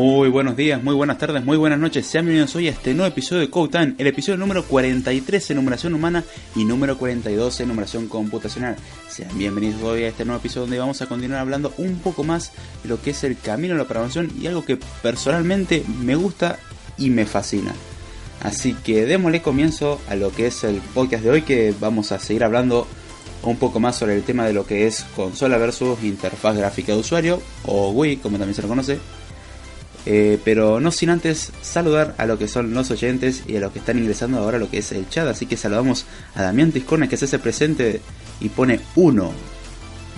Muy 0.00 0.28
buenos 0.28 0.54
días, 0.54 0.80
muy 0.80 0.94
buenas 0.94 1.18
tardes, 1.18 1.44
muy 1.44 1.56
buenas 1.56 1.80
noches. 1.80 2.06
Sean 2.06 2.24
bienvenidos 2.24 2.54
hoy 2.54 2.68
a 2.68 2.70
este 2.70 2.94
nuevo 2.94 3.08
episodio 3.08 3.40
de 3.40 3.50
Code 3.50 3.94
el 3.98 4.06
episodio 4.06 4.38
número 4.38 4.64
43 4.64 5.50
en 5.50 5.56
numeración 5.56 5.92
humana 5.92 6.22
y 6.54 6.64
número 6.64 6.96
42 6.96 7.58
en 7.58 7.66
numeración 7.66 8.06
computacional. 8.06 8.76
Sean 9.08 9.36
bienvenidos 9.36 9.82
hoy 9.82 10.04
a 10.04 10.08
este 10.10 10.24
nuevo 10.24 10.38
episodio 10.38 10.66
donde 10.66 10.78
vamos 10.78 11.02
a 11.02 11.06
continuar 11.06 11.40
hablando 11.40 11.74
un 11.78 11.98
poco 11.98 12.22
más 12.22 12.52
de 12.84 12.90
lo 12.90 13.02
que 13.02 13.10
es 13.10 13.24
el 13.24 13.36
camino 13.36 13.74
a 13.74 13.78
la 13.78 13.86
programación 13.86 14.30
y 14.40 14.46
algo 14.46 14.64
que 14.64 14.78
personalmente 15.02 15.82
me 16.00 16.14
gusta 16.14 16.60
y 16.96 17.10
me 17.10 17.26
fascina. 17.26 17.74
Así 18.40 18.74
que 18.74 19.04
démosle 19.04 19.42
comienzo 19.42 20.00
a 20.08 20.14
lo 20.14 20.30
que 20.30 20.46
es 20.46 20.62
el 20.62 20.76
podcast 20.94 21.24
de 21.24 21.30
hoy 21.30 21.42
que 21.42 21.74
vamos 21.80 22.12
a 22.12 22.20
seguir 22.20 22.44
hablando 22.44 22.86
un 23.42 23.56
poco 23.56 23.80
más 23.80 23.96
sobre 23.96 24.14
el 24.14 24.22
tema 24.22 24.46
de 24.46 24.52
lo 24.52 24.64
que 24.64 24.86
es 24.86 25.04
consola 25.16 25.58
versus 25.58 26.04
interfaz 26.04 26.56
gráfica 26.56 26.92
de 26.92 27.00
usuario 27.00 27.42
o 27.64 27.90
Wii 27.90 28.18
como 28.18 28.38
también 28.38 28.54
se 28.54 28.62
lo 28.62 28.68
conoce 28.68 29.00
eh, 30.06 30.38
pero 30.44 30.80
no 30.80 30.90
sin 30.90 31.10
antes 31.10 31.52
saludar 31.60 32.14
a 32.18 32.26
lo 32.26 32.38
que 32.38 32.48
son 32.48 32.72
los 32.72 32.90
oyentes 32.90 33.44
y 33.46 33.56
a 33.56 33.60
los 33.60 33.72
que 33.72 33.80
están 33.80 33.98
ingresando 33.98 34.38
ahora 34.38 34.56
a 34.56 34.60
lo 34.60 34.70
que 34.70 34.78
es 34.78 34.92
el 34.92 35.08
chat. 35.08 35.26
Así 35.28 35.46
que 35.46 35.56
saludamos 35.56 36.06
a 36.34 36.42
Damián 36.42 36.72
Tiscornes 36.72 37.08
que 37.08 37.16
se 37.16 37.26
hace 37.26 37.38
presente 37.38 38.00
y 38.40 38.48
pone 38.48 38.80
1. 38.96 39.32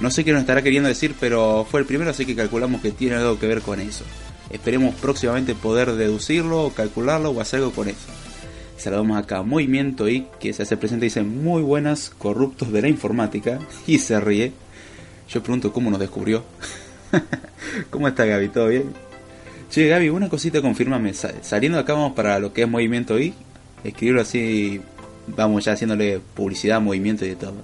No 0.01 0.11
sé 0.11 0.25
qué 0.25 0.33
nos 0.33 0.41
estará 0.41 0.63
queriendo 0.63 0.89
decir, 0.89 1.15
pero 1.19 1.67
fue 1.71 1.81
el 1.81 1.87
primero, 1.87 2.11
así 2.11 2.25
que 2.25 2.35
calculamos 2.35 2.81
que 2.81 2.91
tiene 2.91 3.17
algo 3.17 3.39
que 3.39 3.47
ver 3.47 3.61
con 3.61 3.81
eso. 3.81 4.05
Esperemos 4.51 4.95
próximamente 4.95 5.55
poder 5.55 5.93
deducirlo, 5.93 6.73
calcularlo 6.75 7.31
o 7.31 7.41
hacer 7.41 7.59
algo 7.59 7.73
con 7.73 7.89
eso. 7.89 8.09
Saludamos 8.79 9.19
acá 9.19 9.39
a 9.39 9.43
Movimiento 9.43 10.09
y 10.09 10.27
que 10.41 10.55
se 10.55 10.63
hace 10.63 10.79
presente 10.79 11.05
y 11.05 11.09
dice 11.09 11.23
muy 11.23 11.63
buenas, 11.63 12.11
corruptos 12.17 12.73
de 12.73 12.83
la 12.83 12.89
informática. 12.89 13.59
Y 13.87 13.99
se 13.99 14.19
ríe. 14.21 14.53
Yo 15.29 15.43
pregunto 15.43 15.73
cómo 15.73 15.91
nos 15.91 16.01
descubrió. 16.01 16.45
¿Cómo 17.91 18.09
está 18.09 18.25
Gaby? 18.25 18.49
¿Todo 18.49 18.69
bien? 18.69 19.10
Che, 19.71 19.87
Gaby, 19.87 20.09
una 20.09 20.29
cosita, 20.29 20.61
confírmame. 20.61 21.15
Saliendo 21.15 21.79
acá 21.79 21.93
vamos 21.93 22.15
para 22.15 22.41
lo 22.41 22.53
que 22.53 22.63
es 22.63 22.69
Movimiento 22.69 23.21
I. 23.21 23.33
Escribirlo 23.85 24.21
así, 24.21 24.81
vamos 25.29 25.65
ya 25.65 25.75
haciéndole 25.75 26.19
publicidad 26.35 26.81
Movimiento 26.81 27.25
y 27.25 27.29
de 27.29 27.37
todo. 27.37 27.55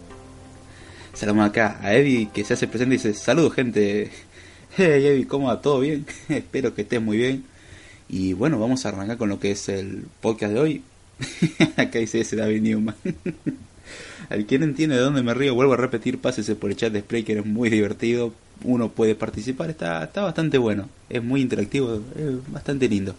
Saludamos 1.14 1.50
acá 1.50 1.80
a 1.82 1.94
Eddie 1.94 2.28
que 2.32 2.44
se 2.44 2.54
hace 2.54 2.68
presente 2.68 2.94
y 2.94 2.98
dice, 2.98 3.12
saludos 3.12 3.54
gente. 3.54 4.12
Hey 4.76 5.04
Eddie, 5.04 5.26
¿cómo 5.26 5.48
va? 5.48 5.60
¿Todo 5.60 5.80
bien? 5.80 6.06
Espero 6.28 6.76
que 6.76 6.82
estés 6.82 7.02
muy 7.02 7.16
bien. 7.16 7.44
Y 8.08 8.34
bueno, 8.34 8.60
vamos 8.60 8.86
a 8.86 8.90
arrancar 8.90 9.16
con 9.16 9.28
lo 9.28 9.40
que 9.40 9.50
es 9.50 9.68
el 9.68 10.04
podcast 10.20 10.52
de 10.52 10.60
hoy. 10.60 10.82
acá 11.76 11.98
dice 11.98 12.20
ese 12.20 12.36
David 12.36 12.62
Newman. 12.62 12.94
Al 14.28 14.46
que 14.46 14.60
no 14.60 14.64
entiende 14.64 14.94
de 14.94 15.02
dónde 15.02 15.24
me 15.24 15.34
río, 15.34 15.56
vuelvo 15.56 15.72
a 15.72 15.76
repetir, 15.76 16.20
pásese 16.20 16.54
por 16.54 16.70
el 16.70 16.76
chat 16.76 16.92
de 16.92 17.00
Spray 17.00 17.24
que 17.24 17.32
es 17.32 17.44
muy 17.44 17.68
divertido 17.68 18.32
uno 18.64 18.90
puede 18.90 19.14
participar, 19.14 19.70
está, 19.70 20.04
está 20.04 20.22
bastante 20.22 20.58
bueno, 20.58 20.88
es 21.08 21.22
muy 21.22 21.40
interactivo, 21.40 22.00
es 22.16 22.52
bastante 22.52 22.88
lindo. 22.88 23.14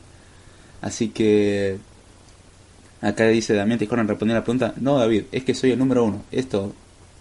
Así 0.81 1.09
que 1.09 1.77
acá 3.01 3.27
dice 3.27 3.53
Damián 3.53 3.79
Tiscorn 3.79 4.07
respondiendo 4.07 4.39
la 4.39 4.45
pregunta, 4.45 4.73
no 4.77 4.97
David, 4.97 5.23
es 5.31 5.43
que 5.43 5.53
soy 5.53 5.71
el 5.71 5.79
número 5.79 6.03
uno, 6.03 6.23
esto, 6.31 6.73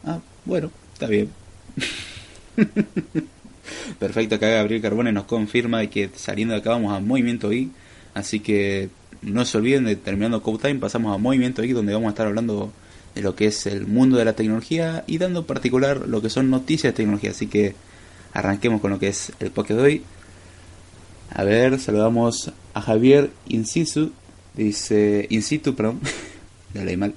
ah, 0.05 0.21
bueno, 0.45 0.71
está 0.93 1.07
bien. 1.07 1.31
Perfecto, 3.99 4.37
acá 4.37 4.49
Gabriel 4.49 4.83
Carbone 4.83 5.13
nos 5.13 5.25
confirma 5.25 5.85
que 5.87 6.11
saliendo 6.15 6.55
de 6.55 6.61
acá 6.61 6.71
vamos 6.71 6.97
a 6.97 7.01
Movimiento 7.01 7.53
I, 7.53 7.71
así 8.15 8.41
que 8.41 8.89
no 9.23 9.45
se 9.45 9.59
olviden 9.59 9.85
de 9.85 9.97
terminando 9.97 10.43
Code 10.43 10.69
Time, 10.69 10.81
pasamos 10.81 11.15
a 11.15 11.19
Movimiento 11.19 11.65
I 11.65 11.73
donde 11.73 11.93
vamos 11.93 12.07
a 12.09 12.11
estar 12.11 12.27
hablando 12.27 12.73
de 13.15 13.23
lo 13.23 13.35
que 13.35 13.47
es 13.47 13.67
el 13.67 13.87
mundo 13.87 14.19
de 14.19 14.25
la 14.25 14.35
tecnología 14.35 15.05
y 15.07 15.19
dando 15.19 15.41
en 15.41 15.47
particular 15.47 16.07
lo 16.07 16.23
que 16.23 16.31
son 16.31 16.51
noticias 16.51 16.93
de 16.93 16.97
tecnología, 16.97 17.31
así 17.31 17.47
que 17.47 17.75
arranquemos 18.37 18.83
con 18.83 18.91
lo 18.91 18.99
que 18.99 19.09
es 19.09 19.33
el 19.41 19.51
podcast 19.51 19.81
de 19.81 19.83
hoy. 19.83 20.03
A 21.31 21.43
ver, 21.43 21.81
saludamos 21.81 22.53
a 22.75 22.83
Javier 22.83 23.31
Incisu, 23.49 24.13
dice, 24.55 25.27
Insitu, 25.31 25.75
perdón, 25.75 26.01
ya 26.75 26.85
leí 26.85 26.99
mal, 26.99 27.15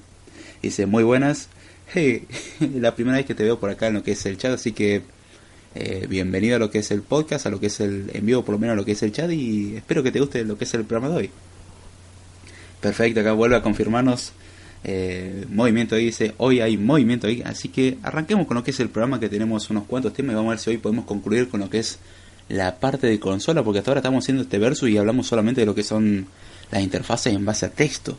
dice, 0.62 0.86
muy 0.86 1.04
buenas, 1.04 1.48
hey, 1.92 2.26
la 2.74 2.94
primera 2.94 3.18
vez 3.18 3.26
que 3.26 3.34
te 3.34 3.44
veo 3.44 3.60
por 3.60 3.68
acá 3.68 3.88
en 3.88 3.94
lo 3.94 4.02
que 4.02 4.12
es 4.12 4.24
el 4.24 4.38
chat, 4.38 4.52
así 4.52 4.72
que 4.72 5.02
eh, 5.74 6.06
bienvenido 6.08 6.56
a 6.56 6.58
lo 6.58 6.70
que 6.70 6.78
es 6.78 6.90
el 6.90 7.02
podcast, 7.02 7.44
a 7.44 7.50
lo 7.50 7.60
que 7.60 7.66
es 7.66 7.80
el 7.80 8.10
envío, 8.14 8.42
por 8.42 8.54
lo 8.54 8.58
menos 8.58 8.72
a 8.72 8.76
lo 8.76 8.86
que 8.86 8.92
es 8.92 9.02
el 9.02 9.12
chat, 9.12 9.30
y 9.30 9.76
espero 9.76 10.02
que 10.02 10.12
te 10.12 10.20
guste 10.20 10.42
lo 10.44 10.56
que 10.56 10.64
es 10.64 10.72
el 10.72 10.84
programa 10.84 11.14
de 11.14 11.20
hoy. 11.20 11.30
Perfecto, 12.80 13.20
acá 13.20 13.34
vuelve 13.34 13.56
a 13.56 13.62
confirmarnos 13.62 14.32
eh, 14.82 15.46
movimiento 15.48 15.94
ahí 15.94 16.06
dice, 16.06 16.34
hoy 16.38 16.60
hay 16.60 16.76
movimiento 16.76 17.26
ahí, 17.26 17.42
así 17.44 17.68
que 17.68 17.98
arranquemos 18.02 18.46
con 18.46 18.56
lo 18.56 18.64
que 18.64 18.70
es 18.70 18.80
el 18.80 18.88
programa 18.88 19.20
que 19.20 19.28
tenemos 19.28 19.68
unos 19.70 19.84
cuantos 19.84 20.12
temas 20.12 20.32
y 20.32 20.36
vamos 20.36 20.48
a 20.48 20.52
ver 20.52 20.58
si 20.58 20.70
hoy 20.70 20.78
podemos 20.78 21.04
concluir 21.04 21.48
con 21.48 21.60
lo 21.60 21.68
que 21.68 21.78
es 21.78 21.98
la 22.48 22.80
parte 22.80 23.06
de 23.06 23.20
consola, 23.20 23.62
porque 23.62 23.78
hasta 23.78 23.90
ahora 23.90 24.00
estamos 24.00 24.24
haciendo 24.24 24.42
este 24.42 24.58
verso 24.58 24.88
y 24.88 24.96
hablamos 24.96 25.26
solamente 25.26 25.60
de 25.60 25.66
lo 25.66 25.74
que 25.74 25.84
son 25.84 26.26
las 26.70 26.82
interfaces 26.82 27.32
en 27.34 27.44
base 27.44 27.66
a 27.66 27.70
texto. 27.70 28.18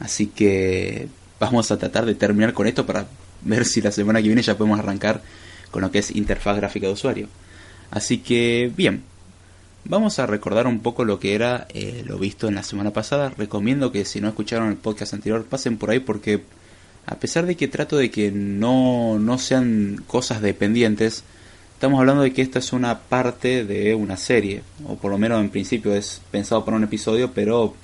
Así 0.00 0.26
que 0.26 1.08
vamos 1.38 1.70
a 1.70 1.78
tratar 1.78 2.04
de 2.04 2.14
terminar 2.14 2.52
con 2.52 2.66
esto 2.66 2.84
para 2.84 3.06
ver 3.42 3.64
si 3.64 3.80
la 3.80 3.92
semana 3.92 4.20
que 4.20 4.28
viene 4.28 4.42
ya 4.42 4.56
podemos 4.56 4.78
arrancar 4.78 5.22
con 5.70 5.82
lo 5.82 5.90
que 5.90 5.98
es 6.00 6.14
interfaz 6.14 6.56
gráfica 6.56 6.86
de 6.86 6.92
usuario. 6.94 7.28
Así 7.90 8.18
que 8.18 8.72
bien, 8.76 9.04
vamos 9.84 10.18
a 10.18 10.26
recordar 10.26 10.66
un 10.66 10.80
poco 10.80 11.04
lo 11.04 11.18
que 11.18 11.34
era 11.34 11.66
eh, 11.72 12.02
lo 12.06 12.18
visto 12.18 12.48
en 12.48 12.54
la 12.54 12.62
semana 12.62 12.92
pasada. 12.92 13.32
Recomiendo 13.36 13.92
que 13.92 14.04
si 14.04 14.20
no 14.20 14.28
escucharon 14.28 14.68
el 14.68 14.76
podcast 14.76 15.14
anterior 15.14 15.44
pasen 15.44 15.76
por 15.76 15.90
ahí 15.90 16.00
porque 16.00 16.42
a 17.06 17.16
pesar 17.16 17.46
de 17.46 17.56
que 17.56 17.68
trato 17.68 17.96
de 17.96 18.10
que 18.10 18.30
no, 18.32 19.18
no 19.18 19.38
sean 19.38 20.02
cosas 20.06 20.40
dependientes, 20.40 21.22
estamos 21.74 22.00
hablando 22.00 22.22
de 22.22 22.32
que 22.32 22.42
esta 22.42 22.58
es 22.58 22.72
una 22.72 22.98
parte 23.00 23.64
de 23.64 23.94
una 23.94 24.16
serie, 24.16 24.62
o 24.86 24.96
por 24.96 25.10
lo 25.10 25.18
menos 25.18 25.40
en 25.40 25.50
principio 25.50 25.94
es 25.94 26.22
pensado 26.30 26.64
para 26.64 26.78
un 26.78 26.84
episodio, 26.84 27.32
pero 27.32 27.74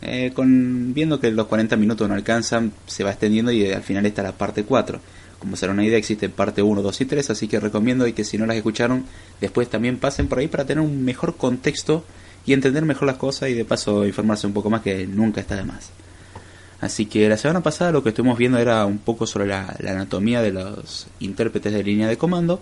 eh, 0.00 0.32
con, 0.34 0.94
viendo 0.94 1.20
que 1.20 1.30
los 1.30 1.46
40 1.48 1.76
minutos 1.76 2.08
no 2.08 2.14
alcanzan, 2.14 2.72
se 2.86 3.04
va 3.04 3.10
extendiendo 3.10 3.52
y 3.52 3.70
al 3.70 3.82
final 3.82 4.06
está 4.06 4.22
la 4.22 4.32
parte 4.32 4.64
4. 4.64 4.98
Como 5.42 5.56
será 5.56 5.72
una 5.72 5.84
idea, 5.84 5.98
existe 5.98 6.28
parte 6.28 6.62
1, 6.62 6.82
2 6.82 7.00
y 7.00 7.04
3, 7.04 7.30
así 7.30 7.48
que 7.48 7.58
recomiendo 7.58 8.06
y 8.06 8.12
que 8.12 8.22
si 8.22 8.38
no 8.38 8.46
las 8.46 8.56
escucharon, 8.56 9.04
después 9.40 9.68
también 9.68 9.98
pasen 9.98 10.28
por 10.28 10.38
ahí 10.38 10.46
para 10.46 10.64
tener 10.64 10.84
un 10.84 11.04
mejor 11.04 11.36
contexto 11.36 12.04
y 12.46 12.52
entender 12.52 12.84
mejor 12.84 13.08
las 13.08 13.16
cosas 13.16 13.48
y 13.48 13.54
de 13.54 13.64
paso 13.64 14.06
informarse 14.06 14.46
un 14.46 14.52
poco 14.52 14.70
más 14.70 14.82
que 14.82 15.04
nunca 15.04 15.40
está 15.40 15.56
de 15.56 15.64
más. 15.64 15.90
Así 16.80 17.06
que 17.06 17.28
la 17.28 17.36
semana 17.36 17.60
pasada 17.60 17.90
lo 17.90 18.04
que 18.04 18.10
estuvimos 18.10 18.38
viendo 18.38 18.56
era 18.58 18.86
un 18.86 18.98
poco 18.98 19.26
sobre 19.26 19.48
la, 19.48 19.76
anatomía 19.80 20.40
de 20.42 20.52
los 20.52 21.08
intérpretes 21.18 21.72
de 21.72 21.82
línea 21.82 22.06
de 22.06 22.16
comando, 22.16 22.60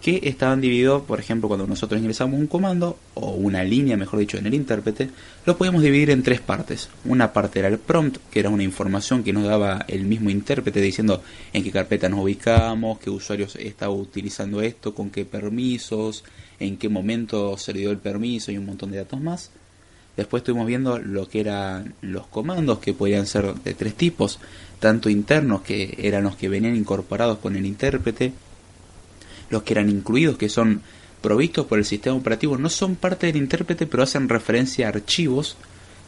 que 0.00 0.20
estaban 0.24 0.60
divididos, 0.60 1.02
por 1.02 1.18
ejemplo, 1.18 1.48
cuando 1.48 1.66
nosotros 1.66 2.00
ingresamos 2.00 2.38
un 2.38 2.46
comando, 2.46 2.98
o 3.14 3.32
una 3.32 3.64
línea, 3.64 3.96
mejor 3.96 4.20
dicho, 4.20 4.38
en 4.38 4.46
el 4.46 4.54
intérprete, 4.54 5.10
lo 5.44 5.56
podíamos 5.56 5.82
dividir 5.82 6.10
en 6.10 6.22
tres 6.22 6.40
partes. 6.40 6.88
Una 7.04 7.32
parte 7.32 7.58
era 7.58 7.68
el 7.68 7.78
prompt, 7.78 8.18
que 8.30 8.40
era 8.40 8.50
una 8.50 8.62
información 8.62 9.24
que 9.24 9.32
nos 9.32 9.44
daba 9.44 9.84
el 9.88 10.04
mismo 10.04 10.30
intérprete 10.30 10.80
diciendo 10.80 11.22
en 11.52 11.64
qué 11.64 11.72
carpeta 11.72 12.08
nos 12.08 12.20
ubicamos, 12.20 12.98
qué 12.98 13.10
usuarios 13.10 13.56
estaba 13.56 13.92
utilizando 13.92 14.60
esto, 14.60 14.94
con 14.94 15.10
qué 15.10 15.24
permisos, 15.24 16.24
en 16.60 16.76
qué 16.76 16.88
momento 16.88 17.56
se 17.58 17.72
le 17.72 17.80
dio 17.80 17.90
el 17.90 17.98
permiso 17.98 18.52
y 18.52 18.58
un 18.58 18.66
montón 18.66 18.92
de 18.92 18.98
datos 18.98 19.20
más. 19.20 19.50
Después 20.16 20.40
estuvimos 20.40 20.66
viendo 20.66 20.98
lo 20.98 21.28
que 21.28 21.40
eran 21.40 21.94
los 22.00 22.26
comandos, 22.26 22.78
que 22.78 22.94
podían 22.94 23.26
ser 23.26 23.54
de 23.54 23.74
tres 23.74 23.94
tipos, 23.94 24.38
tanto 24.80 25.10
internos, 25.10 25.60
que 25.60 25.94
eran 25.98 26.24
los 26.24 26.36
que 26.36 26.48
venían 26.48 26.74
incorporados 26.74 27.38
con 27.38 27.54
el 27.56 27.66
intérprete, 27.66 28.32
los 29.50 29.62
que 29.62 29.74
eran 29.74 29.88
incluidos, 29.90 30.36
que 30.36 30.48
son 30.48 30.82
provistos 31.20 31.66
por 31.66 31.78
el 31.78 31.84
sistema 31.84 32.16
operativo, 32.16 32.56
no 32.56 32.68
son 32.68 32.96
parte 32.96 33.26
del 33.26 33.36
intérprete, 33.36 33.86
pero 33.86 34.02
hacen 34.02 34.28
referencia 34.28 34.86
a 34.86 34.90
archivos 34.90 35.56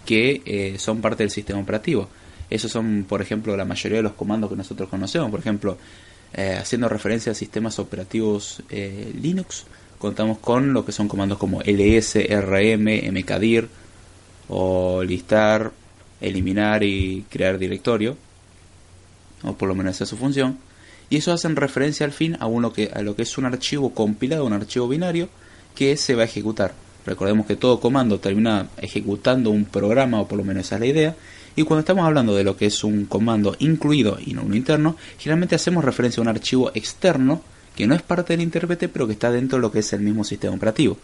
que 0.07 0.43
eh, 0.45 0.77
son 0.79 1.01
parte 1.01 1.23
del 1.23 1.31
sistema 1.31 1.61
operativo. 1.61 2.09
Esos 2.51 2.71
son, 2.71 3.05
por 3.09 3.21
ejemplo, 3.21 3.57
la 3.57 3.65
mayoría 3.65 3.99
de 3.99 4.03
los 4.03 4.13
comandos 4.13 4.51
que 4.51 4.57
nosotros 4.57 4.89
conocemos. 4.89 5.31
Por 5.31 5.41
ejemplo, 5.41 5.77
eh, 6.33 6.57
haciendo 6.59 6.89
referencia 6.89 7.33
a 7.33 7.35
sistemas 7.35 7.79
operativos 7.79 8.63
eh, 8.71 9.13
Linux, 9.21 9.65
contamos 9.99 10.39
con 10.39 10.73
lo 10.73 10.85
que 10.85 10.93
son 10.93 11.09
comandos 11.09 11.39
como 11.39 11.61
ls, 11.63 12.15
rm, 12.15 13.13
mkdir, 13.13 13.69
o 14.49 15.03
listar, 15.03 15.73
eliminar 16.21 16.83
y 16.83 17.25
crear 17.29 17.59
directorio, 17.59 18.17
o 19.43 19.53
por 19.55 19.69
lo 19.69 19.75
menos 19.75 19.97
esa 19.97 20.05
es 20.05 20.11
su 20.11 20.17
función, 20.17 20.59
y 21.11 21.17
eso 21.17 21.33
hacen 21.33 21.57
referencia 21.57 22.05
al 22.07 22.13
fin 22.13 22.37
a, 22.41 22.47
uno 22.47 22.73
que, 22.73 22.91
a 22.95 23.03
lo 23.03 23.17
que 23.17 23.23
es 23.23 23.39
un 23.39 23.45
archivo 23.45 23.95
compilado, 23.95 24.45
un 24.45 24.53
archivo 24.53 24.89
binario, 24.89 25.29
que 25.75 25.97
se 25.97 26.15
va 26.15 26.23
a 26.23 26.27
ejecutar. 26.27 26.75
Recordemos 27.07 27.47
que 27.47 27.57
todo 27.57 27.81
comando 27.81 28.21
termina 28.21 28.69
ejecutando 28.79 29.51
un 29.51 29.65
programa, 29.65 30.21
o 30.21 30.29
por 30.29 30.39
lo 30.39 30.45
menos 30.45 30.67
esa 30.67 30.75
es 30.77 30.81
la 30.81 30.87
idea, 30.87 31.17
y 31.57 31.63
cuando 31.63 31.81
estamos 31.81 32.05
hablando 32.05 32.37
de 32.37 32.45
lo 32.45 32.57
que 32.57 32.67
es 32.67 32.85
un 32.85 33.07
comando 33.07 33.57
incluido 33.59 34.19
y 34.25 34.35
no 34.35 34.43
uno 34.43 34.55
interno, 34.55 34.97
generalmente 35.19 35.55
hacemos 35.55 35.85
referencia 35.85 36.21
a 36.21 36.23
un 36.23 36.29
archivo 36.29 36.71
externo 36.75 37.43
que 37.75 37.87
no 37.87 37.95
es 37.95 38.03
parte 38.03 38.33
del 38.33 38.43
intérprete, 38.43 38.89
pero 38.89 39.07
que 39.07 39.15
está 39.15 39.31
dentro 39.31 39.59
de 39.59 39.63
lo 39.63 39.73
que 39.73 39.81
es 39.81 39.93
el 39.93 40.01
mismo 40.01 40.25
sistema 40.25 40.55
operativo. 40.55 40.99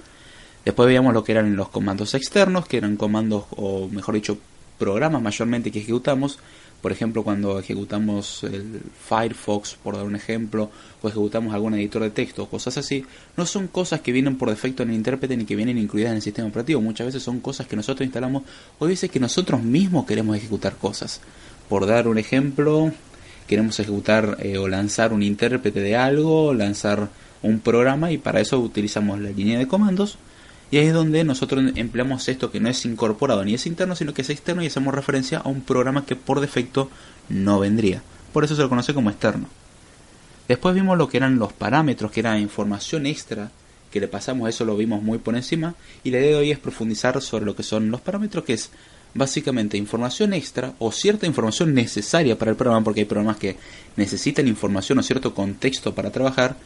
Después 0.64 0.86
veíamos 0.86 1.12
lo 1.12 1.24
que 1.24 1.32
eran 1.32 1.56
los 1.56 1.68
comandos 1.68 2.14
externos, 2.14 2.66
que 2.66 2.78
eran 2.78 2.96
comandos, 2.96 3.44
o 3.50 3.88
mejor 3.88 4.14
dicho, 4.14 4.38
programas 4.78 5.22
mayormente 5.22 5.70
que 5.70 5.80
ejecutamos. 5.80 6.38
Por 6.84 6.92
ejemplo, 6.92 7.24
cuando 7.24 7.58
ejecutamos 7.58 8.44
el 8.44 8.82
Firefox, 9.08 9.76
por 9.82 9.96
dar 9.96 10.04
un 10.04 10.16
ejemplo, 10.16 10.70
o 11.00 11.08
ejecutamos 11.08 11.54
algún 11.54 11.72
editor 11.72 12.02
de 12.02 12.10
texto, 12.10 12.44
cosas 12.44 12.76
así, 12.76 13.06
no 13.38 13.46
son 13.46 13.68
cosas 13.68 14.02
que 14.02 14.12
vienen 14.12 14.36
por 14.36 14.50
defecto 14.50 14.82
en 14.82 14.90
el 14.90 14.96
intérprete 14.96 15.34
ni 15.34 15.46
que 15.46 15.56
vienen 15.56 15.78
incluidas 15.78 16.10
en 16.10 16.16
el 16.16 16.20
sistema 16.20 16.46
operativo. 16.46 16.82
Muchas 16.82 17.06
veces 17.06 17.22
son 17.22 17.40
cosas 17.40 17.66
que 17.66 17.74
nosotros 17.74 18.04
instalamos 18.04 18.42
o 18.78 18.84
veces 18.84 19.10
que 19.10 19.18
nosotros 19.18 19.62
mismos 19.62 20.04
queremos 20.04 20.36
ejecutar 20.36 20.76
cosas. 20.76 21.22
Por 21.70 21.86
dar 21.86 22.06
un 22.06 22.18
ejemplo, 22.18 22.92
queremos 23.46 23.80
ejecutar 23.80 24.36
eh, 24.40 24.58
o 24.58 24.68
lanzar 24.68 25.14
un 25.14 25.22
intérprete 25.22 25.80
de 25.80 25.96
algo, 25.96 26.52
lanzar 26.52 27.08
un 27.40 27.60
programa 27.60 28.12
y 28.12 28.18
para 28.18 28.42
eso 28.42 28.60
utilizamos 28.60 29.18
la 29.20 29.30
línea 29.30 29.58
de 29.58 29.66
comandos 29.66 30.18
y 30.74 30.78
ahí 30.78 30.88
es 30.88 30.92
donde 30.92 31.22
nosotros 31.22 31.62
empleamos 31.76 32.28
esto 32.28 32.50
que 32.50 32.58
no 32.58 32.68
es 32.68 32.84
incorporado 32.84 33.44
ni 33.44 33.54
es 33.54 33.64
interno, 33.64 33.94
sino 33.94 34.12
que 34.12 34.22
es 34.22 34.30
externo 34.30 34.60
y 34.60 34.66
hacemos 34.66 34.92
referencia 34.92 35.38
a 35.38 35.48
un 35.48 35.60
programa 35.60 36.04
que 36.04 36.16
por 36.16 36.40
defecto 36.40 36.90
no 37.28 37.60
vendría. 37.60 38.02
Por 38.32 38.42
eso 38.42 38.56
se 38.56 38.62
lo 38.62 38.68
conoce 38.68 38.92
como 38.92 39.08
externo. 39.08 39.46
Después 40.48 40.74
vimos 40.74 40.98
lo 40.98 41.08
que 41.08 41.18
eran 41.18 41.38
los 41.38 41.52
parámetros, 41.52 42.10
que 42.10 42.18
era 42.18 42.40
información 42.40 43.06
extra 43.06 43.52
que 43.92 44.00
le 44.00 44.08
pasamos, 44.08 44.48
eso 44.48 44.64
lo 44.64 44.76
vimos 44.76 45.00
muy 45.00 45.18
por 45.18 45.36
encima. 45.36 45.76
Y 46.02 46.10
la 46.10 46.18
idea 46.18 46.30
de 46.30 46.36
hoy 46.38 46.50
es 46.50 46.58
profundizar 46.58 47.22
sobre 47.22 47.44
lo 47.44 47.54
que 47.54 47.62
son 47.62 47.92
los 47.92 48.00
parámetros, 48.00 48.42
que 48.42 48.54
es 48.54 48.70
básicamente 49.14 49.76
información 49.76 50.32
extra 50.32 50.74
o 50.80 50.90
cierta 50.90 51.24
información 51.24 51.72
necesaria 51.72 52.36
para 52.36 52.50
el 52.50 52.56
programa, 52.56 52.82
porque 52.82 53.02
hay 53.02 53.06
programas 53.06 53.36
que 53.36 53.56
necesitan 53.94 54.48
información 54.48 54.98
o 54.98 55.04
cierto 55.04 55.34
contexto 55.34 55.94
para 55.94 56.10
trabajar. 56.10 56.56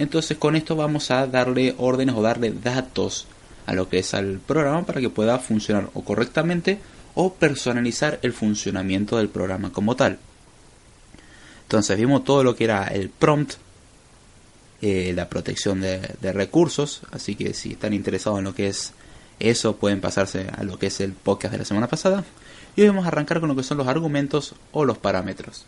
Entonces 0.00 0.36
con 0.36 0.56
esto 0.56 0.74
vamos 0.74 1.12
a 1.12 1.28
darle 1.28 1.76
órdenes 1.78 2.16
o 2.16 2.22
darle 2.22 2.50
datos 2.50 3.28
a 3.66 3.74
lo 3.74 3.88
que 3.88 3.98
es 3.98 4.14
al 4.14 4.38
programa 4.38 4.84
para 4.84 5.00
que 5.00 5.10
pueda 5.10 5.38
funcionar 5.38 5.90
o 5.94 6.04
correctamente 6.04 6.80
o 7.14 7.34
personalizar 7.34 8.18
el 8.22 8.32
funcionamiento 8.32 9.18
del 9.18 9.28
programa 9.28 9.72
como 9.72 9.96
tal. 9.96 10.18
Entonces 11.62 11.96
vimos 11.96 12.24
todo 12.24 12.44
lo 12.44 12.54
que 12.54 12.64
era 12.64 12.86
el 12.88 13.08
prompt, 13.08 13.54
eh, 14.80 15.12
la 15.14 15.28
protección 15.28 15.80
de, 15.80 16.00
de, 16.20 16.32
recursos, 16.32 17.02
así 17.12 17.34
que 17.34 17.54
si 17.54 17.72
están 17.72 17.92
interesados 17.92 18.38
en 18.38 18.44
lo 18.44 18.54
que 18.54 18.68
es 18.68 18.92
eso 19.38 19.76
pueden 19.76 20.00
pasarse 20.00 20.46
a 20.56 20.62
lo 20.62 20.78
que 20.78 20.86
es 20.86 21.00
el 21.00 21.12
podcast 21.12 21.52
de 21.52 21.58
la 21.58 21.64
semana 21.64 21.88
pasada. 21.88 22.24
Y 22.76 22.82
hoy 22.82 22.88
vamos 22.88 23.04
a 23.04 23.08
arrancar 23.08 23.40
con 23.40 23.48
lo 23.48 23.56
que 23.56 23.62
son 23.62 23.78
los 23.78 23.88
argumentos 23.88 24.54
o 24.70 24.84
los 24.84 24.98
parámetros. 24.98 25.66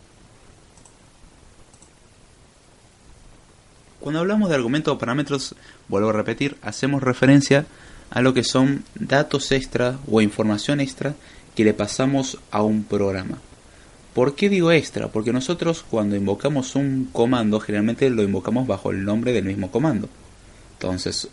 Cuando 4.05 4.19
hablamos 4.19 4.49
de 4.49 4.55
argumentos 4.55 4.93
o 4.93 4.99
parámetros, 4.99 5.55
vuelvo 5.87 6.09
a 6.09 6.13
repetir, 6.13 6.57
hacemos 6.61 7.01
referencia 7.01 7.65
a 8.11 8.21
lo 8.21 8.35
que 8.35 8.43
son 8.43 8.83
datos 8.93 9.51
extra 9.51 9.97
o 10.07 10.21
información 10.21 10.79
extra 10.79 11.15
que 11.55 11.63
le 11.63 11.73
pasamos 11.73 12.37
a 12.51 12.61
un 12.61 12.83
programa. 12.83 13.39
¿Por 14.13 14.35
qué 14.35 14.47
digo 14.47 14.71
extra? 14.71 15.07
Porque 15.07 15.33
nosotros 15.33 15.83
cuando 15.89 16.15
invocamos 16.15 16.75
un 16.75 17.09
comando 17.11 17.59
generalmente 17.59 18.07
lo 18.11 18.21
invocamos 18.21 18.67
bajo 18.67 18.91
el 18.91 19.03
nombre 19.05 19.33
del 19.33 19.45
mismo 19.45 19.71
comando. 19.71 20.07
Entonces, 20.73 21.27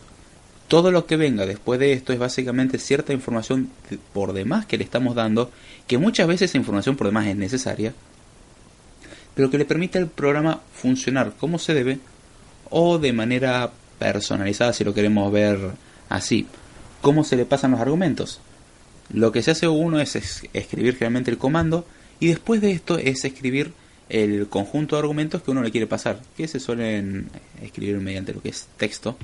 todo 0.66 0.90
lo 0.90 1.04
que 1.04 1.18
venga 1.18 1.44
después 1.44 1.78
de 1.78 1.92
esto 1.92 2.14
es 2.14 2.18
básicamente 2.18 2.78
cierta 2.78 3.12
información 3.12 3.68
por 4.14 4.32
demás 4.32 4.64
que 4.64 4.78
le 4.78 4.84
estamos 4.84 5.14
dando, 5.14 5.50
que 5.86 5.98
muchas 5.98 6.26
veces 6.26 6.48
esa 6.48 6.56
información 6.56 6.96
por 6.96 7.08
demás 7.08 7.26
es 7.26 7.36
necesaria, 7.36 7.92
pero 9.34 9.50
que 9.50 9.58
le 9.58 9.66
permite 9.66 9.98
al 9.98 10.08
programa 10.08 10.62
funcionar 10.72 11.34
como 11.38 11.58
se 11.58 11.74
debe 11.74 11.98
o 12.72 12.98
de 12.98 13.12
manera 13.12 13.70
personalizada 13.98 14.72
si 14.72 14.82
lo 14.82 14.94
queremos 14.94 15.30
ver 15.30 15.58
así 16.08 16.46
cómo 17.00 17.24
se 17.24 17.36
le 17.36 17.44
pasan 17.44 17.72
los 17.72 17.80
argumentos. 17.80 18.40
Lo 19.12 19.30
que 19.30 19.42
se 19.42 19.50
hace 19.50 19.68
uno 19.68 20.00
es 20.00 20.16
escribir 20.52 20.94
generalmente 20.94 21.30
el 21.30 21.38
comando 21.38 21.86
y 22.18 22.28
después 22.28 22.60
de 22.60 22.72
esto 22.72 22.98
es 22.98 23.24
escribir 23.24 23.72
el 24.08 24.48
conjunto 24.48 24.96
de 24.96 25.00
argumentos 25.00 25.42
que 25.42 25.50
uno 25.50 25.62
le 25.62 25.70
quiere 25.70 25.86
pasar, 25.86 26.20
que 26.36 26.48
se 26.48 26.60
suelen 26.60 27.28
escribir 27.62 27.98
mediante 27.98 28.32
lo 28.32 28.42
que 28.42 28.50
es 28.50 28.68
texto, 28.76 29.16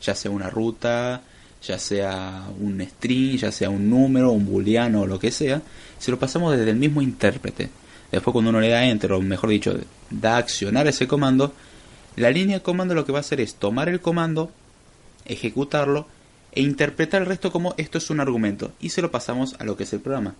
ya 0.00 0.14
sea 0.14 0.30
una 0.30 0.50
ruta, 0.50 1.22
ya 1.62 1.78
sea 1.78 2.44
un 2.60 2.80
string, 2.80 3.38
ya 3.38 3.52
sea 3.52 3.70
un 3.70 3.88
número, 3.88 4.32
un 4.32 4.46
booleano 4.46 5.02
o 5.02 5.06
lo 5.06 5.18
que 5.18 5.30
sea, 5.30 5.62
se 5.98 6.10
lo 6.10 6.18
pasamos 6.18 6.56
desde 6.56 6.70
el 6.70 6.76
mismo 6.76 7.02
intérprete. 7.02 7.70
Después 8.10 8.32
cuando 8.32 8.50
uno 8.50 8.60
le 8.60 8.68
da 8.68 8.84
enter, 8.84 9.12
o 9.12 9.20
mejor 9.22 9.50
dicho, 9.50 9.74
da 10.10 10.36
accionar 10.36 10.86
ese 10.86 11.06
comando, 11.06 11.54
la 12.16 12.30
línea 12.30 12.58
de 12.58 12.62
comando 12.62 12.94
lo 12.94 13.04
que 13.04 13.12
va 13.12 13.18
a 13.18 13.20
hacer 13.20 13.40
es 13.40 13.54
tomar 13.54 13.88
el 13.88 14.00
comando, 14.00 14.50
ejecutarlo 15.24 16.06
e 16.52 16.60
interpretar 16.60 17.22
el 17.22 17.28
resto 17.28 17.50
como 17.50 17.74
esto 17.78 17.98
es 17.98 18.10
un 18.10 18.20
argumento 18.20 18.72
y 18.80 18.90
se 18.90 19.00
lo 19.00 19.10
pasamos 19.10 19.54
a 19.58 19.64
lo 19.64 19.76
que 19.76 19.84
es 19.84 19.92
el 19.92 20.00
programa. 20.00 20.34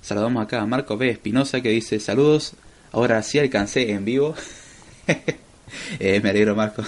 Saludamos 0.00 0.42
acá 0.42 0.60
a 0.60 0.66
Marco 0.66 0.96
B. 0.96 1.10
Espinosa 1.10 1.60
que 1.60 1.68
dice 1.68 2.00
saludos, 2.00 2.54
ahora 2.92 3.22
sí 3.22 3.38
alcancé 3.38 3.90
en 3.90 4.04
vivo. 4.04 4.34
eh, 5.98 6.20
me 6.22 6.30
alegro 6.30 6.54
Marco. 6.54 6.82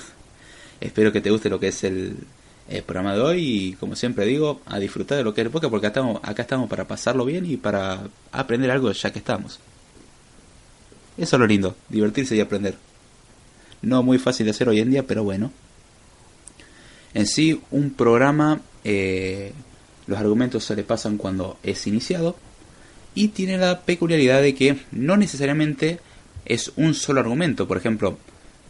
Espero 0.81 1.13
que 1.13 1.21
te 1.21 1.31
guste 1.31 1.51
lo 1.51 1.61
que 1.61 1.69
es 1.69 1.85
el, 1.85 2.17
programa 2.87 3.15
de 3.15 3.21
hoy 3.21 3.43
y 3.43 3.73
como 3.75 3.95
siempre 3.95 4.25
digo, 4.25 4.63
a 4.65 4.79
disfrutar 4.79 5.19
de 5.19 5.25
lo 5.25 5.35
que 5.35 5.43
es 5.43 5.47
el 5.47 5.51
podcast 5.51 5.71
porque 5.71 5.87
acá 5.87 6.01
estamos, 6.01 6.21
acá 6.25 6.43
estamos 6.43 6.71
para 6.71 6.87
pasarlo 6.87 7.27
bien 7.27 7.45
y 7.45 7.59
para 7.59 8.09
aprender 8.33 8.71
algo 8.71 8.91
ya 8.91 9.13
que 9.13 9.19
estamos. 9.19 9.61
Eso 11.19 11.37
es 11.37 11.41
lo 11.41 11.47
lindo, 11.47 11.77
divertirse 11.91 12.35
y 12.35 12.41
aprender. 12.41 12.75
No 13.83 14.03
muy 14.03 14.19
fácil 14.19 14.47
de 14.47 14.51
hacer 14.51 14.69
hoy 14.69 14.81
en 14.81 14.91
día, 14.91 15.07
pero 15.07 15.25
bueno. 15.25 15.53
En 17.13 17.27
sí, 17.27 17.61
un 17.71 17.91
programa, 17.91 18.61
eh, 18.83 19.53
los 20.07 20.19
argumentos 20.19 20.65
se 20.65 20.77
le 20.77 20.83
pasan 20.83 21.17
cuando 21.17 21.59
es 21.63 21.87
iniciado 21.87 22.37
y 23.15 23.29
tiene 23.29 23.57
la 23.57 23.83
peculiaridad 23.83 24.43
de 24.43 24.55
que 24.55 24.77
no 24.91 25.17
necesariamente 25.17 26.01
es 26.45 26.73
un 26.77 26.95
solo 26.95 27.21
argumento. 27.21 27.69
Por 27.69 27.77
ejemplo, 27.77 28.19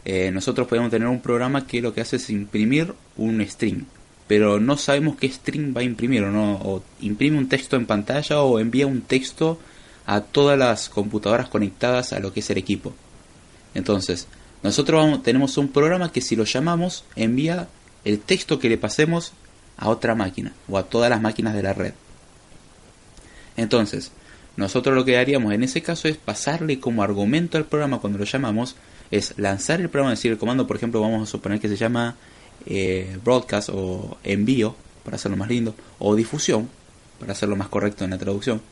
eh, 0.05 0.29
nosotros 0.31 0.67
podemos 0.67 0.91
tener 0.91 1.07
un 1.07 1.21
programa 1.21 1.65
que 1.65 1.81
lo 1.81 1.93
que 1.93 2.01
hace 2.01 2.17
es 2.17 2.29
imprimir 2.29 2.93
un 3.17 3.45
string, 3.45 3.85
pero 4.27 4.59
no 4.59 4.77
sabemos 4.77 5.17
qué 5.17 5.27
string 5.27 5.75
va 5.75 5.81
a 5.81 5.83
imprimir 5.83 6.23
o 6.23 6.31
no, 6.31 6.53
o 6.57 6.83
imprime 7.01 7.37
un 7.37 7.49
texto 7.49 7.75
en 7.75 7.87
pantalla 7.87 8.41
o 8.41 8.59
envía 8.59 8.85
un 8.85 9.01
texto 9.01 9.59
a 10.05 10.21
todas 10.21 10.57
las 10.57 10.89
computadoras 10.89 11.49
conectadas 11.49 12.13
a 12.13 12.19
lo 12.19 12.31
que 12.31 12.41
es 12.41 12.49
el 12.51 12.59
equipo. 12.59 12.93
Entonces, 13.73 14.27
nosotros 14.65 15.21
tenemos 15.21 15.59
un 15.59 15.67
programa 15.67 16.11
que 16.11 16.21
si 16.21 16.35
lo 16.35 16.43
llamamos 16.43 17.05
envía 17.15 17.67
el 18.03 18.19
texto 18.19 18.57
que 18.57 18.67
le 18.67 18.79
pasemos 18.79 19.33
a 19.77 19.89
otra 19.89 20.15
máquina 20.15 20.53
o 20.67 20.79
a 20.79 20.89
todas 20.89 21.07
las 21.07 21.21
máquinas 21.21 21.53
de 21.53 21.61
la 21.61 21.73
red. 21.73 21.93
Entonces, 23.57 24.11
nosotros 24.57 24.95
lo 24.95 25.05
que 25.05 25.19
haríamos 25.19 25.53
en 25.53 25.61
ese 25.61 25.83
caso 25.83 26.07
es 26.07 26.17
pasarle 26.17 26.79
como 26.79 27.03
argumento 27.03 27.59
al 27.59 27.65
programa 27.65 27.99
cuando 27.99 28.17
lo 28.17 28.25
llamamos 28.25 28.75
es 29.11 29.35
lanzar 29.37 29.81
el 29.81 29.89
programa, 29.89 30.09
decir, 30.09 30.31
el 30.31 30.39
comando, 30.39 30.65
por 30.65 30.77
ejemplo, 30.77 30.99
vamos 30.99 31.29
a 31.29 31.31
suponer 31.31 31.59
que 31.59 31.69
se 31.69 31.77
llama 31.77 32.15
eh, 32.65 33.19
broadcast 33.23 33.69
o 33.71 34.17
envío, 34.23 34.75
para 35.03 35.17
hacerlo 35.17 35.37
más 35.37 35.47
lindo, 35.47 35.75
o 35.99 36.15
difusión, 36.15 36.69
para 37.19 37.33
hacerlo 37.33 37.55
más 37.55 37.67
correcto 37.67 38.03
en 38.03 38.09
la 38.09 38.17
traducción. 38.17 38.63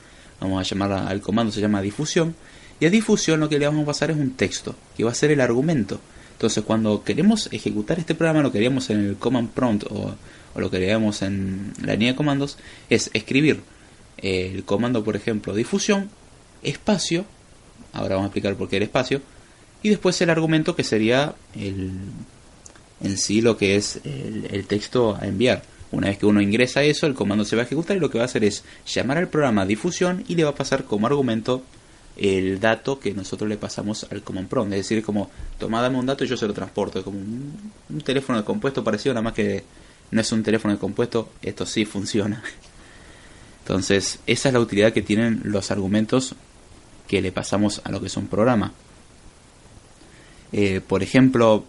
Vamos 0.41 0.59
a 0.59 0.67
llamar 0.67 0.91
al 0.91 1.21
comando, 1.21 1.51
se 1.51 1.61
llama 1.61 1.83
difusión. 1.83 2.35
Y 2.83 2.85
a 2.85 2.89
difusión 2.89 3.39
lo 3.39 3.47
que 3.47 3.57
le 3.59 3.65
vamos 3.65 3.83
a 3.83 3.85
pasar 3.85 4.11
es 4.11 4.17
un 4.17 4.31
texto, 4.31 4.75
que 4.97 5.05
va 5.05 5.11
a 5.11 5.15
ser 5.15 5.31
el 5.31 5.39
argumento. 5.39 6.01
Entonces, 6.33 6.65
cuando 6.65 7.01
queremos 7.01 7.47
ejecutar 7.53 7.97
este 7.97 8.13
programa, 8.13 8.41
lo 8.41 8.51
que 8.51 8.57
haríamos 8.57 8.89
en 8.89 9.07
el 9.07 9.15
command 9.15 9.51
prompt 9.51 9.85
o, 9.89 10.15
lo 10.59 10.69
que 10.69 10.75
haríamos 10.75 11.21
en 11.21 11.71
la 11.81 11.93
línea 11.93 12.11
de 12.11 12.17
comandos 12.17 12.57
es 12.89 13.09
escribir 13.13 13.61
el 14.17 14.65
comando, 14.65 15.01
por 15.01 15.15
ejemplo, 15.15 15.55
difusión, 15.55 16.09
espacio, 16.61 17.23
ahora 17.93 18.15
vamos 18.15 18.25
a 18.25 18.27
explicar 18.27 18.55
por 18.55 18.67
qué 18.67 18.75
el 18.75 18.83
espacio, 18.83 19.21
y 19.81 19.87
después 19.87 20.19
el 20.19 20.29
argumento 20.29 20.75
que 20.75 20.83
sería 20.83 21.35
el, 21.55 21.89
en 23.01 23.17
sí 23.17 23.39
lo 23.39 23.55
que 23.55 23.77
es 23.77 24.01
el, 24.03 24.65
texto 24.67 25.15
a 25.15 25.25
enviar. 25.25 25.63
Una 25.93 26.09
vez 26.09 26.17
que 26.17 26.25
uno 26.25 26.41
ingresa 26.41 26.83
eso, 26.83 27.07
el 27.07 27.13
comando 27.13 27.45
se 27.45 27.55
va 27.55 27.61
a 27.61 27.65
ejecutar 27.65 27.95
y 27.95 28.01
lo 28.01 28.09
que 28.09 28.17
va 28.17 28.25
a 28.25 28.27
hacer 28.27 28.43
es 28.43 28.65
llamar 28.85 29.19
al 29.19 29.29
programa 29.29 29.65
difusión 29.65 30.25
y 30.27 30.35
le 30.35 30.43
va 30.43 30.49
a 30.49 30.55
pasar 30.55 30.83
como 30.83 31.07
argumento 31.07 31.63
el 32.15 32.59
dato 32.59 32.99
que 32.99 33.13
nosotros 33.13 33.49
le 33.49 33.57
pasamos 33.57 34.05
al 34.11 34.21
command 34.21 34.47
prompt. 34.47 34.73
Es 34.73 34.79
decir, 34.79 35.03
como, 35.03 35.29
toma, 35.57 35.81
dame 35.81 35.97
un 35.97 36.05
dato 36.05 36.23
y 36.23 36.27
yo 36.27 36.37
se 36.37 36.47
lo 36.47 36.53
transporto. 36.53 37.03
Como 37.03 37.19
un, 37.19 37.71
un 37.89 38.01
teléfono 38.01 38.39
de 38.39 38.45
compuesto 38.45 38.83
parecido, 38.83 39.13
nada 39.13 39.23
más 39.23 39.33
que 39.33 39.63
no 40.11 40.21
es 40.21 40.31
un 40.31 40.43
teléfono 40.43 40.73
de 40.73 40.79
compuesto, 40.79 41.29
esto 41.41 41.65
sí 41.65 41.85
funciona. 41.85 42.43
Entonces, 43.63 44.19
esa 44.27 44.49
es 44.49 44.53
la 44.53 44.59
utilidad 44.59 44.93
que 44.93 45.01
tienen 45.01 45.41
los 45.43 45.71
argumentos 45.71 46.35
que 47.07 47.21
le 47.21 47.31
pasamos 47.31 47.81
a 47.83 47.91
lo 47.91 47.99
que 48.01 48.07
es 48.07 48.17
un 48.17 48.27
programa. 48.27 48.73
Eh, 50.51 50.81
por 50.85 51.01
ejemplo, 51.01 51.65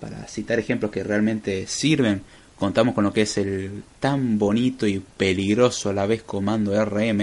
para 0.00 0.26
citar 0.28 0.58
ejemplos 0.58 0.90
que 0.90 1.02
realmente 1.02 1.66
sirven, 1.66 2.22
contamos 2.56 2.94
con 2.94 3.04
lo 3.04 3.12
que 3.12 3.22
es 3.22 3.38
el 3.38 3.82
tan 3.98 4.38
bonito 4.38 4.86
y 4.86 5.00
peligroso 5.00 5.90
a 5.90 5.92
la 5.92 6.06
vez 6.06 6.22
comando 6.22 6.72
RM, 6.84 7.18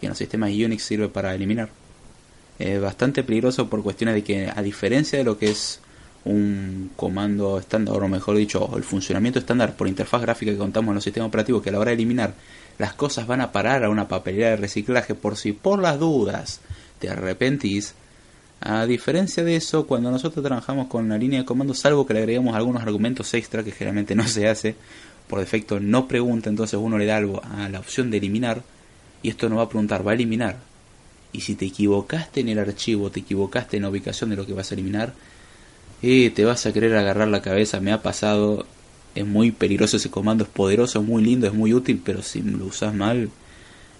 que 0.00 0.06
en 0.06 0.08
los 0.08 0.18
sistemas 0.18 0.50
Unix 0.50 0.82
sirve 0.82 1.08
para 1.08 1.34
eliminar. 1.34 1.70
Es 2.58 2.80
bastante 2.80 3.22
peligroso 3.22 3.68
por 3.68 3.82
cuestiones 3.82 4.16
de 4.16 4.24
que, 4.24 4.50
a 4.54 4.62
diferencia 4.62 5.18
de 5.18 5.24
lo 5.24 5.38
que 5.38 5.50
es 5.50 5.80
un 6.24 6.90
comando 6.96 7.58
estándar, 7.58 8.02
o 8.02 8.08
mejor 8.08 8.36
dicho, 8.36 8.70
el 8.76 8.82
funcionamiento 8.82 9.38
estándar 9.38 9.74
por 9.76 9.88
interfaz 9.88 10.22
gráfica 10.22 10.52
que 10.52 10.58
contamos 10.58 10.88
en 10.88 10.96
los 10.96 11.04
sistemas 11.04 11.28
operativos, 11.28 11.62
que 11.62 11.70
a 11.70 11.72
la 11.72 11.78
hora 11.78 11.90
de 11.90 11.94
eliminar 11.94 12.34
las 12.78 12.94
cosas 12.94 13.26
van 13.26 13.40
a 13.40 13.52
parar 13.52 13.84
a 13.84 13.90
una 13.90 14.08
papelera 14.08 14.50
de 14.50 14.56
reciclaje 14.56 15.14
por 15.14 15.36
si 15.36 15.52
por 15.52 15.80
las 15.80 15.98
dudas 15.98 16.60
te 16.98 17.08
arrepentís, 17.08 17.94
a 18.60 18.86
diferencia 18.86 19.44
de 19.44 19.54
eso, 19.54 19.86
cuando 19.86 20.10
nosotros 20.10 20.44
trabajamos 20.44 20.88
con 20.88 21.08
la 21.08 21.16
línea 21.16 21.40
de 21.40 21.44
comando, 21.44 21.74
salvo 21.74 22.06
que 22.06 22.14
le 22.14 22.20
agregamos 22.20 22.56
algunos 22.56 22.82
argumentos 22.82 23.32
extra 23.34 23.62
que 23.62 23.70
generalmente 23.70 24.16
no 24.16 24.26
se 24.26 24.48
hace, 24.48 24.74
por 25.28 25.38
defecto 25.38 25.78
no 25.78 26.08
pregunta, 26.08 26.50
entonces 26.50 26.78
uno 26.80 26.98
le 26.98 27.06
da 27.06 27.18
algo 27.18 27.40
a 27.44 27.68
la 27.68 27.78
opción 27.78 28.10
de 28.10 28.16
eliminar 28.16 28.62
y 29.22 29.28
esto 29.28 29.48
no 29.48 29.56
va 29.56 29.64
a 29.64 29.68
preguntar, 29.68 30.06
va 30.06 30.12
a 30.12 30.14
eliminar. 30.14 30.67
Y 31.38 31.40
si 31.40 31.54
te 31.54 31.66
equivocaste 31.66 32.40
en 32.40 32.48
el 32.48 32.58
archivo, 32.58 33.12
te 33.12 33.20
equivocaste 33.20 33.76
en 33.76 33.84
la 33.84 33.90
ubicación 33.90 34.28
de 34.28 34.34
lo 34.34 34.44
que 34.44 34.54
vas 34.54 34.72
a 34.72 34.74
eliminar, 34.74 35.14
eh, 36.02 36.30
te 36.30 36.44
vas 36.44 36.66
a 36.66 36.72
querer 36.72 36.96
agarrar 36.96 37.28
la 37.28 37.42
cabeza, 37.42 37.78
me 37.78 37.92
ha 37.92 38.02
pasado, 38.02 38.66
es 39.14 39.24
muy 39.24 39.52
peligroso 39.52 39.98
ese 39.98 40.10
comando, 40.10 40.42
es 40.42 40.50
poderoso, 40.50 40.98
es 40.98 41.06
muy 41.06 41.22
lindo, 41.22 41.46
es 41.46 41.54
muy 41.54 41.72
útil, 41.72 42.02
pero 42.04 42.22
si 42.22 42.42
lo 42.42 42.66
usas 42.66 42.92
mal, 42.92 43.30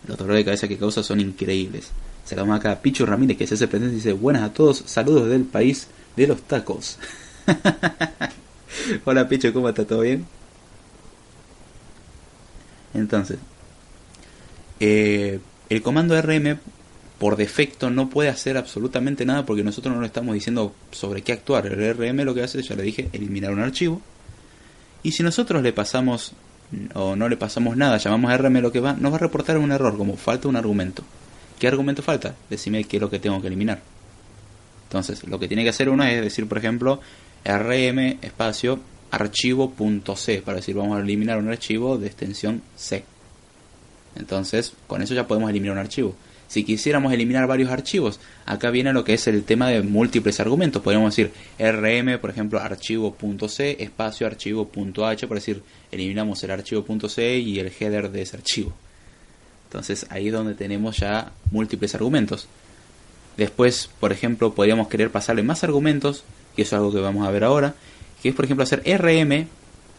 los 0.08 0.18
dolores 0.18 0.40
de 0.40 0.46
cabeza 0.46 0.66
que 0.66 0.78
causa 0.78 1.04
son 1.04 1.20
increíbles. 1.20 1.92
Saludamos 2.24 2.58
acá 2.58 2.72
a 2.72 2.82
Picho 2.82 3.06
Ramírez 3.06 3.38
que 3.38 3.46
se 3.46 3.54
hace 3.54 3.68
presente 3.68 3.92
y 3.92 3.98
dice 3.98 4.14
buenas 4.14 4.42
a 4.42 4.52
todos, 4.52 4.82
saludos 4.86 5.28
del 5.28 5.44
país 5.44 5.86
de 6.16 6.26
los 6.26 6.42
tacos. 6.42 6.98
Hola 9.04 9.28
Picho, 9.28 9.52
¿cómo 9.52 9.68
está? 9.68 9.86
¿Todo 9.86 10.00
bien? 10.00 10.26
Entonces, 12.94 13.38
eh, 14.80 15.38
el 15.68 15.82
comando 15.82 16.20
RM 16.20 16.58
por 17.18 17.36
defecto 17.36 17.90
no 17.90 18.08
puede 18.08 18.28
hacer 18.28 18.56
absolutamente 18.56 19.24
nada 19.24 19.44
porque 19.44 19.64
nosotros 19.64 19.94
no 19.94 20.00
le 20.00 20.06
estamos 20.06 20.34
diciendo 20.34 20.74
sobre 20.92 21.22
qué 21.22 21.32
actuar. 21.32 21.66
El 21.66 21.94
RM 21.94 22.24
lo 22.24 22.34
que 22.34 22.42
hace, 22.42 22.62
ya 22.62 22.76
le 22.76 22.82
dije, 22.82 23.08
eliminar 23.12 23.52
un 23.52 23.60
archivo. 23.60 24.00
Y 25.02 25.12
si 25.12 25.22
nosotros 25.22 25.62
le 25.62 25.72
pasamos 25.72 26.32
o 26.94 27.16
no 27.16 27.28
le 27.28 27.36
pasamos 27.36 27.76
nada, 27.76 27.96
llamamos 27.96 28.30
a 28.30 28.36
RM 28.36 28.60
lo 28.60 28.72
que 28.72 28.80
va, 28.80 28.92
nos 28.92 29.12
va 29.12 29.16
a 29.16 29.20
reportar 29.20 29.58
un 29.58 29.72
error, 29.72 29.96
como 29.96 30.16
falta 30.16 30.48
un 30.48 30.56
argumento. 30.56 31.02
¿Qué 31.58 31.66
argumento 31.66 32.02
falta? 32.02 32.34
Decime 32.50 32.84
qué 32.84 32.98
es 32.98 33.00
lo 33.00 33.10
que 33.10 33.18
tengo 33.18 33.40
que 33.40 33.48
eliminar. 33.48 33.80
Entonces, 34.84 35.26
lo 35.26 35.38
que 35.38 35.48
tiene 35.48 35.64
que 35.64 35.70
hacer 35.70 35.88
uno 35.88 36.04
es 36.04 36.22
decir, 36.22 36.48
por 36.48 36.58
ejemplo, 36.58 37.00
rm 37.44 38.18
espacio 38.22 38.80
archivo.c 39.10 40.42
para 40.42 40.56
decir 40.56 40.74
vamos 40.76 40.98
a 40.98 41.00
eliminar 41.00 41.38
un 41.38 41.48
archivo 41.48 41.98
de 41.98 42.06
extensión 42.06 42.62
C. 42.76 43.04
Entonces, 44.16 44.72
con 44.86 45.02
eso 45.02 45.14
ya 45.14 45.26
podemos 45.26 45.50
eliminar 45.50 45.76
un 45.76 45.80
archivo. 45.80 46.14
Si 46.48 46.64
quisiéramos 46.64 47.12
eliminar 47.12 47.46
varios 47.46 47.70
archivos, 47.70 48.20
acá 48.46 48.70
viene 48.70 48.94
lo 48.94 49.04
que 49.04 49.14
es 49.14 49.26
el 49.26 49.44
tema 49.44 49.68
de 49.68 49.82
múltiples 49.82 50.40
argumentos. 50.40 50.82
Podríamos 50.82 51.14
decir 51.14 51.30
rm, 51.58 52.18
por 52.18 52.30
ejemplo, 52.30 52.58
archivo.c, 52.58 53.82
espacio 53.82 54.26
archivo.h, 54.26 55.26
por 55.26 55.36
decir, 55.36 55.62
eliminamos 55.92 56.42
el 56.42 56.50
archivo.c 56.50 57.38
y 57.38 57.58
el 57.58 57.70
header 57.78 58.10
de 58.10 58.22
ese 58.22 58.38
archivo. 58.38 58.72
Entonces 59.68 60.06
ahí 60.08 60.28
es 60.28 60.32
donde 60.32 60.54
tenemos 60.54 60.96
ya 60.96 61.32
múltiples 61.50 61.94
argumentos. 61.94 62.48
Después, 63.36 63.90
por 64.00 64.10
ejemplo, 64.12 64.54
podríamos 64.54 64.88
querer 64.88 65.10
pasarle 65.10 65.42
más 65.42 65.62
argumentos, 65.64 66.24
que 66.56 66.62
es 66.62 66.72
algo 66.72 66.90
que 66.90 67.00
vamos 67.00 67.28
a 67.28 67.30
ver 67.30 67.44
ahora, 67.44 67.74
que 68.22 68.30
es 68.30 68.34
por 68.34 68.46
ejemplo 68.46 68.64
hacer 68.64 68.82
RM, 68.84 69.46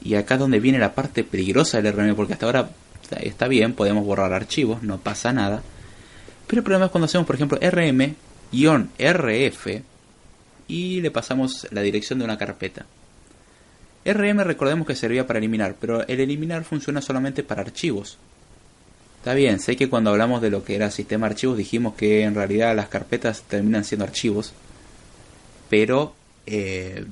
y 0.03 0.15
acá 0.15 0.33
es 0.33 0.39
donde 0.39 0.59
viene 0.59 0.79
la 0.79 0.95
parte 0.95 1.23
peligrosa 1.23 1.79
del 1.79 1.93
RM, 1.93 2.15
porque 2.15 2.33
hasta 2.33 2.47
ahora 2.47 2.71
está 3.21 3.47
bien, 3.47 3.73
podemos 3.73 4.03
borrar 4.03 4.33
archivos, 4.33 4.81
no 4.81 4.97
pasa 4.97 5.31
nada. 5.31 5.61
Pero 6.49 6.61
el 6.61 6.63
problema 6.63 6.85
es 6.85 6.91
cuando 6.91 7.05
hacemos, 7.05 7.27
por 7.27 7.35
ejemplo, 7.35 7.59
RM-RF 7.61 8.17
y 10.67 10.99
le 10.99 11.11
pasamos 11.11 11.67
la 11.69 11.81
dirección 11.81 12.17
de 12.17 12.25
una 12.25 12.39
carpeta. 12.39 12.87
RM 14.03 14.39
recordemos 14.39 14.87
que 14.87 14.95
servía 14.95 15.27
para 15.27 15.37
eliminar, 15.37 15.75
pero 15.79 16.07
el 16.07 16.19
eliminar 16.19 16.63
funciona 16.63 17.03
solamente 17.03 17.43
para 17.43 17.61
archivos. 17.61 18.17
Está 19.19 19.35
bien, 19.35 19.59
sé 19.59 19.75
que 19.75 19.89
cuando 19.89 20.09
hablamos 20.09 20.41
de 20.41 20.49
lo 20.49 20.63
que 20.63 20.75
era 20.75 20.89
sistema 20.89 21.27
de 21.27 21.33
archivos 21.33 21.55
dijimos 21.55 21.93
que 21.93 22.23
en 22.23 22.33
realidad 22.33 22.75
las 22.75 22.89
carpetas 22.89 23.43
terminan 23.43 23.85
siendo 23.85 24.05
archivos, 24.05 24.53
pero 25.69 26.15
eh, 26.47 27.05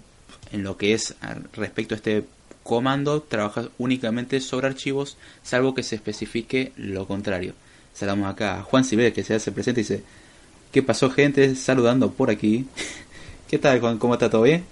en 0.51 0.63
lo 0.63 0.77
que 0.77 0.96
es 0.96 1.13
respecto 1.53 1.94
a 1.94 1.98
este 1.98 2.25
comando 2.63 3.22
trabaja 3.22 3.70
únicamente 3.77 4.41
sobre 4.41 4.65
archivos, 4.65 5.15
salvo 5.44 5.75
que 5.75 5.84
se 5.84 5.94
especifique 5.94 6.74
lo 6.75 7.06
contrario. 7.06 7.53
Saludamos 7.98 8.30
acá 8.30 8.60
a 8.60 8.63
Juan 8.63 8.84
Sibel 8.84 9.12
que 9.12 9.24
se 9.24 9.34
hace 9.34 9.51
presente 9.51 9.82
y 9.82 9.84
dice, 9.84 10.04
¿qué 10.72 10.84
pasó 10.84 11.10
gente? 11.10 11.56
Saludando 11.56 12.12
por 12.12 12.30
aquí. 12.30 12.68
¿Qué 13.50 13.58
tal 13.58 13.80
Juan? 13.80 13.98
¿Cómo 13.98 14.13
está 14.13 14.30
todo 14.30 14.44
bien? 14.44 14.66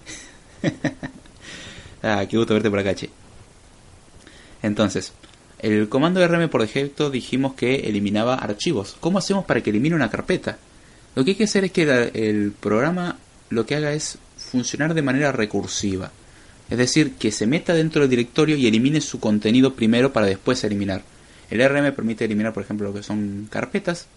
ah, 2.04 2.24
qué 2.30 2.38
gusto 2.38 2.54
verte 2.54 2.70
por 2.70 2.78
acá, 2.78 2.94
che. 2.94 3.10
Entonces, 4.62 5.12
el 5.58 5.90
comando 5.90 6.26
rm 6.28 6.50
por 6.50 6.62
defecto 6.62 7.10
dijimos 7.10 7.56
que 7.56 7.88
eliminaba 7.88 8.36
archivos. 8.36 8.96
¿Cómo 9.00 9.18
hacemos 9.18 9.44
para 9.44 9.62
que 9.62 9.72
elimine 9.72 9.96
una 9.96 10.12
carpeta? 10.12 10.60
Lo 11.16 11.26
que 11.26 11.32
hay 11.32 11.36
que 11.36 11.46
hacer 11.46 11.66
es 11.66 11.72
que 11.72 12.12
el 12.14 12.52
programa 12.52 13.18
lo 13.50 13.66
que 13.66 13.74
haga 13.74 13.94
es 13.94 14.20
funcionar 14.38 14.94
de 14.94 15.02
manera 15.02 15.32
recursiva. 15.32 16.12
Es 16.70 16.78
decir, 16.78 17.14
que 17.16 17.32
se 17.32 17.48
meta 17.48 17.74
dentro 17.74 18.02
del 18.02 18.10
directorio 18.12 18.56
y 18.56 18.68
elimine 18.68 19.02
su 19.02 19.20
contenido 19.20 19.74
primero 19.74 20.14
para 20.14 20.28
después 20.28 20.64
eliminar. 20.64 21.15
El 21.50 21.68
RM 21.68 21.94
permite 21.94 22.26
eliminar, 22.26 22.54
por 22.54 22.64
ejemplo, 22.64 22.88
lo 22.88 22.94
que 22.94 23.04
son 23.04 23.48
carpetas, 23.52 24.08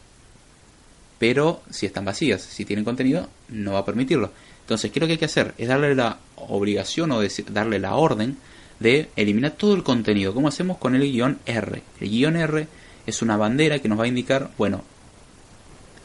pero 1.18 1.62
si 1.70 1.86
están 1.86 2.04
vacías, 2.04 2.42
si 2.42 2.64
tienen 2.64 2.84
contenido, 2.84 3.28
no 3.48 3.72
va 3.72 3.80
a 3.80 3.84
permitirlo. 3.84 4.32
Entonces, 4.60 4.90
¿qué 4.90 4.98
es 4.98 5.00
lo 5.00 5.06
que 5.06 5.12
hay 5.12 5.18
que 5.18 5.24
hacer? 5.24 5.54
Es 5.58 5.68
darle 5.68 5.94
la 5.94 6.18
obligación 6.36 7.10
o 7.12 7.20
darle 7.50 7.78
la 7.78 7.96
orden 7.96 8.36
de 8.80 9.08
eliminar 9.16 9.52
todo 9.52 9.74
el 9.74 9.82
contenido. 9.82 10.34
¿Cómo 10.34 10.48
hacemos 10.48 10.78
con 10.78 10.94
el 10.94 11.02
guion 11.02 11.38
R? 11.46 11.82
El 12.00 12.10
guion 12.10 12.36
R 12.36 12.68
es 13.06 13.22
una 13.22 13.36
bandera 13.36 13.78
que 13.78 13.88
nos 13.88 13.98
va 13.98 14.04
a 14.04 14.08
indicar, 14.08 14.50
bueno, 14.58 14.84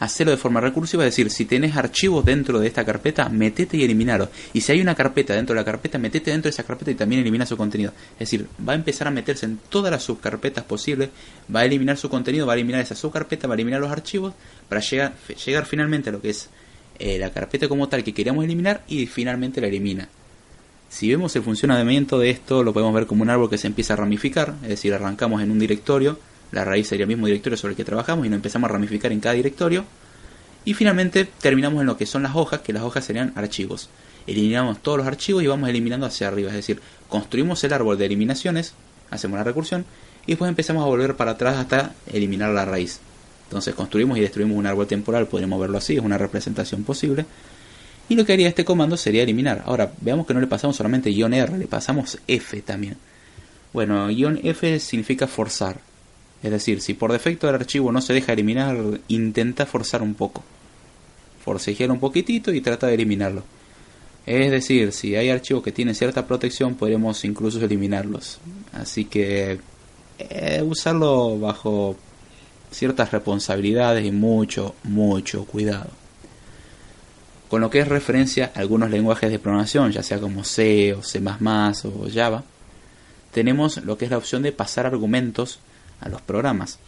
hacerlo 0.03 0.31
de 0.31 0.37
forma 0.37 0.59
recursiva, 0.61 1.03
es 1.05 1.11
decir, 1.11 1.29
si 1.29 1.45
tenés 1.45 1.75
archivos 1.75 2.25
dentro 2.25 2.59
de 2.59 2.67
esta 2.67 2.85
carpeta, 2.85 3.29
metete 3.29 3.77
y 3.77 3.83
eliminalo. 3.83 4.29
Y 4.53 4.61
si 4.61 4.71
hay 4.71 4.81
una 4.81 4.95
carpeta 4.95 5.33
dentro 5.33 5.53
de 5.53 5.61
la 5.61 5.65
carpeta, 5.65 5.97
metete 5.97 6.31
dentro 6.31 6.49
de 6.49 6.53
esa 6.53 6.63
carpeta 6.63 6.91
y 6.91 6.95
también 6.95 7.21
elimina 7.21 7.45
su 7.45 7.55
contenido. 7.57 7.93
Es 8.13 8.19
decir, 8.19 8.47
va 8.67 8.73
a 8.73 8.75
empezar 8.75 9.07
a 9.07 9.11
meterse 9.11 9.45
en 9.45 9.59
todas 9.69 9.91
las 9.91 10.03
subcarpetas 10.03 10.63
posibles, 10.65 11.09
va 11.53 11.61
a 11.61 11.65
eliminar 11.65 11.97
su 11.97 12.09
contenido, 12.09 12.45
va 12.45 12.53
a 12.53 12.55
eliminar 12.55 12.81
esa 12.81 12.95
subcarpeta, 12.95 13.47
va 13.47 13.53
a 13.53 13.55
eliminar 13.55 13.79
los 13.79 13.91
archivos 13.91 14.33
para 14.67 14.81
llegar, 14.81 15.13
llegar 15.45 15.65
finalmente 15.65 16.09
a 16.09 16.13
lo 16.13 16.21
que 16.21 16.29
es 16.31 16.49
eh, 16.99 17.17
la 17.17 17.31
carpeta 17.31 17.67
como 17.67 17.87
tal 17.87 18.03
que 18.03 18.13
queríamos 18.13 18.43
eliminar 18.43 18.83
y 18.87 19.05
finalmente 19.07 19.61
la 19.61 19.67
elimina. 19.67 20.09
Si 20.89 21.09
vemos 21.09 21.35
el 21.35 21.41
funcionamiento 21.41 22.19
de 22.19 22.29
esto, 22.29 22.63
lo 22.63 22.71
podemos 22.71 22.93
ver 22.93 23.07
como 23.07 23.23
un 23.23 23.29
árbol 23.29 23.49
que 23.49 23.57
se 23.57 23.65
empieza 23.65 23.93
a 23.93 23.97
ramificar, 23.97 24.53
es 24.61 24.69
decir, 24.69 24.93
arrancamos 24.93 25.41
en 25.41 25.49
un 25.49 25.57
directorio, 25.57 26.19
la 26.53 26.63
raíz 26.63 26.87
sería 26.87 27.03
el 27.03 27.07
mismo 27.07 27.25
directorio 27.25 27.57
sobre 27.57 27.71
el 27.71 27.77
que 27.77 27.83
trabajamos 27.83 28.25
y 28.25 28.29
nos 28.29 28.37
empezamos 28.37 28.69
a 28.69 28.73
ramificar 28.73 29.11
en 29.11 29.19
cada 29.19 29.35
directorio. 29.35 29.85
Y 30.65 30.75
finalmente 30.75 31.25
terminamos 31.25 31.81
en 31.81 31.87
lo 31.87 31.97
que 31.97 32.05
son 32.05 32.23
las 32.23 32.35
hojas, 32.35 32.61
que 32.61 32.71
las 32.71 32.83
hojas 32.83 33.03
serían 33.03 33.33
archivos. 33.35 33.89
Eliminamos 34.27 34.81
todos 34.81 34.99
los 34.99 35.07
archivos 35.07 35.43
y 35.43 35.47
vamos 35.47 35.67
eliminando 35.67 36.05
hacia 36.05 36.29
arriba, 36.29 36.49
es 36.49 36.55
decir, 36.55 36.79
construimos 37.09 37.63
el 37.63 37.73
árbol 37.73 37.97
de 37.97 38.05
eliminaciones, 38.05 38.73
hacemos 39.09 39.37
la 39.37 39.43
recursión 39.43 39.85
y 40.25 40.31
después 40.31 40.47
empezamos 40.47 40.83
a 40.83 40.87
volver 40.87 41.15
para 41.15 41.31
atrás 41.31 41.57
hasta 41.57 41.93
eliminar 42.07 42.51
la 42.51 42.63
raíz. 42.63 43.01
Entonces 43.45 43.75
construimos 43.75 44.17
y 44.17 44.21
destruimos 44.21 44.57
un 44.57 44.65
árbol 44.65 44.87
temporal, 44.87 45.27
podríamos 45.27 45.59
verlo 45.59 45.77
así, 45.77 45.95
es 45.95 46.01
una 46.01 46.17
representación 46.17 46.83
posible. 46.83 47.25
Y 48.09 48.15
lo 48.15 48.25
que 48.25 48.33
haría 48.33 48.47
este 48.47 48.65
comando 48.65 48.95
sería 48.95 49.23
eliminar. 49.23 49.63
Ahora, 49.65 49.91
veamos 50.01 50.27
que 50.27 50.33
no 50.33 50.39
le 50.39 50.47
pasamos 50.47 50.75
solamente 50.75 51.09
guion 51.09 51.33
R, 51.33 51.57
le 51.57 51.67
pasamos 51.67 52.19
F 52.27 52.61
también. 52.61 52.97
Bueno, 53.73 54.07
guion 54.07 54.39
F 54.43 54.79
significa 54.79 55.27
forzar. 55.27 55.79
Es 56.43 56.51
decir, 56.51 56.81
si 56.81 56.93
por 56.93 57.11
defecto 57.11 57.47
el 57.47 57.55
archivo 57.55 57.91
no 57.91 58.01
se 58.01 58.13
deja 58.13 58.33
eliminar, 58.33 58.77
intenta 59.07 59.65
forzar 59.65 60.01
un 60.01 60.13
poco. 60.13 60.43
Forcejear 61.43 61.89
un 61.89 61.99
poquitito 61.99 62.51
y 62.53 62.59
trata 62.59 62.87
de 62.87 62.95
eliminarlo. 62.95 63.43
Es 64.25 64.51
decir, 64.51 64.91
si 64.91 65.15
hay 65.15 65.29
archivos 65.29 65.63
que 65.63 65.71
tienen 65.71 65.95
cierta 65.95 66.27
protección, 66.27 66.75
podremos 66.75 67.23
incluso 67.23 67.63
eliminarlos. 67.63 68.39
Así 68.73 69.05
que 69.05 69.59
eh, 70.19 70.61
usarlo 70.65 71.39
bajo 71.39 71.95
ciertas 72.71 73.11
responsabilidades 73.11 74.05
y 74.05 74.11
mucho, 74.11 74.75
mucho 74.83 75.45
cuidado. 75.45 75.89
Con 77.49 77.61
lo 77.61 77.69
que 77.69 77.79
es 77.79 77.87
referencia 77.87 78.51
a 78.53 78.59
algunos 78.59 78.89
lenguajes 78.89 79.31
de 79.31 79.39
programación, 79.39 79.91
ya 79.91 80.03
sea 80.03 80.19
como 80.19 80.43
C 80.43 80.93
o 80.93 81.03
C 81.03 81.21
o 81.23 82.07
Java, 82.13 82.43
tenemos 83.31 83.77
lo 83.77 83.97
que 83.97 84.05
es 84.05 84.11
la 84.11 84.17
opción 84.17 84.41
de 84.41 84.51
pasar 84.51 84.85
argumentos 84.85 85.59
a 86.03 86.09
los 86.09 86.21
programas. 86.21 86.79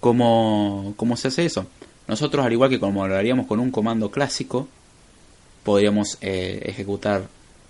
¿Cómo, 0.00 0.94
¿Cómo 0.96 1.16
se 1.16 1.28
hace 1.28 1.46
eso? 1.46 1.66
Nosotros, 2.06 2.44
al 2.44 2.52
igual 2.52 2.70
que 2.70 2.78
como 2.78 3.06
lo 3.08 3.16
haríamos 3.16 3.46
con 3.46 3.58
un 3.60 3.70
comando 3.70 4.10
clásico, 4.10 4.68
podríamos 5.62 6.18
eh, 6.20 6.62
ejecutar 6.66 7.26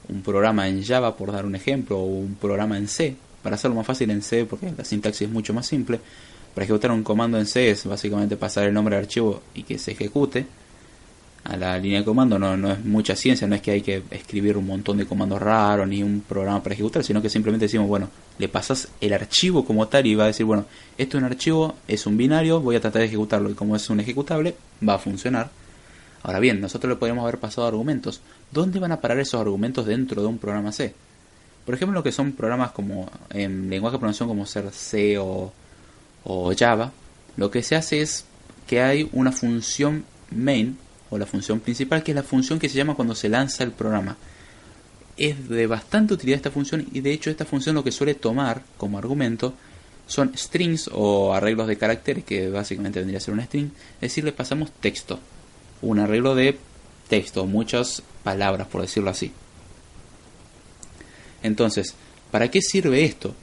un 0.08 0.22
programa 0.22 0.68
en 0.68 0.84
Java, 0.84 1.16
por 1.16 1.32
dar 1.32 1.46
un 1.46 1.54
ejemplo, 1.54 1.98
o 1.98 2.04
un 2.04 2.34
programa 2.34 2.76
en 2.76 2.88
C, 2.88 3.16
para 3.42 3.54
hacerlo 3.54 3.76
más 3.76 3.86
fácil 3.86 4.10
en 4.10 4.22
C, 4.22 4.44
porque 4.44 4.72
la 4.76 4.84
sintaxis 4.84 5.28
es 5.28 5.32
mucho 5.32 5.54
más 5.54 5.66
simple. 5.66 6.00
Para 6.54 6.64
ejecutar 6.64 6.90
un 6.90 7.02
comando 7.02 7.38
en 7.38 7.46
C 7.46 7.70
es 7.70 7.86
básicamente 7.86 8.36
pasar 8.36 8.64
el 8.64 8.74
nombre 8.74 8.96
del 8.96 9.04
archivo 9.04 9.42
y 9.54 9.62
que 9.62 9.78
se 9.78 9.92
ejecute 9.92 10.46
a 11.44 11.56
la 11.56 11.78
línea 11.78 12.00
de 12.00 12.04
comando. 12.04 12.38
No, 12.38 12.56
no 12.56 12.72
es 12.72 12.84
mucha 12.84 13.14
ciencia, 13.14 13.46
no 13.46 13.54
es 13.54 13.62
que 13.62 13.72
hay 13.72 13.82
que 13.82 14.02
escribir 14.10 14.56
un 14.56 14.66
montón 14.66 14.96
de 14.96 15.06
comandos 15.06 15.40
raros 15.40 15.86
ni 15.86 16.02
un 16.02 16.22
programa 16.22 16.62
para 16.62 16.74
ejecutar, 16.74 17.04
sino 17.04 17.22
que 17.22 17.28
simplemente 17.28 17.66
decimos, 17.66 17.86
bueno, 17.86 18.08
le 18.38 18.48
pasas 18.48 18.88
el 19.00 19.12
archivo 19.12 19.64
como 19.64 19.88
tal 19.88 20.06
y 20.06 20.14
va 20.14 20.24
a 20.24 20.28
decir, 20.28 20.46
bueno, 20.46 20.64
esto 20.98 21.16
es 21.16 21.22
un 21.22 21.30
archivo, 21.30 21.74
es 21.86 22.06
un 22.06 22.16
binario, 22.16 22.60
voy 22.60 22.76
a 22.76 22.80
tratar 22.80 23.00
de 23.00 23.08
ejecutarlo 23.08 23.50
y 23.50 23.54
como 23.54 23.76
es 23.76 23.88
un 23.90 24.00
ejecutable, 24.00 24.54
va 24.86 24.94
a 24.94 24.98
funcionar. 24.98 25.50
Ahora 26.22 26.40
bien, 26.40 26.60
nosotros 26.60 26.88
le 26.88 26.96
podríamos 26.96 27.22
haber 27.22 27.38
pasado 27.38 27.66
argumentos. 27.66 28.20
¿Dónde 28.50 28.80
van 28.80 28.92
a 28.92 29.00
parar 29.00 29.18
esos 29.18 29.40
argumentos 29.40 29.84
dentro 29.84 30.22
de 30.22 30.28
un 30.28 30.38
programa 30.38 30.72
C? 30.72 30.94
Por 31.66 31.74
ejemplo, 31.74 31.98
lo 31.98 32.02
que 32.02 32.12
son 32.12 32.32
programas 32.32 32.72
como 32.72 33.10
en 33.30 33.68
lenguaje 33.68 33.94
de 33.94 33.98
programación 33.98 34.28
como 34.28 34.46
ser 34.46 34.70
C 34.70 35.18
o 35.18 35.52
o 36.24 36.52
Java, 36.56 36.92
lo 37.36 37.50
que 37.50 37.62
se 37.62 37.76
hace 37.76 38.00
es 38.00 38.24
que 38.66 38.80
hay 38.80 39.08
una 39.12 39.30
función 39.30 40.04
main 40.30 40.78
la 41.18 41.26
función 41.26 41.60
principal 41.60 42.02
que 42.02 42.12
es 42.12 42.16
la 42.16 42.22
función 42.22 42.58
que 42.58 42.68
se 42.68 42.76
llama 42.76 42.94
cuando 42.94 43.14
se 43.14 43.28
lanza 43.28 43.64
el 43.64 43.72
programa. 43.72 44.16
Es 45.16 45.48
de 45.48 45.66
bastante 45.66 46.14
utilidad 46.14 46.36
esta 46.36 46.50
función 46.50 46.86
y 46.92 47.00
de 47.00 47.12
hecho 47.12 47.30
esta 47.30 47.44
función 47.44 47.74
lo 47.74 47.84
que 47.84 47.92
suele 47.92 48.14
tomar 48.14 48.62
como 48.76 48.98
argumento 48.98 49.54
son 50.06 50.36
strings 50.36 50.90
o 50.92 51.32
arreglos 51.32 51.66
de 51.66 51.78
caracteres 51.78 52.24
que 52.24 52.50
básicamente 52.50 52.98
vendría 52.98 53.18
a 53.18 53.22
ser 53.22 53.34
un 53.34 53.40
string, 53.42 53.70
es 53.96 54.00
decir, 54.00 54.24
le 54.24 54.32
pasamos 54.32 54.70
texto, 54.72 55.18
un 55.82 55.98
arreglo 55.98 56.34
de 56.34 56.58
texto, 57.08 57.46
muchas 57.46 58.02
palabras 58.22 58.66
por 58.68 58.82
decirlo 58.82 59.10
así. 59.10 59.32
Entonces, 61.42 61.94
¿para 62.30 62.50
qué 62.50 62.60
sirve 62.60 63.04
esto? 63.04 63.34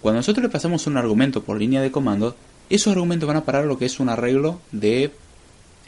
Cuando 0.00 0.18
nosotros 0.18 0.42
le 0.42 0.48
pasamos 0.48 0.86
un 0.86 0.96
argumento 0.96 1.42
por 1.42 1.58
línea 1.58 1.82
de 1.82 1.90
comando, 1.90 2.36
esos 2.70 2.92
argumentos 2.92 3.26
van 3.26 3.36
a 3.36 3.44
parar 3.44 3.64
lo 3.66 3.78
que 3.78 3.86
es 3.86 4.00
un 4.00 4.08
arreglo 4.08 4.60
de 4.72 5.12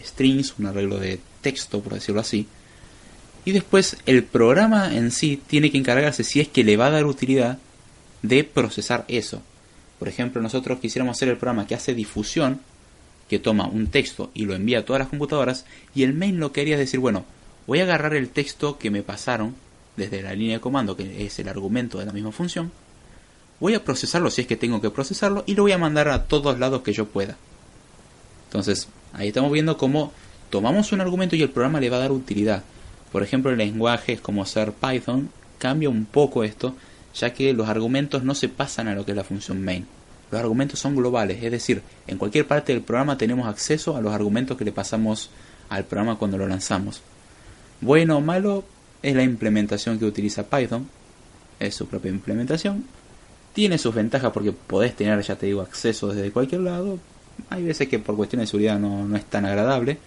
strings, 0.04 0.54
un 0.58 0.66
arreglo 0.66 0.98
de 0.98 1.20
texto, 1.40 1.80
por 1.80 1.94
decirlo 1.94 2.20
así. 2.20 2.46
Y 3.44 3.52
después 3.52 3.96
el 4.06 4.24
programa 4.24 4.94
en 4.94 5.10
sí 5.10 5.40
tiene 5.46 5.70
que 5.70 5.78
encargarse, 5.78 6.24
si 6.24 6.40
es 6.40 6.48
que 6.48 6.64
le 6.64 6.76
va 6.76 6.86
a 6.86 6.90
dar 6.90 7.06
utilidad, 7.06 7.58
de 8.22 8.44
procesar 8.44 9.04
eso. 9.08 9.42
Por 9.98 10.08
ejemplo, 10.08 10.40
nosotros 10.40 10.78
quisiéramos 10.80 11.16
hacer 11.16 11.28
el 11.28 11.36
programa 11.36 11.66
que 11.66 11.74
hace 11.74 11.94
difusión, 11.94 12.60
que 13.28 13.38
toma 13.38 13.66
un 13.66 13.88
texto 13.88 14.30
y 14.34 14.44
lo 14.44 14.54
envía 14.54 14.80
a 14.80 14.84
todas 14.84 15.00
las 15.00 15.08
computadoras, 15.08 15.64
y 15.94 16.02
el 16.02 16.14
main 16.14 16.38
lo 16.38 16.52
que 16.52 16.60
haría 16.60 16.74
es 16.74 16.80
decir, 16.80 17.00
bueno, 17.00 17.24
voy 17.66 17.80
a 17.80 17.84
agarrar 17.84 18.14
el 18.14 18.28
texto 18.28 18.78
que 18.78 18.90
me 18.90 19.02
pasaron 19.02 19.54
desde 19.96 20.22
la 20.22 20.34
línea 20.34 20.56
de 20.56 20.60
comando, 20.60 20.96
que 20.96 21.26
es 21.26 21.38
el 21.38 21.48
argumento 21.48 21.98
de 21.98 22.06
la 22.06 22.12
misma 22.12 22.32
función, 22.32 22.72
voy 23.60 23.74
a 23.74 23.84
procesarlo 23.84 24.30
si 24.30 24.42
es 24.42 24.46
que 24.46 24.56
tengo 24.56 24.80
que 24.80 24.90
procesarlo 24.90 25.44
y 25.46 25.54
lo 25.54 25.62
voy 25.62 25.72
a 25.72 25.78
mandar 25.78 26.08
a 26.08 26.24
todos 26.24 26.58
lados 26.58 26.82
que 26.82 26.92
yo 26.92 27.06
pueda. 27.06 27.36
Entonces, 28.46 28.88
ahí 29.12 29.28
estamos 29.28 29.52
viendo 29.52 29.76
cómo 29.76 30.12
tomamos 30.50 30.92
un 30.92 31.00
argumento 31.00 31.36
y 31.36 31.42
el 31.42 31.50
programa 31.50 31.80
le 31.80 31.90
va 31.90 31.96
a 31.96 32.00
dar 32.00 32.12
utilidad. 32.12 32.62
Por 33.10 33.22
ejemplo, 33.22 33.50
en 33.50 33.58
lenguajes 33.58 34.20
como 34.20 34.46
ser 34.46 34.72
Python 34.72 35.30
cambia 35.58 35.88
un 35.88 36.06
poco 36.06 36.44
esto, 36.44 36.74
ya 37.14 37.32
que 37.32 37.52
los 37.52 37.68
argumentos 37.68 38.24
no 38.24 38.34
se 38.34 38.48
pasan 38.48 38.88
a 38.88 38.94
lo 38.94 39.04
que 39.04 39.12
es 39.12 39.16
la 39.16 39.24
función 39.24 39.62
main. 39.62 39.86
Los 40.30 40.40
argumentos 40.40 40.78
son 40.78 40.96
globales, 40.96 41.42
es 41.42 41.50
decir, 41.50 41.82
en 42.06 42.16
cualquier 42.16 42.46
parte 42.46 42.72
del 42.72 42.82
programa 42.82 43.18
tenemos 43.18 43.46
acceso 43.46 43.96
a 43.96 44.00
los 44.00 44.14
argumentos 44.14 44.56
que 44.56 44.64
le 44.64 44.72
pasamos 44.72 45.30
al 45.68 45.84
programa 45.84 46.16
cuando 46.16 46.38
lo 46.38 46.48
lanzamos. 46.48 47.02
Bueno 47.82 48.16
o 48.16 48.20
malo 48.20 48.64
es 49.02 49.14
la 49.14 49.22
implementación 49.22 49.98
que 49.98 50.06
utiliza 50.06 50.44
Python, 50.44 50.88
es 51.60 51.74
su 51.74 51.86
propia 51.86 52.10
implementación, 52.10 52.84
tiene 53.52 53.76
sus 53.76 53.94
ventajas 53.94 54.32
porque 54.32 54.52
podés 54.52 54.96
tener, 54.96 55.20
ya 55.22 55.36
te 55.36 55.46
digo, 55.46 55.60
acceso 55.60 56.08
desde 56.08 56.30
cualquier 56.30 56.62
lado. 56.62 56.98
Hay 57.50 57.62
veces 57.62 57.88
que 57.88 57.98
por 57.98 58.16
cuestiones 58.16 58.48
de 58.48 58.50
seguridad 58.50 58.78
no, 58.78 59.06
no 59.06 59.16
es 59.16 59.24
tan 59.24 59.44
agradable. 59.44 59.98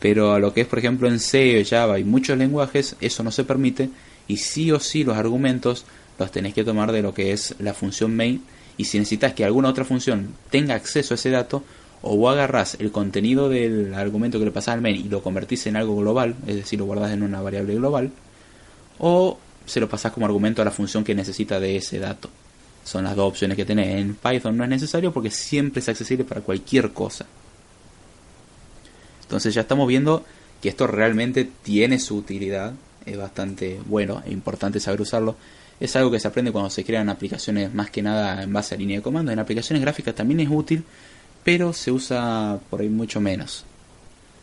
Pero 0.00 0.32
a 0.32 0.38
lo 0.38 0.54
que 0.54 0.60
es, 0.60 0.66
por 0.66 0.78
ejemplo, 0.78 1.08
en 1.08 1.18
C, 1.18 1.64
Java 1.68 1.98
y 1.98 2.04
muchos 2.04 2.38
lenguajes, 2.38 2.96
eso 3.00 3.22
no 3.22 3.32
se 3.32 3.44
permite. 3.44 3.90
Y 4.28 4.36
sí 4.36 4.70
o 4.70 4.78
sí 4.78 5.04
los 5.04 5.16
argumentos 5.16 5.84
los 6.18 6.30
tenés 6.30 6.54
que 6.54 6.64
tomar 6.64 6.92
de 6.92 7.02
lo 7.02 7.14
que 7.14 7.32
es 7.32 7.54
la 7.58 7.74
función 7.74 8.14
main. 8.14 8.42
Y 8.76 8.84
si 8.84 8.98
necesitas 8.98 9.32
que 9.32 9.44
alguna 9.44 9.68
otra 9.68 9.84
función 9.84 10.34
tenga 10.50 10.74
acceso 10.74 11.14
a 11.14 11.16
ese 11.16 11.30
dato, 11.30 11.64
o 12.02 12.16
vos 12.16 12.32
agarrás 12.32 12.76
el 12.78 12.92
contenido 12.92 13.48
del 13.48 13.92
argumento 13.94 14.38
que 14.38 14.44
le 14.44 14.50
pasás 14.52 14.74
al 14.74 14.80
main 14.80 14.96
y 14.96 15.08
lo 15.08 15.22
convertís 15.22 15.66
en 15.66 15.76
algo 15.76 15.96
global, 15.96 16.36
es 16.46 16.54
decir, 16.54 16.78
lo 16.78 16.84
guardás 16.84 17.12
en 17.12 17.22
una 17.24 17.40
variable 17.40 17.74
global, 17.74 18.12
o 18.98 19.38
se 19.66 19.80
lo 19.80 19.88
pasás 19.88 20.12
como 20.12 20.26
argumento 20.26 20.62
a 20.62 20.64
la 20.64 20.70
función 20.70 21.02
que 21.02 21.14
necesita 21.14 21.58
de 21.58 21.76
ese 21.76 21.98
dato. 21.98 22.30
Son 22.88 23.04
las 23.04 23.14
dos 23.14 23.28
opciones 23.28 23.54
que 23.54 23.66
tenés. 23.66 23.96
En 23.96 24.14
Python 24.14 24.56
no 24.56 24.64
es 24.64 24.70
necesario 24.70 25.12
porque 25.12 25.30
siempre 25.30 25.80
es 25.80 25.88
accesible 25.90 26.24
para 26.24 26.40
cualquier 26.40 26.90
cosa. 26.92 27.26
Entonces 29.20 29.52
ya 29.52 29.60
estamos 29.60 29.86
viendo 29.86 30.24
que 30.62 30.70
esto 30.70 30.86
realmente 30.86 31.46
tiene 31.62 31.98
su 31.98 32.16
utilidad. 32.16 32.72
Es 33.04 33.18
bastante 33.18 33.78
bueno 33.84 34.22
e 34.24 34.32
importante 34.32 34.80
saber 34.80 35.02
usarlo. 35.02 35.36
Es 35.78 35.96
algo 35.96 36.10
que 36.10 36.18
se 36.18 36.28
aprende 36.28 36.50
cuando 36.50 36.70
se 36.70 36.82
crean 36.82 37.10
aplicaciones 37.10 37.74
más 37.74 37.90
que 37.90 38.00
nada 38.00 38.42
en 38.42 38.54
base 38.54 38.74
a 38.74 38.78
línea 38.78 38.96
de 38.96 39.02
comando. 39.02 39.32
En 39.32 39.38
aplicaciones 39.38 39.82
gráficas 39.82 40.14
también 40.14 40.40
es 40.40 40.48
útil, 40.50 40.82
pero 41.44 41.74
se 41.74 41.92
usa 41.92 42.58
por 42.70 42.80
ahí 42.80 42.88
mucho 42.88 43.20
menos. 43.20 43.66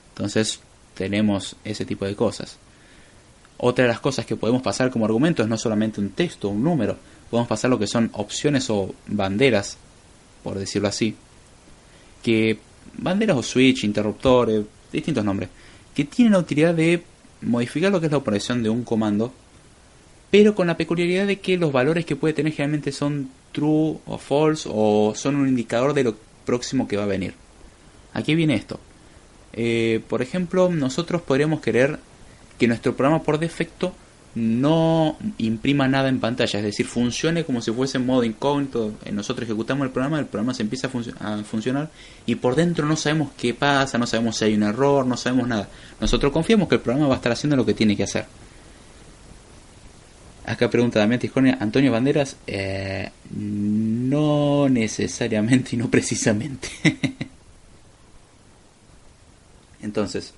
Entonces 0.09 0.59
tenemos 0.93 1.55
ese 1.63 1.83
tipo 1.83 2.05
de 2.05 2.15
cosas. 2.15 2.57
Otra 3.57 3.85
de 3.85 3.89
las 3.89 4.01
cosas 4.01 4.27
que 4.27 4.35
podemos 4.35 4.61
pasar 4.61 4.91
como 4.91 5.05
argumento 5.05 5.41
es 5.41 5.49
no 5.49 5.57
solamente 5.57 5.99
un 5.99 6.11
texto, 6.11 6.49
un 6.49 6.63
número, 6.63 6.95
podemos 7.35 7.49
pasar 7.49 7.69
lo 7.69 7.77
que 7.77 7.85
son 7.85 8.09
opciones 8.13 8.69
o 8.69 8.95
banderas, 9.07 9.77
por 10.41 10.57
decirlo 10.57 10.87
así, 10.87 11.17
que 12.23 12.57
banderas 12.97 13.35
o 13.35 13.43
switch, 13.43 13.83
interruptores, 13.83 14.63
distintos 14.89 15.25
nombres, 15.25 15.49
que 15.93 16.05
tienen 16.05 16.31
la 16.31 16.39
utilidad 16.39 16.73
de 16.73 17.03
modificar 17.41 17.91
lo 17.91 17.99
que 17.99 18.05
es 18.05 18.11
la 18.13 18.19
operación 18.19 18.63
de 18.63 18.69
un 18.69 18.85
comando, 18.85 19.33
pero 20.31 20.55
con 20.55 20.67
la 20.67 20.77
peculiaridad 20.77 21.27
de 21.27 21.41
que 21.41 21.57
los 21.57 21.73
valores 21.73 22.05
que 22.05 22.15
puede 22.15 22.33
tener 22.33 22.53
generalmente 22.53 22.93
son 22.93 23.29
true 23.51 23.97
o 24.05 24.17
false 24.17 24.69
o 24.71 25.11
son 25.13 25.35
un 25.35 25.49
indicador 25.49 25.93
de 25.93 26.05
lo 26.05 26.15
próximo 26.45 26.87
que 26.87 26.95
va 26.95 27.03
a 27.03 27.07
venir. 27.07 27.33
Aquí 28.13 28.33
viene 28.33 28.55
esto. 28.55 28.79
Eh, 29.51 29.99
por 30.07 30.21
ejemplo, 30.21 30.69
nosotros 30.69 31.21
podríamos 31.21 31.59
querer 31.59 31.99
que 32.57 32.69
nuestro 32.69 32.95
programa 32.95 33.23
por 33.23 33.39
defecto 33.39 33.93
no 34.35 35.17
imprima 35.37 35.87
nada 35.87 36.09
en 36.09 36.19
pantalla, 36.19 36.59
es 36.59 36.65
decir, 36.65 36.85
funcione 36.85 37.45
como 37.45 37.61
si 37.61 37.71
fuese 37.71 37.97
en 37.97 38.05
modo 38.05 38.23
incógnito. 38.25 38.93
Eh, 39.05 39.13
nosotros 39.13 39.45
ejecutamos 39.45 39.85
el 39.85 39.91
programa, 39.91 40.19
el 40.19 40.25
programa 40.25 40.53
se 40.53 40.63
empieza 40.63 40.89
a, 41.19 41.43
funcionar 41.43 41.89
y 42.25 42.35
por 42.35 42.55
dentro 42.55 42.85
no 42.85 42.97
sabemos 42.97 43.31
qué 43.37 43.53
pasa, 43.53 43.97
no 43.97 44.05
sabemos 44.05 44.37
si 44.37 44.45
hay 44.45 44.53
un 44.53 44.63
error, 44.63 45.05
no 45.05 45.15
sabemos 45.15 45.47
nada. 45.47 45.69
Nosotros 46.01 46.33
confiamos 46.33 46.67
que 46.67 46.75
el 46.75 46.81
programa 46.81 47.07
va 47.07 47.15
a 47.15 47.17
estar 47.17 47.31
haciendo 47.31 47.55
lo 47.55 47.65
que 47.65 47.73
tiene 47.73 47.95
que 47.95 48.03
hacer. 48.03 48.25
Acá 50.45 50.69
pregunta 50.69 50.99
Damián 50.99 51.19
Tisconia, 51.19 51.57
Antonio 51.59 51.91
Banderas, 51.91 52.35
eh, 52.45 53.09
no 53.31 54.67
necesariamente 54.69 55.75
y 55.75 55.77
no 55.77 55.89
precisamente. 55.89 56.67
Entonces, 59.81 60.33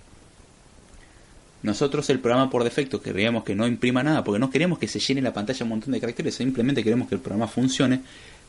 nosotros 1.64 2.10
el 2.10 2.20
programa 2.20 2.50
por 2.50 2.64
defecto 2.64 3.02
queríamos 3.02 3.44
que 3.44 3.56
no 3.56 3.66
imprima 3.66 4.04
nada, 4.04 4.24
porque 4.24 4.40
no 4.40 4.50
queremos 4.50 4.78
que 4.78 4.88
se 4.88 5.00
llene 5.00 5.22
la 5.22 5.34
pantalla 5.34 5.64
un 5.64 5.70
montón 5.70 5.92
de 5.92 6.00
caracteres, 6.00 6.36
simplemente 6.36 6.84
queremos 6.84 7.08
que 7.08 7.16
el 7.16 7.22
programa 7.22 7.48
funcione. 7.48 8.02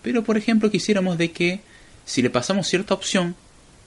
Pero 0.02 0.22
por 0.22 0.36
ejemplo 0.36 0.70
quisiéramos 0.70 1.18
de 1.18 1.30
que 1.30 1.60
si 2.04 2.22
le 2.22 2.30
pasamos 2.30 2.66
cierta 2.66 2.94
opción 2.94 3.34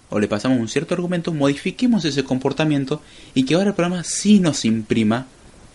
o 0.10 0.20
le 0.20 0.28
pasamos 0.28 0.60
un 0.60 0.68
cierto 0.68 0.94
argumento, 0.94 1.32
modifiquemos 1.34 2.04
ese 2.04 2.24
comportamiento 2.24 3.02
y 3.34 3.44
que 3.44 3.54
ahora 3.54 3.70
el 3.70 3.76
programa 3.76 4.04
sí 4.04 4.40
nos 4.40 4.66
imprima 4.66 5.28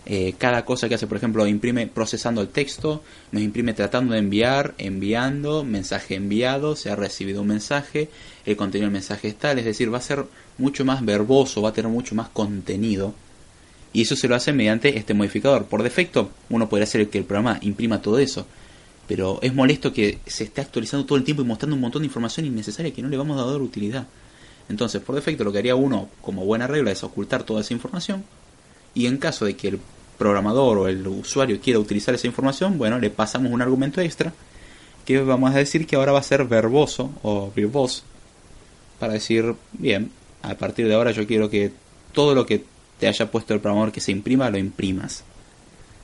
eh, 0.05 0.35
cada 0.39 0.65
cosa 0.65 0.89
que 0.89 0.95
hace. 0.95 1.07
Por 1.07 1.17
ejemplo, 1.17 1.47
imprime 1.47 1.87
procesando 1.87 2.43
el 2.43 2.49
texto, 2.49 3.03
nos 3.33 3.43
imprime 3.43 3.73
tratando 3.73 4.13
de 4.13 4.19
enviar, 4.19 4.75
enviando, 4.79 5.65
mensaje 5.65 6.17
enviado, 6.17 6.77
se 6.77 6.91
ha 6.91 6.97
recibido 6.97 7.43
un 7.43 7.49
mensaje, 7.49 8.11
el 8.45 8.57
contenido 8.57 8.87
del 8.87 8.93
mensaje 8.93 9.29
es 9.29 9.37
tal, 9.37 9.59
es 9.59 9.65
decir, 9.65 9.93
va 9.93 9.99
a 9.99 10.03
ser 10.03 10.25
mucho 10.59 10.85
más 10.85 11.05
verboso, 11.05 11.63
va 11.63 11.71
a 11.71 11.73
tener 11.73 11.91
mucho 11.91 12.15
más 12.15 12.29
contenido 12.29 13.15
y 13.93 14.03
eso 14.03 14.17
se 14.17 14.29
lo 14.29 14.35
hace 14.35 14.53
mediante 14.53 14.99
este 14.99 15.15
modificador. 15.15 15.65
Por 15.67 15.83
defecto, 15.83 16.31
uno 16.51 16.69
podría 16.69 16.85
hacer 16.85 17.09
que 17.09 17.19
el 17.19 17.25
programa 17.25 17.59
imprima 17.63 18.03
todo 18.03 18.19
eso. 18.19 18.47
Pero 19.09 19.39
es 19.41 19.55
molesto 19.55 19.93
que 19.93 20.19
se 20.27 20.45
esté 20.45 20.61
actualizando 20.61 21.07
todo 21.07 21.17
el 21.17 21.25
tiempo 21.25 21.43
y 21.43 21.47
mostrando 21.47 21.77
un 21.77 21.81
montón 21.81 22.03
de 22.03 22.07
información 22.07 22.47
innecesaria 22.47 22.93
que 22.93 23.03
no 23.03 23.09
le 23.09 23.17
vamos 23.17 23.41
a 23.41 23.45
dar 23.45 23.61
utilidad. 23.61 24.07
Entonces, 24.69 25.01
por 25.01 25.15
defecto, 25.15 25.45
lo 25.45 25.53
que 25.53 25.59
haría 25.59 25.77
uno 25.77 26.09
como 26.21 26.45
buena 26.45 26.67
regla 26.67 26.91
es 26.91 27.05
ocultar 27.05 27.45
toda 27.45 27.61
esa 27.61 27.73
información. 27.73 28.25
Y 28.95 29.07
en 29.07 29.19
caso 29.19 29.45
de 29.45 29.57
que 29.57 29.69
el 29.69 29.79
programador 30.19 30.79
o 30.79 30.89
el 30.89 31.07
usuario 31.07 31.61
quiera 31.61 31.79
utilizar 31.79 32.15
esa 32.15 32.27
información, 32.27 32.79
bueno, 32.79 32.99
le 32.99 33.11
pasamos 33.11 33.53
un 33.53 33.63
argumento 33.63 34.01
extra 34.01 34.33
que 35.05 35.21
vamos 35.21 35.55
a 35.55 35.59
decir 35.59 35.87
que 35.87 35.95
ahora 35.95 36.13
va 36.13 36.19
a 36.19 36.25
ser 36.25 36.45
verboso 36.45 37.13
o 37.23 37.53
verbose 37.55 38.03
para 38.99 39.13
decir, 39.13 39.55
bien, 39.73 40.11
a 40.43 40.55
partir 40.55 40.89
de 40.89 40.95
ahora 40.95 41.13
yo 41.13 41.27
quiero 41.27 41.49
que 41.49 41.71
todo 42.13 42.35
lo 42.35 42.47
que 42.47 42.65
te 42.99 43.09
haya 43.09 43.31
puesto 43.31 43.55
el 43.55 43.61
programador 43.61 43.93
que 43.93 44.01
se 44.01 44.13
imprima, 44.13 44.51
lo 44.51 44.59
imprimas. 44.59 45.25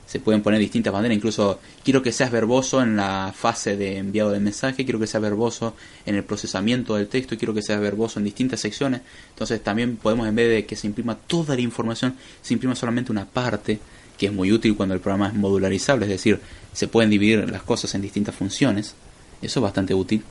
Se 0.05 0.19
pueden 0.19 0.43
poner 0.43 0.59
distintas 0.59 0.93
maneras, 0.93 1.15
incluso 1.15 1.59
quiero 1.83 2.03
que 2.03 2.11
seas 2.11 2.29
verboso 2.29 2.81
en 2.81 2.97
la 2.97 3.33
fase 3.35 3.77
de 3.77 3.97
enviado 3.97 4.31
de 4.31 4.39
mensaje, 4.39 4.83
quiero 4.83 4.99
que 4.99 5.07
seas 5.07 5.23
verboso 5.23 5.75
en 6.05 6.15
el 6.15 6.23
procesamiento 6.23 6.95
del 6.95 7.07
texto, 7.07 7.37
quiero 7.37 7.53
que 7.53 7.61
seas 7.61 7.79
verboso 7.79 8.19
en 8.19 8.25
distintas 8.25 8.59
secciones. 8.59 9.01
Entonces 9.29 9.63
también 9.63 9.97
podemos, 9.97 10.27
en 10.27 10.35
vez 10.35 10.49
de 10.49 10.65
que 10.65 10.75
se 10.75 10.87
imprima 10.87 11.15
toda 11.15 11.55
la 11.55 11.61
información, 11.61 12.15
se 12.41 12.53
imprima 12.53 12.75
solamente 12.75 13.11
una 13.11 13.25
parte, 13.25 13.79
que 14.17 14.27
es 14.27 14.33
muy 14.33 14.51
útil 14.51 14.75
cuando 14.75 14.93
el 14.93 15.01
programa 15.01 15.29
es 15.29 15.33
modularizable, 15.33 16.05
es 16.05 16.11
decir, 16.11 16.39
se 16.73 16.87
pueden 16.87 17.09
dividir 17.09 17.49
las 17.49 17.63
cosas 17.63 17.95
en 17.95 18.01
distintas 18.01 18.35
funciones. 18.35 18.93
Eso 19.41 19.59
es 19.59 19.63
bastante 19.63 19.93
útil. 19.93 20.23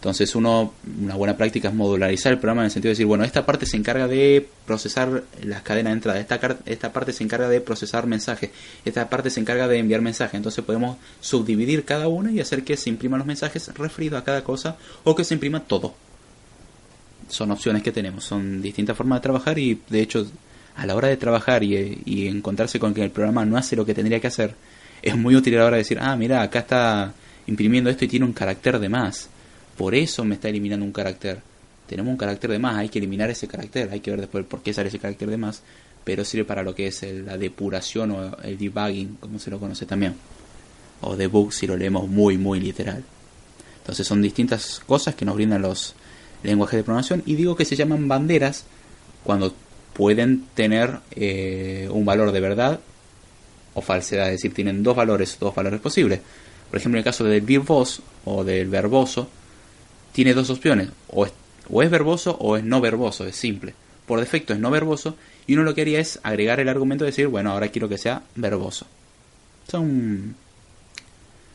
Entonces 0.00 0.34
uno, 0.34 0.72
una 0.98 1.14
buena 1.14 1.36
práctica 1.36 1.68
es 1.68 1.74
modularizar 1.74 2.32
el 2.32 2.38
programa 2.38 2.62
en 2.62 2.66
el 2.66 2.70
sentido 2.70 2.88
de 2.88 2.92
decir, 2.92 3.04
bueno, 3.04 3.22
esta 3.22 3.44
parte 3.44 3.66
se 3.66 3.76
encarga 3.76 4.08
de 4.08 4.48
procesar 4.64 5.24
las 5.42 5.60
cadenas 5.60 5.90
de 5.90 5.94
entrada, 5.94 6.18
esta, 6.64 6.90
parte 6.90 7.12
se 7.12 7.22
encarga 7.22 7.50
de 7.50 7.60
procesar 7.60 8.06
mensajes, 8.06 8.50
esta 8.86 9.10
parte 9.10 9.28
se 9.28 9.40
encarga 9.40 9.68
de 9.68 9.76
enviar 9.76 10.00
mensajes. 10.00 10.36
Entonces 10.36 10.64
podemos 10.64 10.96
subdividir 11.20 11.84
cada 11.84 12.08
una 12.08 12.32
y 12.32 12.40
hacer 12.40 12.64
que 12.64 12.78
se 12.78 12.88
impriman 12.88 13.18
los 13.18 13.26
mensajes 13.26 13.68
referidos 13.74 14.22
a 14.22 14.24
cada 14.24 14.42
cosa 14.42 14.78
o 15.04 15.14
que 15.14 15.22
se 15.22 15.34
imprima 15.34 15.60
todo. 15.60 15.92
Son 17.28 17.50
opciones 17.50 17.82
que 17.82 17.92
tenemos, 17.92 18.24
son 18.24 18.62
distintas 18.62 18.96
formas 18.96 19.18
de 19.18 19.24
trabajar 19.24 19.58
y 19.58 19.82
de 19.90 20.00
hecho 20.00 20.26
a 20.76 20.86
la 20.86 20.96
hora 20.96 21.08
de 21.08 21.18
trabajar 21.18 21.62
y, 21.62 22.00
y 22.06 22.26
encontrarse 22.26 22.80
con 22.80 22.94
que 22.94 23.04
el 23.04 23.10
programa 23.10 23.44
no 23.44 23.58
hace 23.58 23.76
lo 23.76 23.84
que 23.84 23.92
tendría 23.92 24.18
que 24.18 24.28
hacer, 24.28 24.54
es 25.02 25.14
muy 25.14 25.36
útil 25.36 25.56
a 25.56 25.58
la 25.58 25.66
hora 25.66 25.76
de 25.76 25.82
decir, 25.82 25.98
ah, 26.00 26.16
mira, 26.16 26.40
acá 26.40 26.60
está 26.60 27.12
imprimiendo 27.46 27.90
esto 27.90 28.06
y 28.06 28.08
tiene 28.08 28.24
un 28.24 28.32
carácter 28.32 28.78
de 28.78 28.88
más 28.88 29.28
por 29.80 29.94
eso 29.94 30.26
me 30.26 30.34
está 30.34 30.50
eliminando 30.50 30.84
un 30.84 30.92
carácter. 30.92 31.40
Tenemos 31.86 32.10
un 32.10 32.18
carácter 32.18 32.50
de 32.50 32.58
más, 32.58 32.76
hay 32.76 32.90
que 32.90 32.98
eliminar 32.98 33.30
ese 33.30 33.48
carácter, 33.48 33.88
hay 33.90 34.00
que 34.00 34.10
ver 34.10 34.20
después 34.20 34.44
por 34.44 34.62
qué 34.62 34.74
sale 34.74 34.90
ese 34.90 34.98
carácter 34.98 35.30
de 35.30 35.38
más, 35.38 35.62
pero 36.04 36.22
sirve 36.22 36.44
para 36.44 36.62
lo 36.62 36.74
que 36.74 36.88
es 36.88 37.02
la 37.02 37.38
depuración 37.38 38.10
o 38.10 38.36
el 38.42 38.58
debugging, 38.58 39.16
como 39.18 39.38
se 39.38 39.50
lo 39.50 39.58
conoce 39.58 39.86
también. 39.86 40.16
O 41.00 41.16
debug 41.16 41.54
si 41.54 41.66
lo 41.66 41.78
leemos 41.78 42.06
muy, 42.10 42.36
muy 42.36 42.60
literal. 42.60 43.02
Entonces 43.78 44.06
son 44.06 44.20
distintas 44.20 44.82
cosas 44.86 45.14
que 45.14 45.24
nos 45.24 45.36
brindan 45.36 45.62
los 45.62 45.94
lenguajes 46.42 46.76
de 46.76 46.84
programación 46.84 47.22
y 47.24 47.34
digo 47.36 47.56
que 47.56 47.64
se 47.64 47.74
llaman 47.74 48.06
banderas 48.06 48.66
cuando 49.24 49.54
pueden 49.94 50.44
tener 50.54 50.98
eh, 51.12 51.88
un 51.90 52.04
valor 52.04 52.32
de 52.32 52.40
verdad 52.40 52.80
o 53.72 53.80
falsedad, 53.80 54.26
es 54.26 54.32
decir, 54.32 54.52
tienen 54.52 54.82
dos 54.82 54.94
valores, 54.94 55.38
dos 55.40 55.54
valores 55.54 55.80
posibles. 55.80 56.20
Por 56.68 56.78
ejemplo, 56.78 56.98
en 56.98 57.00
el 57.00 57.04
caso 57.04 57.24
del 57.24 57.40
verbose 57.40 58.02
o 58.26 58.44
del 58.44 58.68
verboso, 58.68 59.30
tiene 60.12 60.34
dos 60.34 60.50
opciones, 60.50 60.88
o 61.08 61.26
es, 61.26 61.90
verboso 61.90 62.36
o 62.40 62.56
es 62.56 62.64
no 62.64 62.80
verboso, 62.80 63.26
es 63.26 63.36
simple. 63.36 63.74
Por 64.06 64.20
defecto 64.20 64.52
es 64.52 64.58
no 64.58 64.70
verboso 64.70 65.16
y 65.46 65.54
uno 65.54 65.62
lo 65.62 65.74
que 65.74 65.82
haría 65.82 66.00
es 66.00 66.18
agregar 66.22 66.60
el 66.60 66.68
argumento 66.68 67.04
y 67.04 67.08
decir, 67.08 67.28
bueno, 67.28 67.52
ahora 67.52 67.68
quiero 67.68 67.88
que 67.88 67.98
sea 67.98 68.22
verboso. 68.34 68.86
Son, 69.70 70.34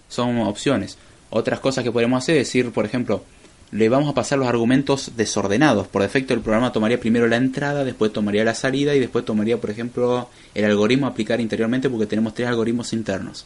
son 0.08 0.39
opciones. 0.39 0.98
Otras 1.30 1.60
cosas 1.60 1.84
que 1.84 1.91
podemos 1.91 2.24
hacer 2.24 2.38
es 2.38 2.48
decir, 2.48 2.72
por 2.72 2.86
ejemplo, 2.86 3.24
le 3.72 3.89
vamos 3.89 4.10
a 4.10 4.13
pasar 4.13 4.39
los 4.39 4.48
argumentos 4.48 5.12
desordenados. 5.18 5.88
Por 5.88 6.02
defecto 6.02 6.34
el 6.34 6.39
programa 6.39 6.72
tomaría 6.72 7.00
primero 7.00 7.28
la 7.28 7.36
entrada, 7.36 7.84
después 7.84 8.13
tomaría 8.13 8.46
la 8.46 8.56
salida 8.56 8.96
y 8.96 9.00
después 9.00 9.26
tomaría, 9.26 9.60
por 9.60 9.70
ejemplo, 9.70 10.30
el 10.54 10.65
algoritmo 10.65 11.08
a 11.08 11.10
aplicar 11.10 11.41
interiormente 11.41 11.89
porque 11.89 12.06
tenemos 12.06 12.34
tres 12.34 12.48
algoritmos 12.48 12.94
internos. 12.94 13.46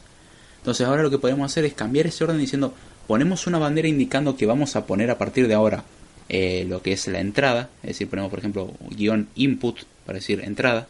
Entonces 0.60 0.86
ahora 0.86 1.04
lo 1.04 1.10
que 1.10 1.17
podemos 1.17 1.50
hacer 1.50 1.65
es 1.65 1.74
cambiar 1.74 2.08
ese 2.08 2.24
orden 2.24 2.38
diciendo, 2.38 2.74
ponemos 3.10 3.48
una 3.48 3.58
bandera 3.58 3.88
indicando 3.88 4.38
que 4.38 4.45
vamos 4.45 4.76
a 4.76 4.86
poner 4.86 5.10
a 5.10 5.17
partir 5.17 5.48
de 5.48 5.56
ahora 5.56 5.84
eh, 6.30 6.63
lo 6.69 6.84
que 6.84 6.91
es 6.91 7.08
la 7.08 7.19
entrada, 7.19 7.72
es 7.82 7.88
decir, 7.88 8.08
ponemos 8.08 8.30
por 8.30 8.38
ejemplo 8.38 8.72
guion 8.91 9.30
input 9.34 9.80
para 10.06 10.19
decir 10.19 10.43
entrada, 10.43 10.88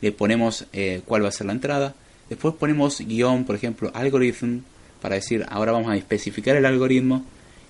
le 0.00 0.10
ponemos 0.10 0.66
eh, 0.72 1.02
cuál 1.06 1.22
va 1.22 1.28
a 1.28 1.30
ser 1.30 1.46
la 1.46 1.52
entrada, 1.52 1.94
después 2.28 2.56
ponemos 2.56 2.98
guion, 2.98 3.44
por 3.44 3.54
ejemplo, 3.54 3.92
algorithm 3.94 4.62
para 5.00 5.14
decir 5.14 5.46
ahora 5.50 5.70
vamos 5.70 5.92
a 5.92 5.96
especificar 5.96 6.56
el 6.56 6.66
algoritmo 6.66 7.24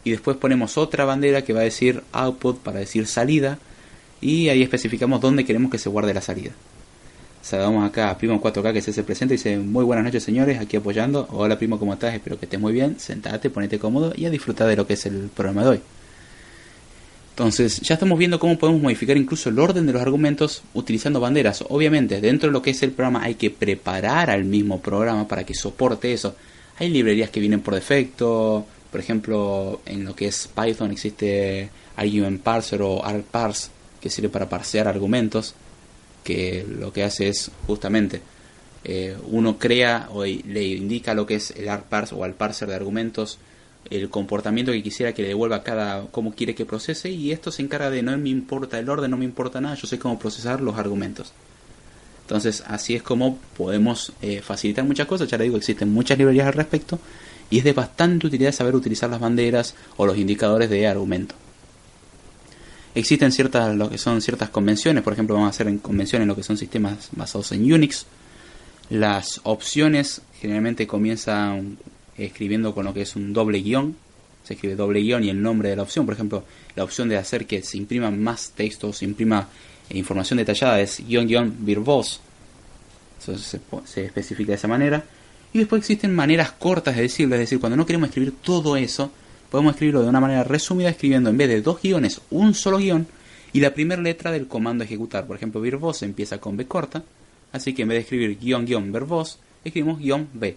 y 0.05 0.13
después 0.13 0.39
ponemos 0.39 0.79
otra 0.79 1.05
bandera 1.05 1.43
que 1.43 1.53
va 1.53 1.61
a 1.61 1.65
decir 1.65 2.03
output 2.13 2.61
para 2.61 2.79
decir 2.79 3.07
salida 3.07 3.59
y 4.23 4.49
ahí 4.49 4.63
especificamos 4.63 5.21
dónde 5.21 5.45
queremos 5.45 5.71
que 5.71 5.77
se 5.77 5.91
guarde 5.91 6.15
la 6.15 6.23
salida. 6.23 6.53
Saludamos 7.43 7.85
acá 7.85 8.09
a 8.09 8.17
Primo 8.17 8.41
4K 8.41 8.73
que 8.73 8.81
se 8.81 8.93
hace 8.93 9.03
presente 9.03 9.35
dice 9.35 9.59
muy 9.59 9.85
buenas 9.85 10.05
noches 10.05 10.23
señores, 10.23 10.61
aquí 10.61 10.77
apoyando. 10.77 11.27
Hola 11.33 11.59
Primo, 11.59 11.77
¿cómo 11.77 11.93
estás? 11.93 12.15
Espero 12.15 12.39
que 12.39 12.47
estés 12.47 12.61
muy 12.61 12.73
bien. 12.73 13.01
Sentate, 13.01 13.51
ponete 13.51 13.81
cómodo 13.81 14.13
y 14.15 14.27
a 14.27 14.31
disfrutar 14.31 14.69
de 14.69 14.77
lo 14.77 14.87
que 14.87 14.93
es 14.93 15.07
el 15.07 15.29
programa 15.35 15.65
de 15.65 15.69
hoy. 15.69 15.81
Entonces, 17.31 17.81
ya 17.81 17.95
estamos 17.95 18.17
viendo 18.17 18.39
cómo 18.39 18.57
podemos 18.59 18.81
modificar 18.81 19.17
incluso 19.17 19.49
el 19.49 19.59
orden 19.59 19.87
de 19.87 19.93
los 19.93 20.01
argumentos 20.01 20.63
utilizando 20.75 21.19
banderas. 21.19 21.65
Obviamente, 21.69 22.21
dentro 22.21 22.49
de 22.49 22.53
lo 22.53 22.63
que 22.63 22.71
es 22.71 22.83
el 22.85 22.93
programa 22.93 23.25
hay 23.25 23.35
que 23.35 23.51
preparar 23.51 24.31
al 24.31 24.45
mismo 24.45 24.81
programa 24.81 25.27
para 25.27 25.43
que 25.43 25.55
soporte 25.55 26.13
eso. 26.13 26.37
Hay 26.79 26.91
librerías 26.91 27.31
que 27.31 27.41
vienen 27.41 27.61
por 27.61 27.75
defecto. 27.75 28.65
Por 28.89 29.01
ejemplo, 29.01 29.81
en 29.85 30.05
lo 30.05 30.15
que 30.15 30.29
es 30.29 30.49
Python 30.49 30.93
existe 30.93 31.71
Argument 31.97 32.41
Parser 32.41 32.83
o 32.83 33.05
ArgParse 33.05 33.71
que 34.01 34.11
sirve 34.11 34.29
para 34.29 34.49
parsear 34.49 34.87
argumentos 34.87 35.57
que 36.23 36.67
lo 36.69 36.93
que 36.93 37.05
hace 37.05 37.29
es 37.29 37.51
justamente 37.67 38.23
eh, 38.85 39.17
uno 39.31 39.59
crea 39.59 40.09
o 40.13 40.25
le 40.25 40.65
indica 40.65 41.15
lo 41.15 41.27
que 41.27 41.37
es 41.37 41.53
el 41.53 41.67
parse 41.89 42.15
o 42.15 42.25
al 42.25 42.35
parser 42.35 42.69
de 42.69 42.75
argumentos 42.75 43.39
el 43.91 44.09
comportamiento 44.11 44.73
que 44.73 44.83
quisiera 44.83 45.13
que 45.13 45.23
le 45.23 45.29
devuelva 45.29 45.63
cada 45.63 46.07
cómo 46.07 46.35
quiere 46.35 46.55
que 46.55 46.65
procese 46.65 47.11
y 47.11 47.33
esto 47.33 47.51
se 47.51 47.63
encarga 47.63 47.91
de 47.91 48.03
no 48.03 48.17
me 48.17 48.29
importa 48.29 48.79
el 48.79 48.89
orden, 48.89 49.11
no 49.11 49.17
me 49.17 49.25
importa 49.25 49.61
nada, 49.61 49.75
yo 49.75 49.87
sé 49.87 49.99
cómo 49.99 50.19
procesar 50.19 50.61
los 50.61 50.77
argumentos. 50.79 51.33
Entonces 52.23 52.63
así 52.67 52.95
es 52.95 53.03
como 53.03 53.39
podemos 53.57 54.13
eh, 54.23 54.41
facilitar 54.41 54.85
muchas 54.85 55.07
cosas. 55.07 55.29
Ya 55.29 55.37
le 55.37 55.45
digo, 55.45 55.57
existen 55.57 55.93
muchas 55.93 56.17
librerías 56.17 56.47
al 56.47 56.55
respecto 56.55 56.99
y 57.51 57.59
es 57.59 57.65
de 57.65 57.73
bastante 57.73 58.27
utilidad 58.27 58.53
saber 58.53 58.75
utilizar 58.75 59.11
las 59.11 59.21
banderas 59.21 59.75
o 59.97 60.07
los 60.07 60.17
indicadores 60.17 60.71
de 60.71 60.87
argumento. 60.87 61.35
Existen 62.95 63.33
ciertas, 63.33 63.75
lo 63.75 63.89
que 63.89 63.97
son 63.97 64.21
ciertas 64.21 64.51
convenciones, 64.51 65.03
por 65.03 65.15
ejemplo, 65.15 65.35
vamos 65.35 65.49
a 65.49 65.51
hacer 65.51 65.69
en 65.69 65.79
convenciones 65.79 66.29
lo 66.29 66.37
que 66.37 66.43
son 66.43 66.59
sistemas 66.59 67.09
basados 67.13 67.53
en 67.53 67.73
Unix. 67.73 68.07
Las 68.91 69.41
opciones 69.45 70.21
generalmente 70.41 70.87
comienzan 70.87 71.79
escribiendo 72.19 72.75
con 72.75 72.85
lo 72.85 72.93
que 72.93 73.03
es 73.03 73.17
un 73.17 73.33
doble 73.33 73.63
guion. 73.63 73.97
Se 74.45 74.55
escribe 74.55 74.75
doble 74.75 75.01
guion 75.01 75.25
y 75.25 75.31
el 75.31 75.41
nombre 75.41 75.71
de 75.71 75.77
la 75.77 75.83
opción. 75.83 76.05
Por 76.05 76.15
ejemplo, 76.15 76.45
la 76.77 76.85
opción 76.85 77.09
de 77.09 77.17
hacer 77.17 77.47
que 77.47 77.63
se 77.63 77.79
imprima 77.79 78.11
más 78.11 78.51
texto, 78.51 78.93
se 78.93 79.07
imprima 79.07 79.49
eh, 79.89 79.97
información 79.97 80.37
detallada 80.37 80.81
es 80.81 81.03
guion 81.07 81.27
guion 81.27 81.55
verbose. 81.61 82.19
Eso 83.21 83.39
se, 83.39 83.61
se 83.87 84.05
especifica 84.05 84.53
de 84.53 84.57
esa 84.57 84.69
manera. 84.69 85.03
Y 85.55 85.59
después 85.61 85.81
existen 85.81 86.15
maneras 86.15 86.53
cortas 86.53 86.97
de 86.97 87.03
decirlo, 87.03 87.37
es 87.37 87.41
decir, 87.41 87.61
cuando 87.61 87.77
no 87.77 87.87
queremos 87.87 88.09
escribir 88.09 88.35
todo 88.43 88.77
eso, 88.77 89.11
podemos 89.53 89.75
escribirlo 89.75 90.03
de 90.03 90.09
una 90.09 90.19
manera 90.19 90.45
resumida 90.45 90.89
escribiendo 90.89 91.29
en 91.29 91.37
vez 91.37 91.47
de 91.47 91.61
dos 91.61 91.83
guiones 91.83 92.23
un 92.31 92.55
solo 92.55 92.79
guion 92.79 93.07
y 93.53 93.61
la 93.61 93.75
primera 93.75 94.01
letra 94.01 94.33
del 94.33 94.49
comando 94.49 94.83
ejecutar. 94.83 95.27
Por 95.27 95.37
ejemplo, 95.37 95.61
verbose 95.61 96.07
empieza 96.07 96.39
con 96.39 96.57
B 96.57 96.67
corta, 96.67 97.03
así 97.53 97.75
que 97.75 97.83
en 97.83 97.89
vez 97.89 97.97
de 97.97 98.01
escribir 98.01 98.39
guion 98.39 98.65
guion 98.65 98.91
verbose, 98.91 99.37
escribimos 99.63 99.99
guion 99.99 100.27
B. 100.33 100.57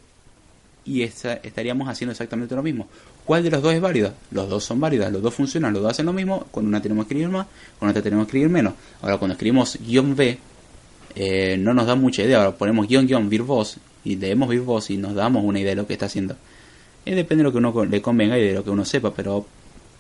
Y 0.86 1.02
estaríamos 1.02 1.90
haciendo 1.90 2.14
exactamente 2.14 2.56
lo 2.56 2.64
mismo. 2.64 2.88
¿Cuál 3.26 3.44
de 3.44 3.50
los 3.50 3.62
dos 3.62 3.74
es 3.74 3.82
válido? 3.82 4.14
Los 4.32 4.48
dos 4.48 4.64
son 4.64 4.80
válidos, 4.80 5.12
los 5.12 5.22
dos 5.22 5.34
funcionan, 5.34 5.74
los 5.74 5.82
dos 5.82 5.92
hacen 5.92 6.06
lo 6.06 6.14
mismo. 6.14 6.46
Con 6.52 6.66
una 6.66 6.82
tenemos 6.82 7.06
que 7.06 7.16
escribir 7.16 7.28
más, 7.28 7.48
con 7.78 7.90
otra 7.90 8.02
tenemos 8.02 8.26
que 8.26 8.30
escribir 8.30 8.50
menos. 8.50 8.76
Ahora, 9.02 9.18
cuando 9.18 9.34
escribimos 9.34 9.78
guion 9.86 10.16
B, 10.16 10.38
eh, 11.16 11.58
no 11.60 11.74
nos 11.74 11.86
da 11.86 11.96
mucha 11.96 12.24
idea. 12.24 12.38
Ahora 12.38 12.58
ponemos 12.58 12.88
guion 12.88 13.08
guion 13.08 13.30
verbose 13.30 13.78
y 14.06 14.16
leemos 14.16 14.48
verbose 14.48 14.94
y 14.94 14.98
nos 14.98 15.16
damos 15.16 15.44
una 15.44 15.60
idea 15.60 15.72
de 15.72 15.76
lo 15.76 15.86
que 15.86 15.94
está 15.94 16.06
haciendo. 16.06 16.38
Eh, 17.06 17.16
depende 17.16 17.44
de 17.44 17.44
lo 17.44 17.52
que 17.52 17.60
uno 17.60 17.86
le 17.86 18.02
convenga 18.02 18.38
y 18.38 18.48
de 18.48 18.54
lo 18.54 18.64
que 18.64 18.72
uno 18.72 18.84
sepa, 18.84 19.14
pero 19.14 19.46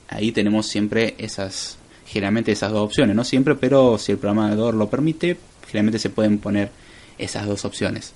ahí 0.07 0.31
tenemos 0.31 0.67
siempre 0.67 1.15
esas, 1.17 1.77
generalmente 2.05 2.51
esas 2.51 2.71
dos 2.71 2.81
opciones, 2.81 3.15
no 3.15 3.23
siempre, 3.23 3.55
pero 3.55 3.97
si 3.97 4.11
el 4.11 4.17
programador 4.17 4.73
lo 4.73 4.89
permite, 4.89 5.37
generalmente 5.67 5.99
se 5.99 6.09
pueden 6.09 6.39
poner 6.39 6.71
esas 7.17 7.45
dos 7.45 7.63
opciones. 7.65 8.13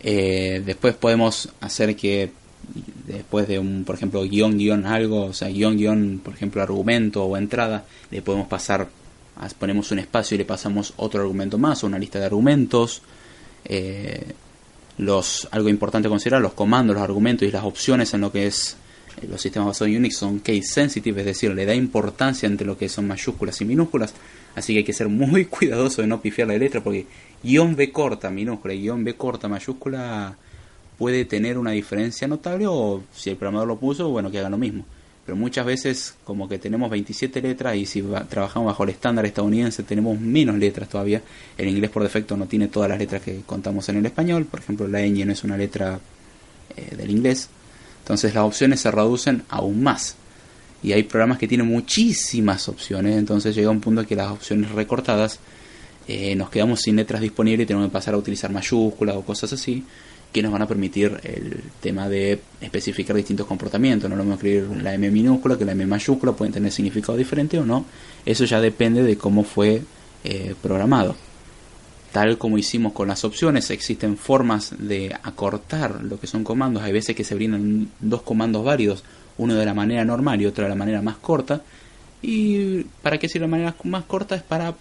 Eh, 0.00 0.62
después 0.64 0.94
podemos 0.94 1.48
hacer 1.60 1.94
que 1.94 2.32
después 3.06 3.46
de 3.48 3.58
un, 3.58 3.84
por 3.84 3.94
ejemplo, 3.94 4.22
guion, 4.22 4.58
guion 4.58 4.86
algo, 4.86 5.26
o 5.26 5.32
sea, 5.32 5.48
guion, 5.48 5.76
guion, 5.76 6.20
por 6.22 6.34
ejemplo, 6.34 6.62
argumento 6.62 7.24
o 7.24 7.36
entrada, 7.36 7.84
le 8.10 8.22
podemos 8.22 8.48
pasar, 8.48 8.88
ponemos 9.58 9.90
un 9.92 10.00
espacio 10.00 10.34
y 10.34 10.38
le 10.38 10.44
pasamos 10.44 10.94
otro 10.96 11.20
argumento 11.20 11.58
más 11.58 11.82
una 11.82 11.98
lista 11.98 12.18
de 12.18 12.26
argumentos. 12.26 13.02
Eh, 13.64 14.32
los 15.02 15.48
algo 15.50 15.68
importante 15.68 16.08
considerar, 16.08 16.40
los 16.40 16.54
comandos, 16.54 16.94
los 16.94 17.02
argumentos 17.02 17.46
y 17.46 17.50
las 17.50 17.64
opciones 17.64 18.12
en 18.14 18.22
lo 18.22 18.32
que 18.32 18.46
es 18.46 18.76
eh, 19.20 19.26
los 19.28 19.40
sistemas 19.40 19.68
basados 19.68 19.88
en 19.88 19.98
Unix 19.98 20.16
son 20.16 20.38
case 20.38 20.62
sensitive, 20.62 21.20
es 21.20 21.26
decir, 21.26 21.54
le 21.54 21.66
da 21.66 21.74
importancia 21.74 22.46
entre 22.46 22.66
lo 22.66 22.76
que 22.78 22.88
son 22.88 23.06
mayúsculas 23.06 23.60
y 23.60 23.64
minúsculas, 23.64 24.14
así 24.54 24.72
que 24.72 24.78
hay 24.78 24.84
que 24.84 24.92
ser 24.92 25.08
muy 25.08 25.44
cuidadoso 25.46 26.02
de 26.02 26.08
no 26.08 26.20
pifiar 26.20 26.48
la 26.48 26.56
letra 26.56 26.82
porque 26.82 27.06
guion 27.42 27.76
B 27.76 27.92
corta 27.92 28.30
minúscula 28.30 28.74
y 28.74 28.82
guion 28.82 29.04
B 29.04 29.14
corta 29.14 29.48
mayúscula 29.48 30.36
puede 30.98 31.24
tener 31.24 31.58
una 31.58 31.72
diferencia 31.72 32.28
notable 32.28 32.66
o 32.68 33.02
si 33.12 33.30
el 33.30 33.36
programador 33.36 33.68
lo 33.68 33.78
puso, 33.78 34.08
bueno, 34.08 34.30
que 34.30 34.38
haga 34.38 34.50
lo 34.50 34.58
mismo 34.58 34.84
pero 35.24 35.36
muchas 35.36 35.64
veces 35.64 36.14
como 36.24 36.48
que 36.48 36.58
tenemos 36.58 36.90
27 36.90 37.40
letras 37.42 37.76
y 37.76 37.86
si 37.86 38.02
trabajamos 38.28 38.66
bajo 38.66 38.82
el 38.82 38.90
estándar 38.90 39.24
estadounidense 39.24 39.84
tenemos 39.84 40.18
menos 40.18 40.56
letras 40.56 40.88
todavía. 40.88 41.22
El 41.56 41.68
inglés 41.68 41.90
por 41.90 42.02
defecto 42.02 42.36
no 42.36 42.46
tiene 42.46 42.68
todas 42.68 42.88
las 42.88 42.98
letras 42.98 43.22
que 43.22 43.42
contamos 43.46 43.88
en 43.88 43.96
el 43.96 44.06
español, 44.06 44.46
por 44.46 44.60
ejemplo 44.60 44.88
la 44.88 45.00
ñ 45.00 45.24
no 45.24 45.32
es 45.32 45.44
una 45.44 45.56
letra 45.56 46.00
eh, 46.76 46.96
del 46.96 47.10
inglés. 47.10 47.48
Entonces 48.00 48.34
las 48.34 48.44
opciones 48.44 48.80
se 48.80 48.90
reducen 48.90 49.44
aún 49.48 49.82
más. 49.82 50.16
Y 50.82 50.92
hay 50.92 51.04
programas 51.04 51.38
que 51.38 51.46
tienen 51.46 51.68
muchísimas 51.68 52.68
opciones, 52.68 53.16
entonces 53.16 53.54
llega 53.54 53.70
un 53.70 53.80
punto 53.80 54.04
que 54.04 54.16
las 54.16 54.32
opciones 54.32 54.72
recortadas 54.72 55.38
eh, 56.08 56.34
nos 56.34 56.50
quedamos 56.50 56.80
sin 56.80 56.96
letras 56.96 57.20
disponibles 57.20 57.62
y 57.62 57.66
tenemos 57.66 57.88
que 57.88 57.92
pasar 57.92 58.14
a 58.14 58.16
utilizar 58.16 58.50
mayúsculas 58.50 59.14
o 59.14 59.22
cosas 59.22 59.52
así 59.52 59.84
que 60.32 60.42
nos 60.42 60.50
van 60.50 60.62
a 60.62 60.66
permitir 60.66 61.20
el 61.22 61.60
tema 61.80 62.08
de 62.08 62.40
especificar 62.60 63.14
distintos 63.14 63.46
comportamientos. 63.46 64.08
No 64.08 64.16
lo 64.16 64.22
vamos 64.22 64.32
a 64.32 64.36
escribir 64.36 64.82
la 64.82 64.94
M 64.94 65.10
minúscula 65.10 65.58
que 65.58 65.64
la 65.64 65.72
M 65.72 65.86
mayúscula, 65.86 66.32
pueden 66.32 66.52
tener 66.52 66.72
significado 66.72 67.18
diferente 67.18 67.58
o 67.58 67.66
no. 67.66 67.84
Eso 68.24 68.44
ya 68.44 68.60
depende 68.60 69.02
de 69.02 69.18
cómo 69.18 69.44
fue 69.44 69.82
eh, 70.24 70.54
programado. 70.62 71.14
Tal 72.12 72.38
como 72.38 72.58
hicimos 72.58 72.92
con 72.92 73.08
las 73.08 73.24
opciones, 73.24 73.70
existen 73.70 74.16
formas 74.16 74.74
de 74.78 75.14
acortar 75.22 76.02
lo 76.02 76.18
que 76.18 76.26
son 76.26 76.44
comandos. 76.44 76.82
Hay 76.82 76.92
veces 76.92 77.14
que 77.14 77.24
se 77.24 77.34
brindan 77.34 77.88
dos 78.00 78.22
comandos 78.22 78.64
válidos, 78.64 79.04
uno 79.38 79.54
de 79.54 79.64
la 79.64 79.74
manera 79.74 80.04
normal 80.04 80.40
y 80.40 80.46
otro 80.46 80.64
de 80.64 80.70
la 80.70 80.76
manera 80.76 81.02
más 81.02 81.16
corta. 81.16 81.62
¿Y 82.22 82.84
para 83.02 83.18
qué 83.18 83.28
sirve 83.28 83.46
la 83.46 83.50
manera 83.50 83.74
más 83.84 84.04
corta? 84.04 84.34
Es 84.34 84.42
para 84.42 84.74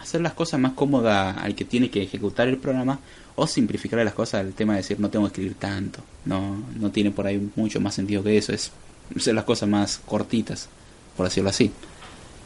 hacer 0.00 0.20
las 0.20 0.34
cosas 0.34 0.60
más 0.60 0.72
cómodas 0.72 1.36
al 1.38 1.54
que 1.54 1.64
tiene 1.64 1.90
que 1.90 2.02
ejecutar 2.02 2.48
el 2.48 2.58
programa 2.58 3.00
o 3.36 3.46
simplificar 3.46 4.04
las 4.04 4.14
cosas 4.14 4.44
el 4.44 4.52
tema 4.54 4.74
de 4.74 4.78
decir 4.78 5.00
no 5.00 5.10
tengo 5.10 5.24
que 5.26 5.28
escribir 5.28 5.54
tanto 5.54 6.00
no 6.24 6.64
no 6.78 6.90
tiene 6.90 7.10
por 7.10 7.26
ahí 7.26 7.50
mucho 7.56 7.80
más 7.80 7.94
sentido 7.94 8.22
que 8.22 8.36
eso 8.36 8.52
es 8.52 8.70
hacer 9.16 9.34
las 9.34 9.44
cosas 9.44 9.68
más 9.68 10.00
cortitas 10.04 10.68
por 11.16 11.26
decirlo 11.26 11.50
así. 11.50 11.70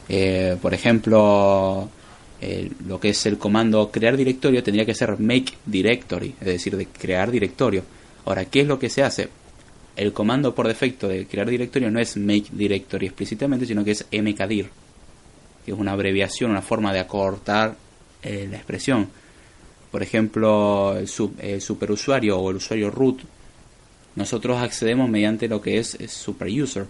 Eh, 0.07 0.57
por 0.61 0.73
ejemplo 0.73 1.89
lo 2.87 2.99
que 3.01 3.09
es 3.09 3.25
el 3.25 3.37
comando 3.37 3.91
crear 3.91 4.15
directorio 4.15 4.63
tendría 4.63 4.85
que 4.85 4.95
ser 4.95 5.19
make 5.19 5.53
directory 5.65 6.35
es 6.39 6.47
decir 6.47 6.77
de 6.77 6.87
crear 6.87 7.29
directorio. 7.31 7.83
Ahora 8.25 8.45
qué 8.45 8.61
es 8.61 8.67
lo 8.67 8.79
que 8.79 8.89
se 8.89 9.03
hace 9.03 9.29
el 9.95 10.13
comando 10.13 10.55
por 10.55 10.67
defecto 10.67 11.07
de 11.07 11.27
crear 11.27 11.49
directorio 11.49 11.91
no 11.91 11.99
es 11.99 12.15
make 12.15 12.45
directory 12.51 13.07
explícitamente 13.07 13.65
sino 13.65 13.83
que 13.83 13.91
es 13.91 14.05
mkdir 14.11 14.69
que 15.65 15.71
es 15.71 15.77
una 15.77 15.91
abreviación 15.91 16.51
una 16.51 16.61
forma 16.61 16.93
de 16.93 16.99
acortar 16.99 17.75
eh, 18.23 18.47
la 18.49 18.57
expresión 18.57 19.09
por 19.91 20.03
ejemplo, 20.03 20.95
el, 20.97 21.07
superusuario 21.61 22.37
o 22.37 22.51
el 22.51 22.57
usuario 22.57 22.91
root, 22.91 23.21
nosotros 24.15 24.61
accedemos 24.61 25.09
mediante 25.09 25.47
lo 25.47 25.61
que 25.61 25.79
es, 25.79 25.97
superuser. 26.07 26.85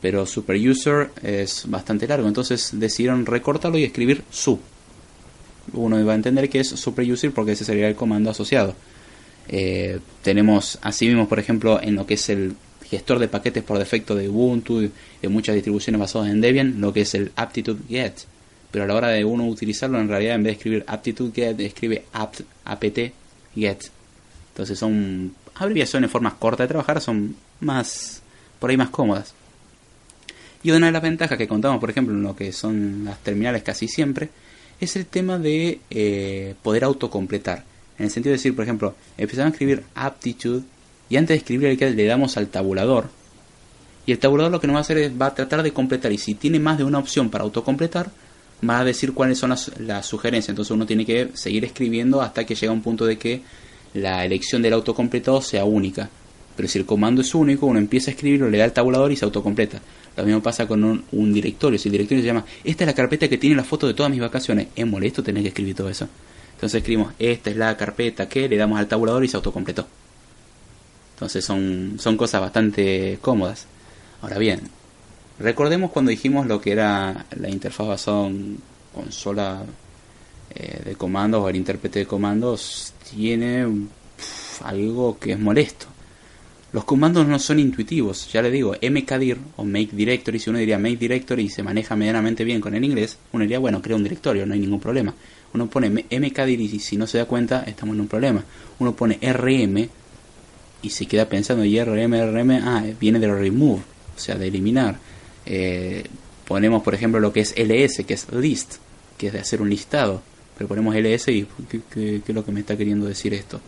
Pero 0.00 0.24
superuser 0.26 1.10
es 1.22 1.64
bastante 1.68 2.06
largo, 2.06 2.28
entonces 2.28 2.70
decidieron 2.72 3.26
recortarlo 3.26 3.78
y 3.78 3.84
escribir 3.84 4.22
su. 4.30 4.58
Uno 5.72 6.04
va 6.04 6.12
a 6.12 6.16
entender 6.16 6.48
que 6.48 6.60
es 6.60 6.68
superuser 6.68 7.32
porque 7.32 7.52
ese 7.52 7.64
sería 7.64 7.88
el 7.88 7.96
comando 7.96 8.30
asociado. 8.30 8.74
Eh, 9.48 9.98
tenemos 10.22 10.78
asimismo, 10.82 11.28
por 11.28 11.38
ejemplo, 11.38 11.80
en 11.82 11.96
lo 11.96 12.06
que 12.06 12.14
es 12.14 12.28
el 12.30 12.54
gestor 12.88 13.18
de 13.18 13.28
paquetes 13.28 13.62
por 13.62 13.78
defecto 13.78 14.14
de 14.14 14.28
Ubuntu 14.28 14.82
y 14.82 14.92
de 15.20 15.28
muchas 15.28 15.54
distribuciones 15.54 16.00
basadas 16.00 16.30
en 16.30 16.40
Debian, 16.40 16.80
lo 16.80 16.92
que 16.92 17.02
es 17.02 17.14
el 17.14 17.32
aptitude 17.36 17.80
get 17.88 18.14
pero 18.70 18.84
a 18.84 18.86
la 18.86 18.94
hora 18.94 19.08
de 19.08 19.24
uno 19.24 19.46
utilizarlo, 19.46 20.00
en 20.00 20.08
realidad 20.08 20.36
en 20.36 20.42
vez 20.42 20.52
de 20.52 20.56
escribir 20.56 20.84
aptitude 20.86 21.32
get, 21.34 21.60
escribe 21.60 22.04
apt, 22.12 22.40
apt 22.64 22.98
get. 23.54 23.90
Entonces 24.52 24.78
son 24.78 25.34
abreviaciones, 25.54 26.10
formas 26.10 26.34
cortas 26.34 26.64
de 26.64 26.68
trabajar, 26.68 27.00
son 27.00 27.36
más, 27.60 28.22
por 28.58 28.70
ahí 28.70 28.76
más 28.76 28.90
cómodas. 28.90 29.34
Y 30.62 30.70
una 30.70 30.86
de 30.86 30.92
las 30.92 31.02
ventajas 31.02 31.38
que 31.38 31.48
contamos, 31.48 31.80
por 31.80 31.90
ejemplo, 31.90 32.14
en 32.14 32.22
lo 32.22 32.36
que 32.36 32.52
son 32.52 33.04
las 33.04 33.18
terminales 33.20 33.62
casi 33.62 33.88
siempre, 33.88 34.28
es 34.80 34.96
el 34.96 35.06
tema 35.06 35.38
de 35.38 35.80
eh, 35.90 36.54
poder 36.62 36.84
autocompletar. 36.84 37.64
En 37.98 38.06
el 38.06 38.10
sentido 38.10 38.32
de 38.32 38.38
decir, 38.38 38.54
por 38.54 38.64
ejemplo, 38.64 38.94
empezamos 39.16 39.50
a 39.50 39.52
escribir 39.52 39.84
aptitude 39.94 40.62
y 41.08 41.16
antes 41.16 41.34
de 41.34 41.38
escribir 41.38 41.68
el 41.68 41.78
get 41.78 41.94
le 41.94 42.04
damos 42.04 42.36
al 42.36 42.48
tabulador. 42.48 43.08
Y 44.06 44.12
el 44.12 44.18
tabulador 44.18 44.52
lo 44.52 44.60
que 44.60 44.66
nos 44.66 44.74
va 44.74 44.78
a 44.78 44.82
hacer 44.82 44.98
es 44.98 45.12
va 45.12 45.26
a 45.26 45.34
tratar 45.34 45.62
de 45.62 45.72
completar 45.72 46.12
y 46.12 46.18
si 46.18 46.34
tiene 46.34 46.58
más 46.58 46.78
de 46.78 46.84
una 46.84 46.98
opción 46.98 47.30
para 47.30 47.44
autocompletar, 47.44 48.10
va 48.68 48.80
a 48.80 48.84
decir 48.84 49.12
cuáles 49.12 49.38
son 49.38 49.50
las, 49.50 50.06
sugerencias. 50.06 50.50
Entonces 50.50 50.70
uno 50.70 50.86
tiene 50.86 51.06
que 51.06 51.30
seguir 51.34 51.64
escribiendo 51.64 52.20
hasta 52.20 52.44
que 52.44 52.54
llega 52.54 52.72
un 52.72 52.82
punto 52.82 53.06
de 53.06 53.18
que 53.18 53.42
la 53.94 54.24
elección 54.24 54.62
del 54.62 54.74
autocompletado 54.74 55.40
sea 55.42 55.64
única. 55.64 56.08
Pero 56.56 56.68
si 56.68 56.78
el 56.78 56.86
comando 56.86 57.22
es 57.22 57.34
único, 57.34 57.66
uno 57.66 57.78
empieza 57.78 58.10
a 58.10 58.14
escribirlo, 58.14 58.50
le 58.50 58.58
da 58.58 58.64
el 58.64 58.72
tabulador 58.72 59.12
y 59.12 59.16
se 59.16 59.24
autocompleta. 59.24 59.80
Lo 60.16 60.24
mismo 60.24 60.42
pasa 60.42 60.66
con 60.66 61.04
un, 61.10 61.32
directorio. 61.32 61.78
Si 61.78 61.88
el 61.88 61.92
directorio 61.92 62.22
se 62.22 62.26
llama, 62.26 62.44
esta 62.64 62.84
es 62.84 62.88
la 62.88 62.94
carpeta 62.94 63.28
que 63.28 63.38
tiene 63.38 63.56
la 63.56 63.64
foto 63.64 63.86
de 63.86 63.94
todas 63.94 64.10
mis 64.10 64.20
vacaciones, 64.20 64.68
es 64.74 64.86
molesto 64.86 65.22
tener 65.22 65.42
que 65.42 65.48
escribir 65.48 65.74
todo 65.74 65.88
eso. 65.88 66.08
Entonces 66.54 66.78
escribimos, 66.78 67.14
esta 67.18 67.50
es 67.50 67.56
la 67.56 67.76
carpeta 67.76 68.28
que 68.28 68.48
le 68.48 68.56
damos 68.56 68.78
al 68.78 68.86
tabulador 68.86 69.24
y 69.24 69.28
se 69.28 69.36
autocompletó. 69.36 69.86
Entonces 71.14 71.44
son, 71.44 71.94
son 71.98 72.16
cosas 72.16 72.40
bastante 72.40 73.18
cómodas. 73.22 73.66
Ahora 74.20 74.36
bien, 74.38 74.60
Recordemos 75.40 75.90
cuando 75.90 76.10
dijimos 76.10 76.46
lo 76.46 76.60
que 76.60 76.72
era 76.72 77.24
la 77.38 77.48
interfaz 77.48 77.88
basada 77.88 78.26
en 78.26 78.58
consola 78.94 79.62
eh, 80.54 80.82
de 80.84 80.94
comandos 80.96 81.42
o 81.42 81.48
el 81.48 81.56
intérprete 81.56 82.00
de 82.00 82.06
comandos 82.06 82.92
tiene 83.10 83.66
algo 84.62 85.18
que 85.18 85.32
es 85.32 85.38
molesto. 85.38 85.86
Los 86.72 86.84
comandos 86.84 87.26
no 87.26 87.38
son 87.38 87.58
intuitivos, 87.58 88.30
ya 88.30 88.42
le 88.42 88.50
digo, 88.50 88.74
mkdir 88.80 89.38
o 89.56 89.64
make 89.64 89.88
directory, 89.92 90.38
si 90.38 90.50
uno 90.50 90.58
diría 90.58 90.78
make 90.78 90.98
directory 90.98 91.44
y 91.44 91.48
se 91.48 91.62
maneja 91.62 91.96
medianamente 91.96 92.44
bien 92.44 92.60
con 92.60 92.74
el 92.74 92.84
inglés, 92.84 93.18
uno 93.32 93.42
diría, 93.42 93.58
bueno, 93.58 93.80
crea 93.80 93.96
un 93.96 94.04
directorio, 94.04 94.46
no 94.46 94.54
hay 94.54 94.60
ningún 94.60 94.78
problema. 94.78 95.14
Uno 95.54 95.68
pone 95.68 95.88
mkdir 95.90 96.60
y 96.60 96.78
si 96.78 96.96
no 96.96 97.06
se 97.06 97.18
da 97.18 97.24
cuenta, 97.24 97.64
estamos 97.66 97.94
en 97.94 98.02
un 98.02 98.08
problema. 98.08 98.44
Uno 98.78 98.94
pone 98.94 99.18
rm 99.20 99.88
y 100.82 100.90
se 100.90 101.06
queda 101.06 101.28
pensando, 101.28 101.64
y 101.64 101.82
rm, 101.82 102.14
rm, 102.14 102.50
ah, 102.62 102.84
viene 103.00 103.18
de 103.18 103.34
remove, 103.34 103.80
o 104.16 104.18
sea, 104.18 104.36
de 104.36 104.46
eliminar. 104.46 105.09
Eh, 105.52 106.04
ponemos, 106.46 106.80
por 106.84 106.94
ejemplo, 106.94 107.18
lo 107.18 107.32
que 107.32 107.40
es 107.40 107.54
ls, 107.56 108.04
que 108.06 108.14
es 108.14 108.32
list, 108.32 108.76
que 109.18 109.26
es 109.26 109.32
de 109.32 109.40
hacer 109.40 109.60
un 109.60 109.68
listado. 109.68 110.22
Pero 110.56 110.68
ponemos 110.68 110.94
ls 110.94 111.28
y 111.28 111.46
qué 111.68 112.22
es 112.24 112.34
lo 112.34 112.44
que 112.44 112.52
me 112.52 112.60
está 112.60 112.76
queriendo 112.76 113.06
decir 113.06 113.34
esto? 113.34 113.60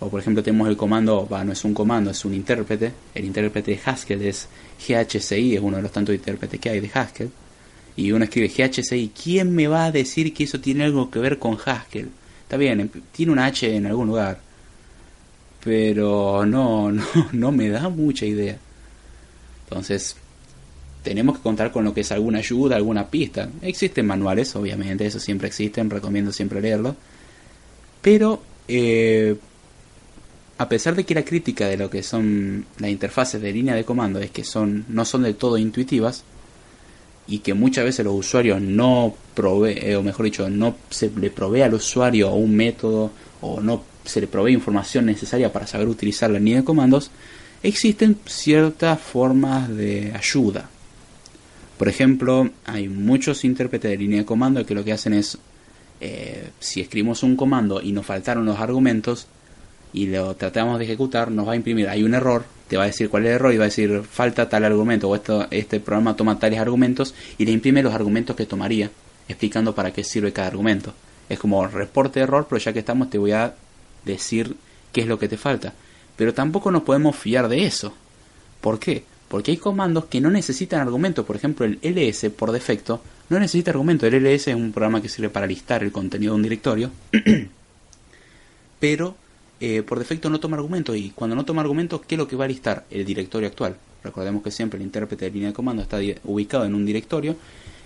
O 0.00 0.08
por 0.08 0.20
ejemplo 0.20 0.42
tenemos 0.42 0.68
el 0.68 0.76
comando, 0.76 1.28
va, 1.28 1.44
no 1.44 1.52
es 1.52 1.64
un 1.64 1.74
comando, 1.74 2.10
es 2.10 2.24
un 2.24 2.34
intérprete. 2.34 2.92
El 3.14 3.24
intérprete 3.24 3.72
de 3.72 3.80
Haskell 3.84 4.22
es 4.22 4.48
GHCI, 4.86 5.56
es 5.56 5.60
uno 5.60 5.76
de 5.76 5.82
los 5.82 5.92
tantos 5.92 6.14
intérpretes 6.14 6.58
que 6.58 6.70
hay 6.70 6.80
de 6.80 6.90
Haskell. 6.92 7.30
Y 7.96 8.10
uno 8.12 8.24
escribe 8.24 8.48
GHCI, 8.48 9.12
¿quién 9.22 9.54
me 9.54 9.68
va 9.68 9.86
a 9.86 9.92
decir 9.92 10.34
que 10.34 10.44
eso 10.44 10.60
tiene 10.60 10.84
algo 10.84 11.10
que 11.10 11.18
ver 11.20 11.38
con 11.38 11.58
Haskell? 11.64 12.10
Está 12.42 12.56
bien, 12.56 12.90
tiene 13.12 13.32
una 13.32 13.46
H 13.46 13.76
en 13.76 13.86
algún 13.86 14.08
lugar. 14.08 14.40
Pero 15.62 16.44
no, 16.46 16.90
no, 16.92 17.04
no 17.32 17.52
me 17.52 17.68
da 17.68 17.88
mucha 17.88 18.24
idea. 18.24 18.58
Entonces, 19.64 20.16
tenemos 21.02 21.36
que 21.36 21.42
contar 21.42 21.72
con 21.72 21.84
lo 21.84 21.94
que 21.94 22.02
es 22.02 22.12
alguna 22.12 22.38
ayuda, 22.38 22.76
alguna 22.76 23.08
pista. 23.08 23.48
Existen 23.62 24.06
manuales, 24.06 24.54
obviamente, 24.56 25.06
eso 25.06 25.20
siempre 25.20 25.48
existen, 25.48 25.90
recomiendo 25.90 26.32
siempre 26.32 26.60
leerlo. 26.60 26.96
Pero 28.02 28.42
eh, 28.68 29.36
a 30.58 30.68
pesar 30.68 30.94
de 30.96 31.04
que 31.04 31.14
la 31.14 31.24
crítica 31.24 31.68
de 31.68 31.76
lo 31.76 31.88
que 31.88 32.02
son 32.02 32.66
las 32.78 32.90
interfaces 32.90 33.40
de 33.40 33.52
línea 33.52 33.74
de 33.74 33.84
comando 33.84 34.18
es 34.18 34.30
que 34.30 34.44
son 34.44 34.84
no 34.88 35.04
son 35.04 35.22
del 35.22 35.36
todo 35.36 35.56
intuitivas 35.56 36.24
y 37.28 37.38
que 37.38 37.54
muchas 37.54 37.84
veces 37.84 38.04
los 38.04 38.14
usuarios 38.14 38.60
no 38.60 39.14
provee 39.34 39.78
eh, 39.80 39.96
o 39.96 40.02
mejor 40.02 40.24
dicho 40.24 40.50
no 40.50 40.76
se 40.90 41.10
le 41.10 41.30
provee 41.30 41.62
al 41.62 41.74
usuario 41.74 42.32
un 42.32 42.56
método 42.56 43.12
o 43.40 43.60
no 43.60 43.84
se 44.04 44.20
le 44.20 44.26
provee 44.26 44.52
información 44.52 45.06
necesaria 45.06 45.52
para 45.52 45.66
saber 45.66 45.86
utilizar 45.86 46.30
la 46.30 46.38
línea 46.38 46.58
de 46.58 46.64
comandos 46.64 47.10
existen 47.62 48.18
ciertas 48.26 49.00
formas 49.00 49.68
de 49.68 50.12
ayuda 50.12 50.68
por 51.78 51.88
ejemplo 51.88 52.50
hay 52.66 52.88
muchos 52.88 53.44
intérpretes 53.44 53.90
de 53.90 53.96
línea 53.96 54.18
de 54.20 54.26
comando 54.26 54.64
que 54.66 54.74
lo 54.74 54.84
que 54.84 54.92
hacen 54.92 55.14
es 55.14 55.38
eh, 56.00 56.50
si 56.60 56.80
escribimos 56.80 57.22
un 57.22 57.36
comando 57.36 57.80
y 57.82 57.92
nos 57.92 58.06
faltaron 58.06 58.44
los 58.44 58.58
argumentos 58.58 59.26
y 59.92 60.06
lo 60.06 60.36
tratamos 60.36 60.78
de 60.78 60.84
ejecutar, 60.84 61.30
nos 61.30 61.48
va 61.48 61.52
a 61.52 61.56
imprimir, 61.56 61.88
hay 61.88 62.02
un 62.02 62.14
error, 62.14 62.44
te 62.68 62.76
va 62.76 62.84
a 62.84 62.86
decir 62.86 63.08
cuál 63.08 63.24
es 63.24 63.30
el 63.30 63.34
error 63.36 63.52
y 63.52 63.56
va 63.56 63.64
a 63.64 63.68
decir 63.68 64.02
falta 64.02 64.48
tal 64.48 64.64
argumento 64.64 65.08
o 65.08 65.14
esto, 65.14 65.46
este 65.50 65.80
programa 65.80 66.14
toma 66.14 66.38
tales 66.38 66.60
argumentos 66.60 67.14
y 67.38 67.46
le 67.46 67.52
imprime 67.52 67.82
los 67.82 67.94
argumentos 67.94 68.36
que 68.36 68.46
tomaría, 68.46 68.90
explicando 69.28 69.74
para 69.74 69.92
qué 69.92 70.04
sirve 70.04 70.32
cada 70.32 70.48
argumento. 70.48 70.92
Es 71.28 71.38
como 71.38 71.66
reporte 71.66 72.20
de 72.20 72.24
error, 72.24 72.46
pero 72.48 72.58
ya 72.58 72.72
que 72.72 72.78
estamos 72.78 73.10
te 73.10 73.18
voy 73.18 73.32
a 73.32 73.54
decir 74.04 74.56
qué 74.92 75.02
es 75.02 75.06
lo 75.06 75.18
que 75.18 75.28
te 75.28 75.36
falta. 75.36 75.74
Pero 76.16 76.34
tampoco 76.34 76.70
nos 76.70 76.82
podemos 76.82 77.16
fiar 77.16 77.48
de 77.48 77.64
eso. 77.64 77.92
¿Por 78.60 78.78
qué? 78.78 79.04
Porque 79.28 79.50
hay 79.50 79.56
comandos 79.56 80.06
que 80.06 80.20
no 80.20 80.30
necesitan 80.30 80.80
argumentos. 80.80 81.24
Por 81.24 81.36
ejemplo, 81.36 81.66
el 81.66 81.78
ls 81.82 82.30
por 82.30 82.52
defecto 82.52 83.02
no 83.28 83.38
necesita 83.38 83.70
argumento. 83.70 84.06
El 84.06 84.14
ls 84.22 84.48
es 84.48 84.54
un 84.54 84.72
programa 84.72 85.02
que 85.02 85.08
sirve 85.08 85.28
para 85.28 85.46
listar 85.46 85.82
el 85.82 85.92
contenido 85.92 86.32
de 86.32 86.36
un 86.36 86.42
directorio. 86.42 86.90
pero 88.80 89.16
eh, 89.60 89.82
por 89.82 89.98
defecto 89.98 90.30
no 90.30 90.38
toma 90.40 90.56
argumentos 90.56 90.96
y 90.96 91.10
cuando 91.10 91.34
no 91.34 91.44
toma 91.44 91.62
argumentos, 91.62 92.00
¿qué 92.06 92.14
es 92.14 92.18
lo 92.18 92.28
que 92.28 92.36
va 92.36 92.44
a 92.44 92.48
listar? 92.48 92.86
El 92.90 93.04
directorio 93.04 93.48
actual. 93.48 93.76
Recordemos 94.02 94.42
que 94.42 94.50
siempre 94.50 94.78
el 94.78 94.84
intérprete 94.84 95.24
de 95.24 95.30
línea 95.32 95.48
de 95.48 95.54
comando 95.54 95.82
está 95.82 95.98
ubicado 96.24 96.64
en 96.64 96.74
un 96.74 96.86
directorio 96.86 97.36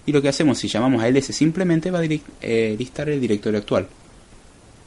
y 0.05 0.13
lo 0.13 0.21
que 0.21 0.29
hacemos 0.29 0.59
si 0.59 0.69
llamamos 0.69 1.03
a 1.03 1.09
ls 1.09 1.35
simplemente 1.35 1.91
va 1.91 2.01
a 2.01 2.05
eh, 2.05 2.77
listar 2.79 3.09
el 3.09 3.21
directorio 3.21 3.59
actual. 3.59 3.87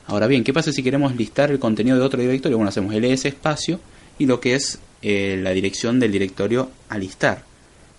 Ahora 0.07 0.27
bien, 0.27 0.43
¿qué 0.43 0.53
pasa 0.53 0.71
si 0.71 0.83
queremos 0.83 1.15
listar 1.15 1.49
el 1.49 1.57
contenido 1.57 1.97
de 1.97 2.03
otro 2.03 2.21
directorio? 2.21 2.57
Bueno, 2.57 2.69
hacemos 2.69 2.93
ls 2.93 3.25
espacio 3.25 3.79
y 4.19 4.27
lo 4.27 4.39
que 4.39 4.53
es 4.53 4.77
eh, 5.07 5.39
la 5.39 5.51
dirección 5.51 5.99
del 5.99 6.11
directorio 6.11 6.71
a 6.89 6.97
listar. 6.97 7.43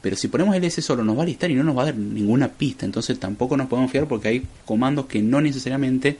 Pero 0.03 0.16
si 0.16 0.27
ponemos 0.27 0.57
ls 0.57 0.85
solo 0.85 1.05
nos 1.05 1.16
va 1.16 1.23
a 1.23 1.27
listar 1.27 1.49
y 1.49 1.55
no 1.55 1.62
nos 1.62 1.79
va 1.79 1.83
a 1.83 1.85
dar 1.85 1.95
ninguna 1.95 2.49
pista, 2.49 2.85
entonces 2.85 3.21
tampoco 3.21 3.57
nos 3.57 3.69
podemos 3.69 3.92
fiar 3.92 4.09
porque 4.09 4.27
hay 4.27 4.47
comandos 4.64 5.07
que 5.07 5.23
no 5.23 5.40
necesariamente 5.40 6.19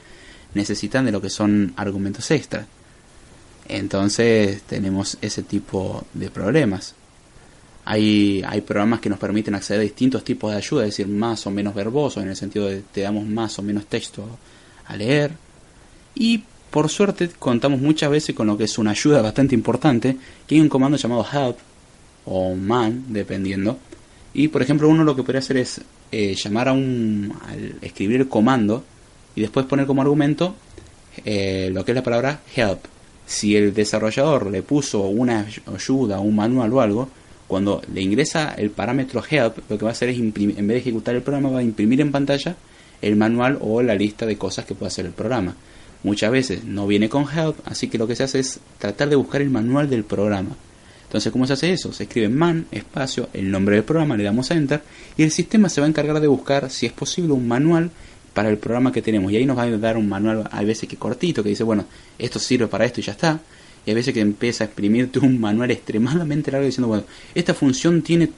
necesitan 0.53 1.03
de 1.03 1.11
lo 1.11 1.21
que 1.21 1.29
son 1.29 1.73
argumentos 1.75 2.31
extra. 2.31 2.65
Entonces 3.67 4.61
tenemos 4.61 5.17
ese 5.19 5.43
tipo 5.43 6.05
de 6.13 6.29
problemas. 6.29 6.95
Hay, 7.83 8.41
hay 8.47 8.61
programas 8.61 9.01
que 9.01 9.09
nos 9.09 9.19
permiten 9.19 9.55
acceder 9.55 9.81
a 9.81 9.83
distintos 9.83 10.23
tipos 10.23 10.51
de 10.51 10.57
ayuda, 10.57 10.83
es 10.83 10.91
decir, 10.91 11.09
más 11.09 11.45
o 11.47 11.51
menos 11.51 11.75
verbosos, 11.75 12.23
en 12.23 12.29
el 12.29 12.37
sentido 12.37 12.67
de 12.67 12.81
te 12.93 13.01
damos 13.01 13.25
más 13.25 13.59
o 13.59 13.61
menos 13.61 13.87
texto 13.87 14.25
a 14.85 14.95
leer. 14.95 15.33
Y 16.15 16.43
por 16.71 16.89
suerte 16.89 17.29
contamos 17.39 17.79
muchas 17.79 18.09
veces 18.09 18.35
con 18.35 18.47
lo 18.47 18.57
que 18.57 18.65
es 18.65 18.77
una 18.77 18.91
ayuda 18.91 19.21
bastante 19.21 19.55
importante, 19.55 20.17
que 20.45 20.55
hay 20.55 20.61
un 20.61 20.69
comando 20.69 20.97
llamado 20.97 21.25
help 21.31 21.57
o 22.25 22.55
man, 22.55 23.05
dependiendo. 23.07 23.77
Y 24.33 24.49
por 24.49 24.61
ejemplo 24.61 24.89
uno 24.89 25.03
lo 25.03 25.15
que 25.15 25.23
podría 25.23 25.39
hacer 25.39 25.57
es 25.57 25.81
eh, 26.11 26.35
llamar 26.35 26.69
a 26.69 26.73
un, 26.73 27.33
al 27.47 27.75
escribir 27.81 28.21
el 28.21 28.27
comando, 28.27 28.83
y 29.35 29.41
después 29.41 29.67
poner 29.67 29.85
como 29.85 30.01
argumento 30.01 30.55
eh, 31.23 31.69
lo 31.71 31.85
que 31.85 31.91
es 31.91 31.95
la 31.95 32.03
palabra 32.03 32.41
help. 32.55 32.79
Si 33.27 33.55
el 33.55 33.73
desarrollador 33.73 34.49
le 34.49 34.63
puso 34.63 35.01
una 35.01 35.45
ayuda, 35.73 36.19
un 36.19 36.35
manual 36.35 36.73
o 36.73 36.81
algo, 36.81 37.09
cuando 37.47 37.81
le 37.93 38.01
ingresa 38.01 38.55
el 38.57 38.71
parámetro 38.71 39.23
help, 39.29 39.59
lo 39.69 39.77
que 39.77 39.85
va 39.85 39.91
a 39.91 39.93
hacer 39.93 40.09
es, 40.09 40.17
en 40.17 40.33
vez 40.33 40.55
de 40.67 40.77
ejecutar 40.77 41.15
el 41.15 41.21
programa, 41.21 41.49
va 41.49 41.59
a 41.59 41.63
imprimir 41.63 42.01
en 42.01 42.11
pantalla 42.11 42.55
el 43.01 43.15
manual 43.15 43.59
o 43.61 43.81
la 43.83 43.93
lista 43.93 44.25
de 44.25 44.37
cosas 44.37 44.65
que 44.65 44.73
puede 44.73 44.87
hacer 44.87 45.05
el 45.05 45.11
programa. 45.11 45.55
Muchas 46.03 46.31
veces 46.31 46.63
no 46.63 46.87
viene 46.87 47.09
con 47.09 47.23
help, 47.23 47.57
así 47.65 47.87
que 47.87 47.97
lo 47.97 48.07
que 48.07 48.15
se 48.15 48.23
hace 48.23 48.39
es 48.39 48.59
tratar 48.77 49.09
de 49.09 49.15
buscar 49.15 49.41
el 49.41 49.49
manual 49.49 49.89
del 49.89 50.03
programa. 50.03 50.55
Entonces, 51.03 51.31
¿cómo 51.31 51.47
se 51.47 51.53
hace 51.53 51.71
eso? 51.71 51.93
Se 51.93 52.03
escribe 52.03 52.27
man, 52.27 52.65
espacio, 52.71 53.29
el 53.33 53.49
nombre 53.49 53.75
del 53.75 53.85
programa, 53.85 54.17
le 54.17 54.25
damos 54.25 54.51
a 54.51 54.55
enter 54.55 54.81
y 55.15 55.23
el 55.23 55.31
sistema 55.31 55.69
se 55.69 55.79
va 55.79 55.87
a 55.87 55.89
encargar 55.89 56.19
de 56.19 56.27
buscar, 56.27 56.69
si 56.69 56.85
es 56.85 56.91
posible, 56.91 57.31
un 57.31 57.47
manual 57.47 57.91
para 58.33 58.49
el 58.49 58.57
programa 58.57 58.91
que 58.91 59.01
tenemos. 59.01 59.31
Y 59.31 59.37
ahí 59.37 59.45
nos 59.45 59.57
va 59.57 59.63
a 59.63 59.77
dar 59.77 59.97
un 59.97 60.07
manual, 60.09 60.49
hay 60.51 60.65
veces 60.65 60.87
que 60.87 60.97
cortito, 60.97 61.41
que 61.41 61.49
dice, 61.49 61.63
bueno, 61.63 61.85
esto 62.19 62.39
sirve 62.39 62.67
para 62.67 62.85
esto 62.85 62.99
y 62.99 63.03
ya 63.03 63.13
está. 63.13 63.39
Y 63.85 63.89
hay 63.89 63.95
veces 63.95 64.13
que 64.13 64.19
empieza 64.19 64.65
a 64.65 64.67
exprimirte 64.67 65.19
un 65.19 65.39
manual 65.39 65.71
extremadamente 65.71 66.51
largo 66.51 66.65
diciendo, 66.65 66.89
bueno, 66.89 67.05
esta 67.33 67.53
función 67.53 68.01
tiene, 68.01 68.29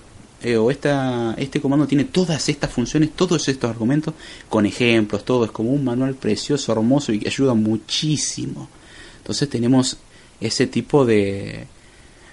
eh, 0.41 0.56
o 0.56 0.71
esta, 0.71 1.36
este 1.38 1.60
comando 1.60 1.86
tiene 1.86 2.06
todas 2.06 2.47
estas 2.47 2.71
funciones, 2.71 3.12
todos 3.12 3.47
estos 3.49 3.69
argumentos, 3.69 4.13
con 4.47 4.65
ejemplos, 4.65 5.25
todo. 5.25 5.45
Es 5.45 5.52
como 5.52 5.71
un 5.71 5.84
manual 5.84 6.15
precioso, 6.15 6.71
hermoso 6.71 7.12
y 7.12 7.19
que 7.19 7.28
ayuda 7.28 7.54
muchísimo. 7.54 8.69
Entonces 9.17 9.49
tenemos 9.49 9.97
ese 10.39 10.67
tipo 10.67 11.06
de, 11.06 11.65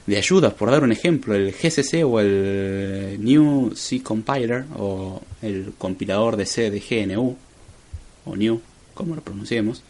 de 0.06 0.16
ayudas. 0.16 0.54
Por 0.54 0.70
dar 0.70 0.84
un 0.84 0.92
ejemplo, 0.92 1.34
el 1.34 1.52
GCC 1.52 2.04
o 2.04 2.20
el 2.20 3.18
New 3.20 3.72
C 3.74 4.02
Compiler 4.02 4.64
o 4.76 5.20
el 5.42 5.72
compilador 5.76 6.36
de 6.36 6.46
C 6.46 6.70
de 6.70 6.80
GNU 6.80 7.36
o 8.24 8.36
New, 8.36 8.60
como 8.94 9.16
lo 9.16 9.22
pronunciemos, 9.22 9.82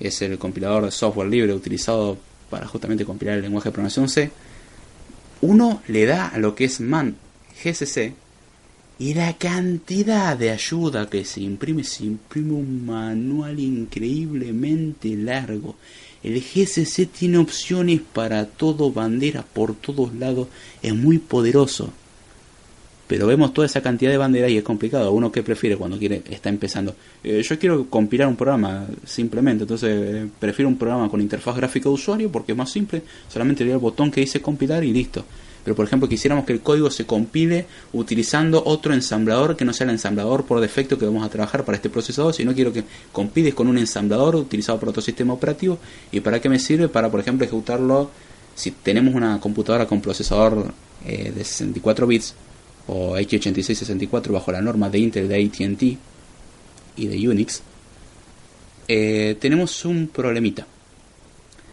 es 0.00 0.22
el 0.22 0.38
compilador 0.38 0.86
de 0.86 0.90
software 0.90 1.28
libre 1.28 1.52
utilizado 1.52 2.16
para 2.48 2.66
justamente 2.66 3.04
compilar 3.04 3.36
el 3.36 3.42
lenguaje 3.42 3.68
de 3.68 3.72
programación 3.72 4.08
C, 4.08 4.30
uno 5.40 5.82
le 5.88 6.06
da 6.06 6.28
a 6.28 6.38
lo 6.38 6.54
que 6.54 6.64
es 6.64 6.80
man 6.80 7.16
GCC 7.62 8.14
y 8.98 9.14
la 9.14 9.32
cantidad 9.36 10.36
de 10.36 10.50
ayuda 10.50 11.10
que 11.10 11.24
se 11.24 11.40
imprime, 11.40 11.82
se 11.82 12.04
imprime 12.04 12.52
un 12.52 12.86
manual 12.86 13.58
increíblemente 13.58 15.16
largo. 15.16 15.74
El 16.22 16.40
GCC 16.40 17.06
tiene 17.06 17.38
opciones 17.38 18.00
para 18.00 18.46
todo, 18.46 18.92
bandera 18.92 19.42
por 19.42 19.74
todos 19.74 20.14
lados, 20.14 20.48
es 20.80 20.94
muy 20.94 21.18
poderoso. 21.18 21.92
Pero 23.06 23.26
vemos 23.26 23.52
toda 23.52 23.66
esa 23.66 23.82
cantidad 23.82 24.10
de 24.10 24.16
banderas 24.16 24.50
y 24.50 24.56
es 24.56 24.62
complicado. 24.62 25.12
Uno 25.12 25.30
que 25.30 25.42
prefiere 25.42 25.76
cuando 25.76 25.98
quiere 25.98 26.22
está 26.30 26.48
empezando. 26.48 26.96
Eh, 27.22 27.42
yo 27.42 27.58
quiero 27.58 27.90
compilar 27.90 28.28
un 28.28 28.36
programa 28.36 28.86
simplemente, 29.04 29.64
entonces 29.64 29.90
eh, 29.90 30.26
prefiero 30.38 30.68
un 30.68 30.78
programa 30.78 31.10
con 31.10 31.20
interfaz 31.20 31.56
gráfica 31.56 31.88
de 31.88 31.94
usuario 31.94 32.32
porque 32.32 32.52
es 32.52 32.58
más 32.58 32.70
simple. 32.70 33.02
Solamente 33.28 33.62
le 33.64 33.70
doy 33.70 33.76
el 33.76 33.82
botón 33.82 34.10
que 34.10 34.20
dice 34.22 34.40
compilar 34.40 34.82
y 34.84 34.92
listo. 34.92 35.24
Pero 35.64 35.74
por 35.74 35.86
ejemplo 35.86 36.08
quisiéramos 36.08 36.44
que 36.44 36.52
el 36.52 36.60
código 36.60 36.90
se 36.90 37.06
compile 37.06 37.66
utilizando 37.92 38.62
otro 38.64 38.92
ensamblador 38.92 39.56
que 39.56 39.64
no 39.64 39.72
sea 39.72 39.86
el 39.86 39.92
ensamblador 39.92 40.44
por 40.44 40.60
defecto 40.60 40.98
que 40.98 41.06
vamos 41.06 41.24
a 41.24 41.30
trabajar 41.30 41.64
para 41.64 41.76
este 41.76 41.88
procesador, 41.88 42.34
sino 42.34 42.54
quiero 42.54 42.72
que 42.72 42.84
compiles 43.12 43.54
con 43.54 43.66
un 43.66 43.78
ensamblador 43.78 44.36
utilizado 44.36 44.78
por 44.78 44.90
otro 44.90 45.02
sistema 45.02 45.32
operativo. 45.32 45.78
¿Y 46.12 46.20
para 46.20 46.40
qué 46.40 46.48
me 46.48 46.58
sirve? 46.58 46.88
Para 46.88 47.10
por 47.10 47.20
ejemplo 47.20 47.44
ejecutarlo 47.46 48.10
si 48.54 48.70
tenemos 48.70 49.14
una 49.14 49.40
computadora 49.40 49.86
con 49.86 50.00
procesador 50.00 50.72
eh, 51.04 51.32
de 51.34 51.44
64 51.44 52.06
bits 52.06 52.34
o 52.86 53.16
x86-64 53.16 54.32
bajo 54.32 54.52
la 54.52 54.60
norma 54.60 54.90
de 54.90 54.98
Intel 54.98 55.28
de 55.28 55.44
ATT 55.44 55.82
y 56.96 57.06
de 57.06 57.28
Unix, 57.28 57.62
eh, 58.86 59.36
tenemos 59.40 59.84
un 59.84 60.08
problemita. 60.08 60.66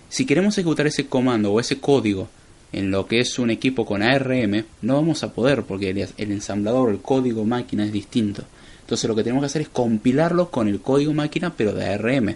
Si 0.09 0.25
queremos 0.25 0.57
ejecutar 0.57 0.87
ese 0.87 1.07
comando 1.07 1.51
o 1.51 1.59
ese 1.59 1.79
código 1.79 2.27
en 2.73 2.91
lo 2.91 3.05
que 3.07 3.19
es 3.19 3.37
un 3.39 3.49
equipo 3.49 3.85
con 3.85 4.01
ARM, 4.01 4.65
no 4.81 4.95
vamos 4.95 5.23
a 5.23 5.33
poder 5.33 5.63
porque 5.63 5.89
el, 5.89 6.31
ensamblador, 6.31 6.91
el 6.91 7.01
código 7.01 7.43
máquina 7.43 7.85
es 7.85 7.91
distinto. 7.91 8.43
Entonces 8.81 9.07
lo 9.07 9.15
que 9.15 9.23
tenemos 9.23 9.41
que 9.41 9.47
hacer 9.47 9.61
es 9.63 9.69
compilarlo 9.69 10.49
con 10.49 10.67
el 10.67 10.81
código 10.81 11.13
máquina 11.13 11.53
pero 11.55 11.73
de 11.73 11.85
ARM. 11.85 12.35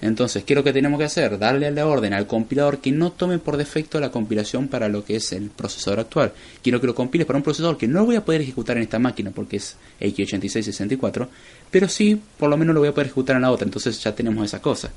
Entonces, 0.00 0.44
¿qué 0.44 0.52
es 0.52 0.56
lo 0.56 0.64
que 0.64 0.72
tenemos 0.74 0.98
que 0.98 1.06
hacer? 1.06 1.38
Darle 1.38 1.70
la 1.70 1.86
orden 1.86 2.12
al 2.12 2.26
compilador 2.26 2.78
que 2.78 2.92
no 2.92 3.12
tome 3.12 3.38
por 3.38 3.56
defecto 3.56 3.98
la 4.00 4.10
compilación 4.10 4.68
para 4.68 4.88
lo 4.88 5.02
que 5.02 5.16
es 5.16 5.32
el 5.32 5.48
procesador 5.48 6.00
actual. 6.00 6.32
Quiero 6.62 6.78
que 6.78 6.86
lo 6.86 6.94
compile 6.94 7.24
para 7.24 7.38
un 7.38 7.42
procesador 7.42 7.78
que 7.78 7.88
no 7.88 8.04
voy 8.04 8.16
a 8.16 8.24
poder 8.24 8.42
ejecutar 8.42 8.76
en 8.76 8.82
esta 8.82 8.98
máquina 8.98 9.30
porque 9.30 9.56
es 9.56 9.76
x86-64, 10.00 11.26
pero 11.70 11.88
sí, 11.88 12.20
por 12.38 12.50
lo 12.50 12.58
menos 12.58 12.74
lo 12.74 12.80
voy 12.80 12.90
a 12.90 12.92
poder 12.92 13.06
ejecutar 13.06 13.36
en 13.36 13.42
la 13.42 13.50
otra. 13.50 13.64
Entonces 13.64 13.98
ya 14.02 14.14
tenemos 14.14 14.44
esa 14.44 14.60
cosa. 14.60 14.90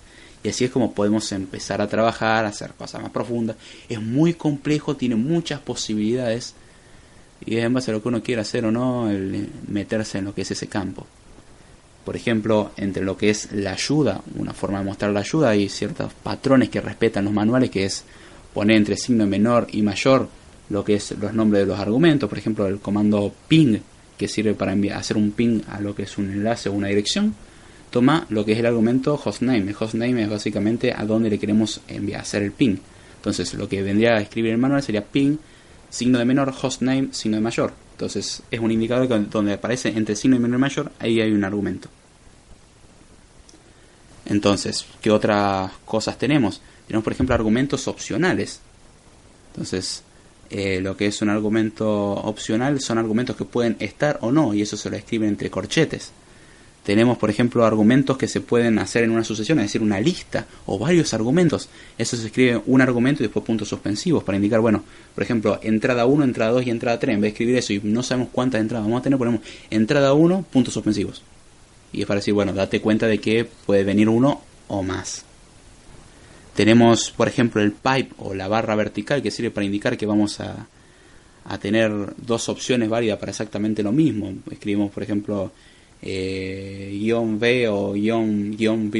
Y 0.43 0.49
así 0.49 0.65
es 0.65 0.71
como 0.71 0.93
podemos 0.93 1.31
empezar 1.31 1.81
a 1.81 1.87
trabajar, 1.87 2.45
a 2.45 2.49
hacer 2.49 2.73
cosas 2.73 3.01
más 3.01 3.11
profundas. 3.11 3.57
Es 3.89 4.01
muy 4.01 4.33
complejo, 4.33 4.95
tiene 4.95 5.15
muchas 5.15 5.59
posibilidades. 5.59 6.53
Y 7.45 7.57
es 7.57 7.65
en 7.65 7.73
base 7.73 7.91
a 7.91 7.93
lo 7.93 8.01
que 8.01 8.07
uno 8.07 8.23
quiera 8.23 8.41
hacer 8.41 8.65
o 8.65 8.71
no, 8.71 9.09
el 9.09 9.49
meterse 9.67 10.19
en 10.19 10.25
lo 10.25 10.33
que 10.33 10.41
es 10.41 10.51
ese 10.51 10.67
campo. 10.67 11.05
Por 12.05 12.15
ejemplo, 12.15 12.71
entre 12.77 13.03
lo 13.03 13.17
que 13.17 13.29
es 13.29 13.51
la 13.51 13.73
ayuda, 13.73 14.21
una 14.35 14.53
forma 14.53 14.79
de 14.79 14.85
mostrar 14.85 15.11
la 15.11 15.19
ayuda, 15.19 15.49
hay 15.49 15.67
ciertos 15.67 16.13
patrones 16.13 16.69
que 16.69 16.79
respetan 16.79 17.25
los 17.25 17.33
manuales, 17.33 17.69
que 17.69 17.83
es 17.83 18.05
poner 18.53 18.77
entre 18.77 18.95
signo 18.95 19.27
menor 19.27 19.67
y 19.71 19.81
mayor 19.81 20.29
lo 20.69 20.83
que 20.83 20.95
es 20.95 21.11
los 21.11 21.33
nombres 21.33 21.63
de 21.63 21.67
los 21.67 21.79
argumentos. 21.79 22.29
Por 22.29 22.37
ejemplo, 22.37 22.67
el 22.67 22.79
comando 22.79 23.33
ping, 23.47 23.79
que 24.17 24.27
sirve 24.27 24.53
para 24.53 24.73
hacer 24.97 25.17
un 25.17 25.31
ping 25.31 25.61
a 25.67 25.79
lo 25.79 25.93
que 25.93 26.03
es 26.03 26.17
un 26.17 26.31
enlace 26.31 26.69
o 26.69 26.73
una 26.73 26.87
dirección 26.87 27.35
toma 27.89 28.25
lo 28.29 28.45
que 28.45 28.53
es 28.53 28.59
el 28.59 28.65
argumento 28.65 29.19
hostname. 29.23 29.69
El 29.69 29.75
hostname 29.79 30.23
es 30.23 30.29
básicamente 30.29 30.93
a 30.93 31.05
dónde 31.05 31.29
le 31.29 31.39
queremos 31.39 31.81
enviar, 31.87 32.21
hacer 32.21 32.43
el 32.43 32.51
ping. 32.51 32.77
Entonces 33.17 33.53
lo 33.53 33.67
que 33.67 33.81
vendría 33.81 34.15
a 34.15 34.21
escribir 34.21 34.51
el 34.51 34.57
manual 34.57 34.83
sería 34.83 35.03
ping, 35.03 35.37
signo 35.89 36.19
de 36.19 36.25
menor, 36.25 36.53
hostname, 36.61 37.09
signo 37.11 37.37
de 37.37 37.41
mayor. 37.41 37.73
Entonces 37.93 38.43
es 38.51 38.59
un 38.59 38.71
indicador 38.71 39.29
donde 39.29 39.53
aparece 39.53 39.89
entre 39.89 40.15
signo 40.15 40.37
de 40.37 40.41
menor 40.41 40.59
y 40.59 40.61
mayor, 40.61 40.91
ahí 40.99 41.19
hay 41.19 41.31
un 41.31 41.43
argumento. 41.43 41.89
Entonces, 44.25 44.85
¿qué 45.01 45.09
otras 45.09 45.71
cosas 45.85 46.17
tenemos? 46.17 46.61
Tenemos, 46.85 47.03
por 47.03 47.13
ejemplo, 47.13 47.33
argumentos 47.33 47.87
opcionales. 47.87 48.59
Entonces, 49.51 50.03
eh, 50.49 50.79
lo 50.81 50.95
que 50.95 51.07
es 51.07 51.21
un 51.21 51.29
argumento 51.29 51.89
opcional 51.89 52.79
son 52.79 52.97
argumentos 52.97 53.35
que 53.35 53.45
pueden 53.45 53.77
estar 53.79 54.19
o 54.21 54.31
no, 54.31 54.53
y 54.53 54.61
eso 54.61 54.77
se 54.77 54.89
lo 54.89 54.97
escriben 54.97 55.29
entre 55.29 55.49
corchetes. 55.49 56.11
Tenemos, 56.87 57.17
por 57.17 57.29
ejemplo, 57.29 57.65
argumentos 57.65 58.17
que 58.17 58.29
se 58.29 58.39
pueden 58.39 58.79
hacer 58.79 59.03
en 59.03 59.11
una 59.11 59.25
sucesión, 59.25 59.59
es 59.59 59.65
decir, 59.65 59.81
una 59.81 59.99
lista 59.99 60.47
o 60.67 60.79
varios 60.79 61.13
argumentos. 61.13 61.67
Eso 61.97 62.15
se 62.15 62.27
escribe 62.27 62.61
un 62.65 62.79
argumento 62.79 63.21
y 63.21 63.25
después 63.25 63.45
puntos 63.45 63.67
suspensivos 63.67 64.23
para 64.23 64.37
indicar, 64.37 64.61
bueno, 64.61 64.85
por 65.13 65.21
ejemplo, 65.21 65.59
entrada 65.61 66.05
1, 66.05 66.23
entrada 66.23 66.51
2 66.51 66.65
y 66.65 66.69
entrada 66.69 66.97
3. 66.97 67.15
En 67.15 67.19
vez 67.19 67.23
de 67.23 67.33
escribir 67.33 67.57
eso 67.57 67.73
y 67.73 67.81
no 67.83 68.03
sabemos 68.03 68.29
cuántas 68.31 68.61
entradas 68.61 68.85
vamos 68.85 69.01
a 69.01 69.03
tener, 69.03 69.19
ponemos 69.19 69.41
entrada 69.69 70.13
1, 70.13 70.45
puntos 70.49 70.73
suspensivos. 70.73 71.23
Y 71.91 71.99
es 71.99 72.07
para 72.07 72.21
decir, 72.21 72.33
bueno, 72.33 72.53
date 72.53 72.79
cuenta 72.79 73.05
de 73.05 73.19
que 73.19 73.43
puede 73.43 73.83
venir 73.83 74.07
uno 74.07 74.39
o 74.69 74.81
más. 74.81 75.25
Tenemos, 76.55 77.11
por 77.11 77.27
ejemplo, 77.27 77.61
el 77.61 77.73
pipe 77.73 78.13
o 78.19 78.33
la 78.33 78.47
barra 78.47 78.75
vertical 78.75 79.21
que 79.21 79.29
sirve 79.29 79.51
para 79.51 79.65
indicar 79.65 79.97
que 79.97 80.05
vamos 80.05 80.39
a, 80.39 80.67
a 81.43 81.57
tener 81.57 81.91
dos 82.15 82.47
opciones 82.47 82.87
válidas 82.87 83.19
para 83.19 83.31
exactamente 83.31 83.83
lo 83.83 83.91
mismo. 83.91 84.33
Escribimos, 84.49 84.89
por 84.89 85.03
ejemplo, 85.03 85.51
eh, 86.01 86.97
guion 86.99 87.39
B 87.39 87.67
o 87.67 87.93
guion, 87.93 88.55
guion 88.55 88.91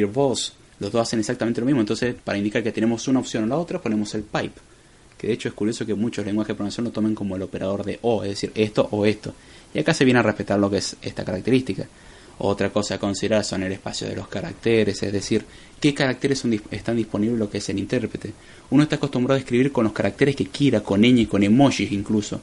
los 0.80 0.92
dos 0.92 1.02
hacen 1.02 1.20
exactamente 1.20 1.62
lo 1.62 1.66
mismo. 1.66 1.82
Entonces, 1.82 2.16
para 2.24 2.38
indicar 2.38 2.64
que 2.64 2.72
tenemos 2.72 3.08
una 3.08 3.20
opción 3.20 3.44
o 3.44 3.48
la 3.48 3.58
otra, 3.58 3.82
ponemos 3.82 4.14
el 4.16 4.24
pipe. 4.24 4.62
Que 5.18 5.28
de 5.28 5.34
hecho 5.34 5.50
es 5.50 5.56
curioso 5.56 5.86
que 5.86 5.96
muchos 5.96 6.26
lenguajes 6.26 6.50
de 6.50 6.56
programación 6.56 6.86
lo 6.86 6.92
tomen 6.92 7.16
como 7.16 7.36
el 7.36 7.42
operador 7.42 7.84
de 7.84 7.98
o, 8.04 8.24
es 8.24 8.30
decir, 8.30 8.52
esto 8.54 8.88
o 8.92 9.06
esto. 9.06 9.34
Y 9.74 9.80
acá 9.80 9.94
se 9.94 10.06
viene 10.06 10.20
a 10.20 10.24
respetar 10.24 10.60
lo 10.60 10.70
que 10.70 10.78
es 10.78 10.96
esta 11.02 11.26
característica. 11.26 11.88
Otra 12.40 12.70
cosa 12.72 12.96
a 12.96 13.00
considerar 13.00 13.44
son 13.44 13.64
el 13.64 13.72
espacio 13.72 14.08
de 14.08 14.16
los 14.16 14.28
caracteres, 14.28 15.02
es 15.02 15.12
decir, 15.12 15.44
qué 15.80 15.96
caracteres 15.96 16.38
son, 16.38 16.54
están 16.70 16.96
disponibles 16.96 17.40
lo 17.40 17.50
que 17.50 17.58
es 17.58 17.70
el 17.70 17.80
intérprete. 17.80 18.32
Uno 18.70 18.84
está 18.84 18.98
acostumbrado 18.98 19.38
a 19.38 19.40
escribir 19.40 19.72
con 19.72 19.86
los 19.86 19.94
caracteres 19.94 20.36
que 20.36 20.46
quiera, 20.46 20.82
con 20.82 21.02
ñ, 21.02 21.28
con 21.28 21.42
emojis 21.42 21.92
incluso. 21.92 22.40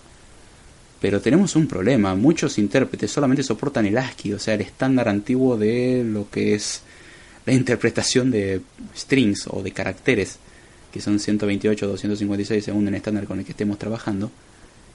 Pero 1.00 1.20
tenemos 1.20 1.54
un 1.56 1.66
problema, 1.66 2.14
muchos 2.14 2.58
intérpretes 2.58 3.10
solamente 3.10 3.42
soportan 3.42 3.86
el 3.86 3.98
ASCII, 3.98 4.32
o 4.32 4.38
sea, 4.38 4.54
el 4.54 4.62
estándar 4.62 5.08
antiguo 5.08 5.56
de 5.56 6.02
lo 6.04 6.30
que 6.30 6.54
es 6.54 6.82
la 7.46 7.52
interpretación 7.52 8.30
de 8.30 8.62
strings 8.96 9.46
o 9.48 9.62
de 9.62 9.72
caracteres, 9.72 10.38
que 10.92 11.00
son 11.00 11.18
128 11.18 11.84
o 11.84 11.88
256 11.90 12.64
según 12.64 12.88
el 12.88 12.94
estándar 12.94 13.24
con 13.26 13.38
el 13.38 13.44
que 13.44 13.52
estemos 13.52 13.78
trabajando. 13.78 14.30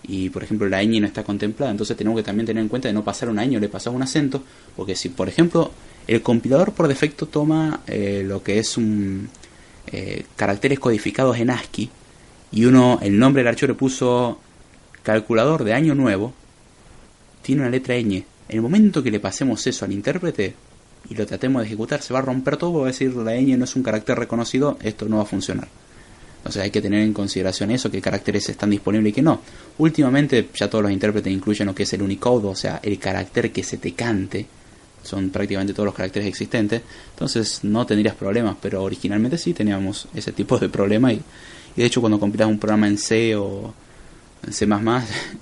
Y 0.02 0.30
por 0.30 0.44
ejemplo 0.44 0.68
la 0.68 0.82
ñ 0.82 1.02
no 1.02 1.08
está 1.08 1.24
contemplada, 1.24 1.72
entonces 1.72 1.96
tenemos 1.98 2.18
que 2.18 2.24
también 2.24 2.48
tener 2.48 2.64
en 2.64 2.70
cuenta 2.70 2.88
de 2.88 2.94
no 2.94 3.04
pasar 3.04 3.30
un 3.30 3.38
año, 3.38 3.60
le 3.60 3.70
pasamos 3.70 3.98
un 3.98 4.04
acento, 4.04 4.42
porque 4.76 4.96
si 4.96 5.10
por 5.10 5.28
ejemplo 5.28 5.72
el 6.08 6.22
compilador 6.22 6.72
por 6.72 6.88
defecto 6.88 7.28
toma 7.28 7.82
eh, 7.86 8.24
lo 8.26 8.42
que 8.42 8.60
es 8.60 8.78
un 8.78 9.30
eh, 9.92 10.24
caracteres 10.36 10.80
codificados 10.80 11.38
en 11.38 11.50
ASCII 11.50 11.90
y 12.52 12.66
uno 12.66 13.00
el 13.02 13.20
nombre 13.20 13.42
del 13.42 13.50
archivo 13.50 13.74
le 13.74 13.78
puso 13.78 14.40
calculador 15.04 15.64
de 15.64 15.74
año 15.74 15.96
nuevo 15.96 16.34
tiene 17.42 17.62
una 17.62 17.72
letra 17.72 17.96
ñ. 17.96 18.24
En 18.48 18.56
el 18.56 18.62
momento 18.62 19.04
que 19.04 19.12
le 19.12 19.20
pasemos 19.20 19.66
eso 19.68 19.86
al 19.86 19.92
intérprete 19.92 20.56
y 21.10 21.16
lo 21.16 21.26
tratemos 21.26 21.62
de 21.62 21.68
ejecutar, 21.68 22.02
se 22.02 22.14
va 22.14 22.20
a 22.20 22.24
romper 22.24 22.58
todo, 22.58 22.80
va 22.80 22.86
a 22.86 22.88
decir 22.88 23.14
la 23.16 23.36
ñ 23.36 23.58
no 23.58 23.64
es 23.64 23.76
un 23.76 23.84
carácter 23.84 24.18
reconocido, 24.18 24.78
esto 24.82 25.08
no 25.08 25.18
va 25.18 25.24
a 25.24 25.26
funcionar. 25.26 25.68
Entonces 26.40 26.64
hay 26.64 26.72
que 26.72 26.82
tener 26.82 27.02
en 27.02 27.14
consideración 27.14 27.72
eso, 27.72 27.92
qué 27.92 28.02
caracteres 28.02 28.48
están 28.48 28.70
disponibles 28.70 29.12
y 29.12 29.14
qué 29.14 29.22
no. 29.22 29.42
Últimamente 29.78 30.50
ya 30.56 30.70
todos 30.70 30.84
los 30.84 30.92
intérpretes 30.92 31.32
incluyen 31.32 31.68
lo 31.68 31.76
que 31.76 31.84
es 31.84 31.94
el 31.94 32.02
Unicode, 32.02 32.48
o 32.48 32.56
sea, 32.56 32.80
el 32.82 32.98
carácter 32.98 33.52
que 33.52 33.62
se 33.64 33.78
te 33.78 33.92
cante. 33.94 34.46
Son 35.04 35.30
prácticamente 35.30 35.74
todos 35.74 35.86
los 35.86 35.96
caracteres 35.96 36.28
existentes. 36.28 36.82
Entonces 37.12 37.60
no 37.64 37.86
tendrías 37.86 38.16
problemas, 38.16 38.56
pero 38.62 38.84
originalmente 38.84 39.38
sí 39.38 39.54
teníamos 39.54 40.08
ese 40.14 40.32
tipo 40.32 40.58
de 40.58 40.70
problema. 40.70 41.12
Y, 41.12 41.22
y 41.76 41.82
de 41.82 41.86
hecho 41.86 42.00
cuando 42.00 42.20
compilas 42.20 42.48
un 42.48 42.58
programa 42.58 42.88
en 42.88 42.98
C 42.98 43.36
o 43.36 43.74
C++, 44.50 44.68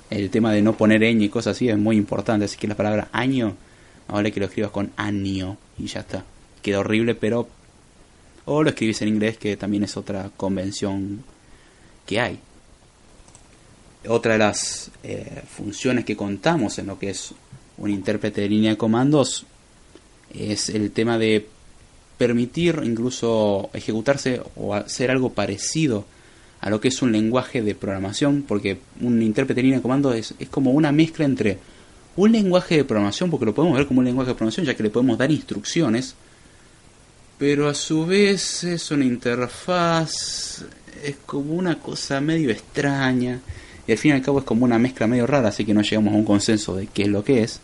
el 0.09 0.29
tema 0.29 0.51
de 0.51 0.61
no 0.61 0.75
poner 0.75 1.01
ñ 1.01 1.23
y 1.23 1.29
cosas 1.29 1.55
así 1.55 1.69
es 1.69 1.77
muy 1.77 1.97
importante. 1.97 2.45
Así 2.45 2.57
que 2.57 2.67
la 2.67 2.75
palabra 2.75 3.09
año, 3.11 3.55
ahora 4.07 4.31
que 4.31 4.39
lo 4.39 4.47
escribas 4.47 4.71
con 4.71 4.91
año 4.97 5.57
y 5.77 5.87
ya 5.87 6.01
está. 6.01 6.25
Queda 6.61 6.79
horrible, 6.79 7.15
pero. 7.15 7.47
O 8.45 8.63
lo 8.63 8.69
escribís 8.69 9.01
en 9.01 9.09
inglés, 9.09 9.37
que 9.37 9.57
también 9.57 9.83
es 9.83 9.97
otra 9.97 10.31
convención 10.35 11.23
que 12.05 12.19
hay. 12.19 12.39
Otra 14.07 14.33
de 14.33 14.39
las 14.39 14.89
eh, 15.03 15.43
funciones 15.47 16.05
que 16.05 16.15
contamos 16.15 16.79
en 16.79 16.87
lo 16.87 16.97
que 16.97 17.09
es 17.09 17.33
un 17.77 17.89
intérprete 17.91 18.41
de 18.41 18.49
línea 18.49 18.71
de 18.71 18.77
comandos 18.77 19.45
es 20.33 20.69
el 20.69 20.91
tema 20.91 21.17
de 21.17 21.47
permitir 22.17 22.81
incluso 22.83 23.69
ejecutarse 23.73 24.41
o 24.55 24.73
hacer 24.73 25.11
algo 25.11 25.33
parecido 25.33 26.05
a 26.61 26.69
lo 26.69 26.81
que 26.81 26.87
es 26.87 27.01
un 27.01 27.11
lenguaje 27.11 27.61
de 27.61 27.75
programación, 27.75 28.43
porque 28.47 28.79
un 29.01 29.21
intérprete 29.21 29.59
de 29.59 29.63
línea 29.63 29.79
de 29.79 29.83
comando 29.83 30.13
es, 30.13 30.33
es 30.39 30.49
como 30.49 30.71
una 30.71 30.91
mezcla 30.91 31.25
entre 31.25 31.57
un 32.15 32.31
lenguaje 32.31 32.77
de 32.77 32.83
programación, 32.83 33.29
porque 33.29 33.45
lo 33.45 33.53
podemos 33.53 33.77
ver 33.77 33.87
como 33.87 33.99
un 33.99 34.05
lenguaje 34.05 34.29
de 34.29 34.35
programación, 34.35 34.65
ya 34.65 34.75
que 34.75 34.83
le 34.83 34.89
podemos 34.89 35.17
dar 35.17 35.31
instrucciones, 35.31 36.15
pero 37.37 37.69
a 37.69 37.75
su 37.75 38.05
vez 38.05 38.63
es 38.63 38.89
una 38.89 39.05
interfaz, 39.05 40.65
es 41.03 41.15
como 41.25 41.53
una 41.53 41.79
cosa 41.79 42.19
medio 42.19 42.49
extraña, 42.49 43.39
y 43.87 43.91
al 43.91 43.97
fin 43.97 44.11
y 44.11 44.13
al 44.15 44.21
cabo 44.23 44.39
es 44.39 44.45
como 44.45 44.65
una 44.65 44.79
mezcla 44.79 45.05
medio 45.05 45.27
rara, 45.27 45.49
así 45.49 45.63
que 45.63 45.73
no 45.73 45.81
llegamos 45.81 46.13
a 46.13 46.17
un 46.17 46.25
consenso 46.25 46.75
de 46.75 46.87
qué 46.87 47.03
es 47.03 47.07
lo 47.09 47.23
que 47.23 47.43
es, 47.43 47.59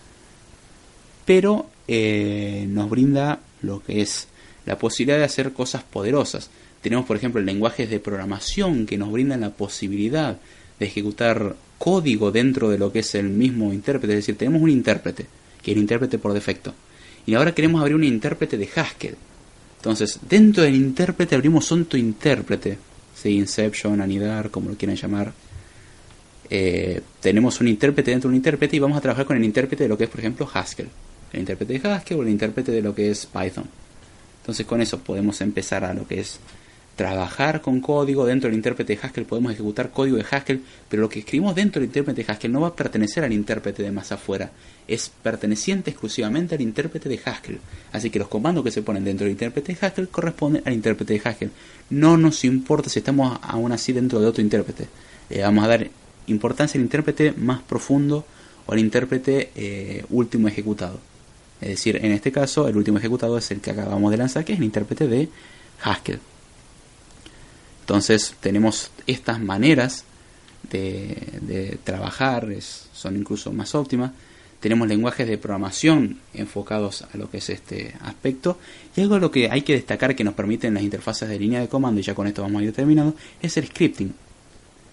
pero 1.25 1.67
eh, 1.87 2.65
nos 2.69 2.89
brinda 2.89 3.39
lo 3.61 3.81
que 3.81 4.01
es 4.01 4.27
la 4.65 4.77
posibilidad 4.77 5.17
de 5.17 5.25
hacer 5.25 5.51
cosas 5.51 5.83
poderosas. 5.83 6.49
Tenemos, 6.83 7.05
por 7.05 7.15
ejemplo, 7.15 7.41
lenguajes 7.41 7.89
de 7.89 8.01
programación 8.01 8.85
que 8.85 8.97
nos 8.97 9.09
brindan 9.09 9.39
la 9.39 9.51
posibilidad 9.51 10.37
de 10.77 10.85
ejecutar 10.85 11.55
código 11.77 12.29
dentro 12.29 12.69
de 12.69 12.77
lo 12.77 12.91
que 12.91 12.99
es 12.99 13.15
el 13.15 13.29
mismo 13.29 13.71
intérprete. 13.71 14.13
Es 14.13 14.19
decir, 14.19 14.37
tenemos 14.37 14.61
un 14.61 14.69
intérprete, 14.69 15.25
que 15.61 15.71
es 15.71 15.77
el 15.77 15.81
intérprete 15.81 16.19
por 16.19 16.33
defecto. 16.33 16.73
Y 17.25 17.35
ahora 17.35 17.55
queremos 17.55 17.79
abrir 17.79 17.95
un 17.95 18.03
intérprete 18.03 18.57
de 18.57 18.67
Haskell. 18.75 19.15
Entonces, 19.77 20.19
dentro 20.29 20.63
del 20.63 20.75
intérprete 20.75 21.35
abrimos 21.35 21.71
un 21.71 21.87
intérprete. 21.93 22.77
Sí, 23.15 23.29
Inception, 23.29 24.01
Anidar, 24.01 24.49
como 24.49 24.69
lo 24.69 24.75
quieran 24.75 24.97
llamar. 24.97 25.31
Eh, 26.49 26.99
tenemos 27.21 27.61
un 27.61 27.69
intérprete 27.69 28.11
dentro 28.11 28.29
de 28.29 28.33
un 28.33 28.35
intérprete 28.35 28.75
y 28.75 28.79
vamos 28.79 28.97
a 28.97 29.01
trabajar 29.01 29.25
con 29.25 29.37
el 29.37 29.45
intérprete 29.45 29.83
de 29.83 29.89
lo 29.89 29.97
que 29.97 30.03
es, 30.03 30.09
por 30.09 30.19
ejemplo, 30.19 30.49
Haskell. 30.53 30.89
El 31.31 31.39
intérprete 31.39 31.79
de 31.79 31.87
Haskell 31.87 32.19
o 32.19 32.23
el 32.23 32.29
intérprete 32.29 32.73
de 32.73 32.81
lo 32.81 32.93
que 32.93 33.09
es 33.09 33.25
Python. 33.25 33.69
Entonces, 34.41 34.65
con 34.65 34.81
eso 34.81 34.99
podemos 34.99 35.39
empezar 35.39 35.85
a 35.85 35.93
lo 35.93 36.05
que 36.05 36.19
es 36.19 36.39
trabajar 36.95 37.61
con 37.61 37.79
código 37.81 38.25
dentro 38.25 38.49
del 38.49 38.55
intérprete 38.55 38.95
de 38.95 38.99
Haskell, 39.01 39.25
podemos 39.25 39.51
ejecutar 39.51 39.91
código 39.91 40.17
de 40.17 40.25
Haskell, 40.29 40.61
pero 40.89 41.01
lo 41.01 41.09
que 41.09 41.19
escribimos 41.19 41.55
dentro 41.55 41.79
del 41.79 41.87
intérprete 41.89 42.23
de 42.23 42.31
Haskell 42.31 42.51
no 42.51 42.61
va 42.61 42.69
a 42.69 42.75
pertenecer 42.75 43.23
al 43.23 43.33
intérprete 43.33 43.81
de 43.81 43.91
más 43.91 44.11
afuera, 44.11 44.51
es 44.87 45.11
perteneciente 45.21 45.89
exclusivamente 45.91 46.55
al 46.55 46.61
intérprete 46.61 47.09
de 47.09 47.19
Haskell. 47.23 47.59
Así 47.91 48.09
que 48.09 48.19
los 48.19 48.27
comandos 48.27 48.63
que 48.63 48.71
se 48.71 48.83
ponen 48.83 49.03
dentro 49.03 49.25
del 49.25 49.31
intérprete 49.31 49.73
de 49.73 49.85
Haskell 49.85 50.09
corresponden 50.09 50.61
al 50.65 50.73
intérprete 50.73 51.13
de 51.13 51.21
Haskell. 51.23 51.51
No 51.89 52.17
nos 52.17 52.43
importa 52.43 52.89
si 52.89 52.99
estamos 52.99 53.39
aún 53.41 53.71
así 53.71 53.91
dentro 53.93 54.19
de 54.19 54.27
otro 54.27 54.43
intérprete. 54.43 54.87
Le 55.29 55.41
vamos 55.41 55.63
a 55.65 55.67
dar 55.67 55.89
importancia 56.27 56.77
al 56.77 56.83
intérprete 56.83 57.33
más 57.33 57.61
profundo 57.61 58.25
o 58.65 58.71
al 58.71 58.79
intérprete 58.79 59.51
eh, 59.55 60.05
último 60.09 60.47
ejecutado. 60.47 60.99
Es 61.59 61.69
decir, 61.69 61.97
en 61.97 62.11
este 62.11 62.31
caso, 62.31 62.67
el 62.67 62.75
último 62.75 62.97
ejecutado 62.97 63.37
es 63.37 63.49
el 63.51 63.61
que 63.61 63.71
acabamos 63.71 64.11
de 64.11 64.17
lanzar, 64.17 64.43
que 64.43 64.53
es 64.53 64.59
el 64.59 64.65
intérprete 64.65 65.07
de 65.07 65.29
Haskell. 65.81 66.19
Entonces 67.83 68.35
tenemos 68.39 68.91
estas 69.07 69.41
maneras 69.41 70.05
de, 70.71 71.77
trabajar, 71.83 72.47
son 72.61 73.17
incluso 73.17 73.51
más 73.51 73.75
óptimas. 73.75 74.11
Tenemos 74.61 74.87
lenguajes 74.87 75.27
de 75.27 75.37
programación 75.37 76.19
enfocados 76.33 77.01
a 77.01 77.17
lo 77.17 77.29
que 77.29 77.39
es 77.39 77.49
este 77.49 77.93
aspecto. 77.99 78.57
Y 78.95 79.01
algo 79.01 79.19
lo 79.19 79.29
que 79.29 79.51
hay 79.51 79.63
que 79.63 79.73
destacar 79.73 80.15
que 80.15 80.23
nos 80.23 80.33
permiten 80.33 80.75
las 80.75 80.83
interfaces 80.83 81.27
de 81.27 81.37
línea 81.37 81.59
de 81.59 81.67
comando, 81.67 81.99
y 81.99 82.03
ya 82.03 82.15
con 82.15 82.25
esto 82.25 82.41
vamos 82.41 82.61
a 82.61 82.65
ir 82.65 82.71
terminando, 82.71 83.17
es 83.41 83.57
el 83.57 83.67
scripting. 83.67 84.13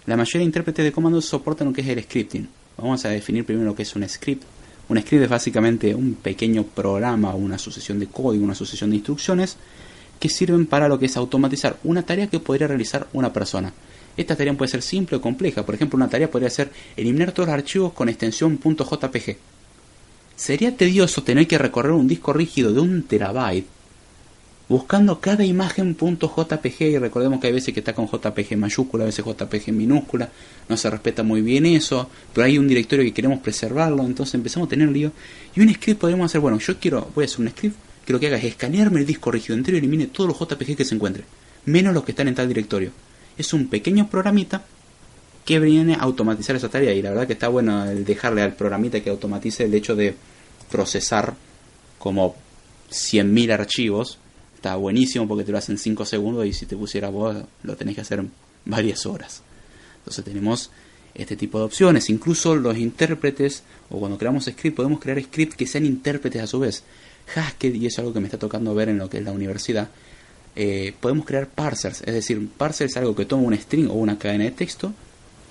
La 0.07 0.17
mayoría 0.17 0.41
de 0.41 0.47
intérpretes 0.47 0.85
de 0.85 0.91
comandos 0.91 1.27
soportan 1.27 1.69
lo 1.69 1.73
que 1.73 1.83
es 1.83 1.87
el 1.87 2.03
scripting. 2.03 2.49
Vamos 2.77 3.05
a 3.05 3.11
definir 3.11 3.45
primero 3.45 3.67
lo 3.67 3.77
que 3.77 3.85
es 3.85 3.95
un 3.95 4.09
script. 4.09 4.43
Un 4.89 5.01
script 5.01 5.23
es 5.23 5.31
básicamente 5.31 5.95
un 5.95 6.15
pequeño 6.15 6.65
programa, 6.65 7.37
una 7.37 7.57
sucesión 7.57 8.01
de 8.01 8.09
código, 8.09 8.43
una 8.43 8.57
sucesión 8.57 8.91
de 8.91 8.97
instrucciones 8.97 9.57
que 10.21 10.29
sirven 10.29 10.67
para 10.67 10.87
lo 10.87 10.99
que 10.99 11.07
es 11.07 11.17
automatizar 11.17 11.79
una 11.83 12.05
tarea 12.05 12.29
que 12.29 12.39
podría 12.39 12.69
realizar 12.69 13.09
una 13.13 13.33
persona. 13.33 13.73
Esta 14.17 14.37
tarea 14.37 14.55
puede 14.55 14.71
ser 14.71 14.83
simple 14.83 15.17
o 15.17 15.21
compleja. 15.21 15.65
Por 15.65 15.75
ejemplo, 15.75 15.97
una 15.97 16.09
tarea 16.09 16.31
podría 16.31 16.51
ser 16.51 16.71
eliminar 16.97 17.33
todos 17.33 17.49
los 17.49 17.55
archivos 17.55 17.93
con 17.95 18.09
extensión 18.09 18.61
.jpg. 18.61 19.37
Sería 20.37 20.77
tedioso 20.77 21.23
tener 21.23 21.47
que 21.47 21.59
recorrer 21.59 21.93
un 21.93 22.07
disco 22.07 22.33
rígido 22.33 22.73
de 22.73 22.81
un 22.81 23.03
terabyte 23.03 23.67
buscando 24.71 25.21
cada 25.21 25.45
imagen 25.45 25.97
.jpg 25.97 26.81
y 26.83 26.99
recordemos 26.99 27.41
que 27.41 27.49
hay 27.49 27.53
veces 27.53 27.75
que 27.75 27.81
está 27.81 27.93
con 27.93 28.07
JPG 28.07 28.57
mayúscula, 28.57 29.03
a 29.03 29.07
veces 29.07 29.25
JPG 29.25 29.73
minúscula, 29.73 30.31
no 30.69 30.77
se 30.77 30.89
respeta 30.89 31.25
muy 31.25 31.43
bien 31.43 31.67
eso, 31.67 32.09
pero 32.33 32.47
hay 32.47 32.57
un 32.57 32.69
directorio 32.69 33.05
que 33.05 33.13
queremos 33.13 33.41
preservarlo, 33.41 34.05
entonces 34.05 34.35
empezamos 34.37 34.69
a 34.69 34.71
tener 34.71 34.89
lío. 34.91 35.11
Y 35.57 35.61
un 35.61 35.75
script 35.75 36.01
podemos 36.01 36.27
hacer, 36.27 36.41
bueno, 36.41 36.61
yo 36.61 36.79
quiero, 36.79 37.11
voy 37.17 37.25
a 37.25 37.27
hacer 37.27 37.41
un 37.41 37.49
script 37.49 37.77
que 38.11 38.13
lo 38.13 38.19
que 38.21 38.27
haga 38.27 38.39
es 38.39 38.45
escanearme 38.45 38.99
el 38.99 39.07
disco 39.07 39.31
rígido 39.31 39.55
entero 39.55 39.77
y 39.77 39.79
elimine 39.79 40.09
todos 40.09 40.29
los 40.29 40.39
JPG 40.39 40.77
que 40.77 40.85
se 40.85 40.97
encuentre, 40.97 41.23
menos 41.67 41.95
los 41.95 42.03
que 42.05 42.11
están 42.11 42.27
en 42.27 42.35
tal 42.35 42.49
directorio. 42.49 42.91
Es 43.39 43.53
un 43.53 43.69
pequeño 43.69 44.11
programita 44.11 44.65
que 45.45 45.61
viene 45.61 45.95
a 45.95 45.99
automatizar 45.99 46.57
esa 46.57 46.69
tarea 46.69 46.93
y 46.93 47.03
la 47.03 47.11
verdad 47.11 47.29
que 47.29 47.35
está 47.35 47.47
bueno 47.47 47.85
el 47.85 48.05
dejarle 48.05 48.43
al 48.43 48.55
programita 48.55 49.01
que 49.01 49.11
automatice 49.11 49.65
el 49.65 49.75
hecho 49.75 49.95
de 49.95 50.17
procesar 50.71 51.35
como 52.01 52.35
100.000 52.91 53.53
archivos. 53.53 54.19
Está 54.57 54.75
buenísimo 54.75 55.29
porque 55.29 55.45
te 55.45 55.53
lo 55.53 55.59
hacen 55.59 55.79
5 55.79 56.05
segundos 56.05 56.47
y 56.47 56.53
si 56.53 56.67
te 56.67 56.77
pusiera 56.77 57.11
vos 57.11 57.37
lo 57.63 57.77
tenés 57.77 57.95
que 57.95 58.01
hacer 58.01 58.25
varias 58.65 59.07
horas. 59.07 59.43
Entonces 59.99 60.25
tenemos 60.25 60.71
este 61.15 61.37
tipo 61.37 61.59
de 61.59 61.65
opciones. 61.65 62.11
Incluso 62.11 62.57
los 62.57 62.77
intérpretes 62.77 63.63
o 63.89 64.01
cuando 64.01 64.19
creamos 64.19 64.47
script 64.47 64.77
podemos 64.77 64.99
crear 64.99 65.23
scripts 65.23 65.55
que 65.55 65.67
sean 65.67 65.87
intérpretes 65.87 66.43
a 66.43 66.49
su 66.49 66.59
vez. 66.59 66.83
Haskell, 67.35 67.77
y 67.77 67.87
es 67.87 67.99
algo 67.99 68.13
que 68.13 68.21
me 68.21 68.27
está 68.27 68.39
tocando 68.39 68.75
ver 68.75 68.89
en 68.89 68.99
lo 68.99 69.09
que 69.09 69.19
es 69.19 69.25
la 69.25 69.33
universidad, 69.33 69.89
eh, 70.57 70.93
podemos 71.01 71.25
crear 71.25 71.49
parsers. 71.49 72.03
Es 72.03 72.15
decir, 72.15 72.49
parser 72.57 72.89
es 72.89 72.97
algo 72.97 73.15
que 73.15 73.25
toma 73.25 73.45
un 73.45 73.57
string 73.57 73.89
o 73.89 73.95
una 73.95 74.19
cadena 74.19 74.45
de 74.45 74.51
texto 74.51 74.93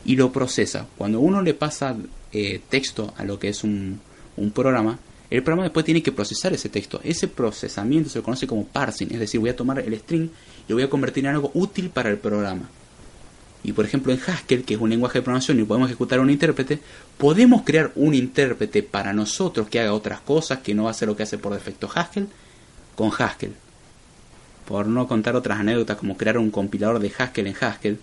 y 0.05 0.15
lo 0.15 0.31
procesa. 0.31 0.87
Cuando 0.97 1.19
uno 1.19 1.41
le 1.41 1.53
pasa 1.53 1.95
eh, 2.31 2.61
texto 2.69 3.13
a 3.17 3.23
lo 3.23 3.39
que 3.39 3.49
es 3.49 3.63
un, 3.63 3.99
un 4.37 4.51
programa, 4.51 4.99
el 5.29 5.43
programa 5.43 5.63
después 5.63 5.85
tiene 5.85 6.01
que 6.01 6.11
procesar 6.11 6.53
ese 6.53 6.69
texto. 6.69 6.99
Ese 7.03 7.27
procesamiento 7.27 8.09
se 8.09 8.21
conoce 8.21 8.47
como 8.47 8.65
parsing, 8.65 9.11
es 9.11 9.19
decir, 9.19 9.39
voy 9.39 9.49
a 9.49 9.55
tomar 9.55 9.79
el 9.79 9.97
string 9.99 10.29
y 10.67 10.69
lo 10.69 10.75
voy 10.75 10.83
a 10.83 10.89
convertir 10.89 11.25
en 11.25 11.31
algo 11.31 11.51
útil 11.53 11.89
para 11.89 12.09
el 12.09 12.17
programa. 12.17 12.69
Y 13.63 13.73
por 13.73 13.85
ejemplo 13.85 14.13
en 14.13 14.19
Haskell, 14.25 14.63
que 14.63 14.75
es 14.75 14.79
un 14.79 14.89
lenguaje 14.89 15.19
de 15.19 15.23
programación 15.23 15.59
y 15.59 15.63
podemos 15.63 15.89
ejecutar 15.89 16.19
un 16.19 16.29
intérprete, 16.29 16.79
podemos 17.17 17.63
crear 17.63 17.91
un 17.95 18.13
intérprete 18.13 18.83
para 18.83 19.11
nosotros 19.11 19.67
que 19.67 19.79
haga 19.79 19.93
otras 19.93 20.21
cosas, 20.21 20.59
que 20.59 20.73
no 20.73 20.87
hacer 20.87 21.07
lo 21.07 21.15
que 21.15 21.23
hace 21.23 21.37
por 21.37 21.53
defecto 21.53 21.89
Haskell, 21.93 22.27
con 22.95 23.11
Haskell. 23.17 23.53
Por 24.65 24.87
no 24.87 25.07
contar 25.07 25.35
otras 25.35 25.59
anécdotas 25.59 25.97
como 25.97 26.15
crear 26.15 26.37
un 26.37 26.51
compilador 26.51 26.99
de 26.99 27.11
Haskell 27.17 27.47
en 27.47 27.55
Haskell, 27.59 27.99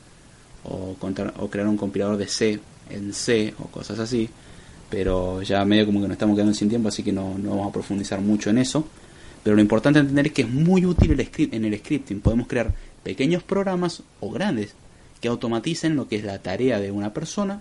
o, 0.65 0.97
o 1.39 1.51
crear 1.51 1.69
un 1.69 1.77
compilador 1.77 2.17
de 2.17 2.27
C 2.27 2.61
en 2.91 3.15
C, 3.15 3.55
o 3.59 3.69
cosas 3.69 3.99
así. 3.99 4.29
Pero 4.91 5.43
ya 5.43 5.65
medio 5.65 5.87
como 5.87 6.01
que 6.01 6.09
nos 6.09 6.17
estamos 6.17 6.37
quedando 6.37 6.55
sin 6.55 6.69
tiempo, 6.69 6.89
así 6.89 7.03
que 7.03 7.13
no, 7.13 7.39
no 7.39 7.51
vamos 7.51 7.71
a 7.71 7.73
profundizar 7.73 8.21
mucho 8.21 8.51
en 8.51 8.59
eso. 8.59 8.87
Pero 9.43 9.57
lo 9.57 9.63
importante 9.63 10.01
entender 10.01 10.27
es 10.27 10.33
que 10.33 10.43
es 10.43 10.51
muy 10.51 10.85
útil 10.85 11.13
el 11.13 11.25
script, 11.27 11.55
en 11.55 11.65
el 11.65 11.79
scripting. 11.79 12.21
Podemos 12.21 12.47
crear 12.47 12.75
pequeños 13.03 13.43
programas 13.43 14.03
o 14.21 14.31
grandes 14.31 14.75
que 15.21 15.29
automaticen 15.29 15.97
lo 15.97 16.09
que 16.09 16.17
es 16.17 16.25
la 16.25 16.39
tarea 16.39 16.81
de 16.81 16.91
una 16.91 17.12
persona 17.12 17.61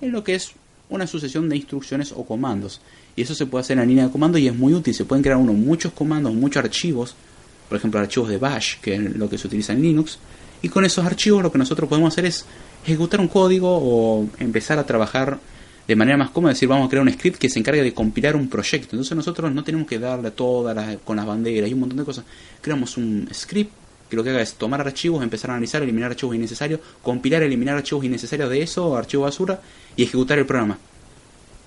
en 0.00 0.12
lo 0.12 0.24
que 0.24 0.34
es 0.34 0.52
una 0.88 1.06
sucesión 1.06 1.48
de 1.48 1.56
instrucciones 1.56 2.12
o 2.12 2.24
comandos. 2.24 2.80
Y 3.16 3.22
eso 3.22 3.34
se 3.34 3.46
puede 3.46 3.62
hacer 3.62 3.74
en 3.74 3.80
la 3.80 3.86
línea 3.86 4.06
de 4.06 4.12
comando 4.12 4.38
y 4.38 4.46
es 4.46 4.54
muy 4.54 4.74
útil. 4.74 4.94
Se 4.94 5.04
pueden 5.04 5.22
crear 5.22 5.38
uno 5.38 5.52
muchos 5.52 5.92
comandos, 5.92 6.34
muchos 6.34 6.62
archivos, 6.62 7.14
por 7.68 7.78
ejemplo 7.78 7.98
archivos 7.98 8.28
de 8.28 8.38
bash, 8.38 8.76
que 8.80 8.94
es 8.94 9.16
lo 9.16 9.28
que 9.28 9.38
se 9.38 9.46
utiliza 9.46 9.72
en 9.72 9.82
Linux. 9.82 10.18
Y 10.62 10.68
con 10.68 10.84
esos 10.84 11.04
archivos 11.04 11.42
lo 11.42 11.50
que 11.50 11.58
nosotros 11.58 11.88
podemos 11.88 12.12
hacer 12.12 12.26
es 12.26 12.44
ejecutar 12.84 13.20
un 13.20 13.28
código 13.28 13.68
o 13.70 14.28
empezar 14.38 14.78
a 14.78 14.86
trabajar 14.86 15.38
de 15.86 15.96
manera 15.96 16.16
más 16.16 16.30
cómoda, 16.30 16.52
decir, 16.52 16.68
vamos 16.68 16.86
a 16.86 16.90
crear 16.90 17.06
un 17.06 17.12
script 17.12 17.38
que 17.38 17.48
se 17.48 17.60
encargue 17.60 17.82
de 17.82 17.94
compilar 17.94 18.34
un 18.34 18.48
proyecto. 18.48 18.88
Entonces 18.92 19.16
nosotros 19.16 19.52
no 19.52 19.62
tenemos 19.62 19.86
que 19.86 19.98
darle 19.98 20.32
todas 20.32 20.74
las, 20.74 20.96
con 20.98 21.16
las 21.16 21.26
banderas 21.26 21.70
y 21.70 21.74
un 21.74 21.80
montón 21.80 21.98
de 21.98 22.04
cosas. 22.04 22.24
Creamos 22.60 22.96
un 22.96 23.28
script 23.32 23.72
que 24.08 24.16
lo 24.16 24.24
que 24.24 24.30
haga 24.30 24.40
es 24.40 24.54
tomar 24.54 24.80
archivos, 24.80 25.22
empezar 25.22 25.50
a 25.50 25.54
analizar, 25.54 25.82
eliminar 25.82 26.10
archivos 26.10 26.34
innecesarios, 26.34 26.80
compilar, 27.02 27.42
eliminar 27.42 27.76
archivos 27.76 28.04
innecesarios 28.04 28.50
de 28.50 28.62
eso, 28.62 28.96
archivo 28.96 29.24
basura, 29.24 29.60
y 29.96 30.04
ejecutar 30.04 30.38
el 30.38 30.46
programa. 30.46 30.78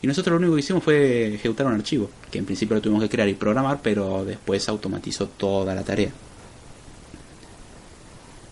Y 0.02 0.08
nosotros 0.08 0.32
lo 0.32 0.38
único 0.38 0.56
que 0.56 0.62
hicimos 0.62 0.84
fue 0.84 1.36
ejecutar 1.36 1.68
un 1.68 1.74
archivo, 1.74 2.10
que 2.32 2.40
en 2.40 2.46
principio 2.46 2.76
lo 2.76 2.82
tuvimos 2.82 3.04
que 3.04 3.10
crear 3.10 3.28
y 3.28 3.34
programar, 3.34 3.82
pero 3.84 4.24
después 4.24 4.70
automatizó 4.70 5.28
toda 5.28 5.76
la 5.76 5.84
tarea. 5.84 6.12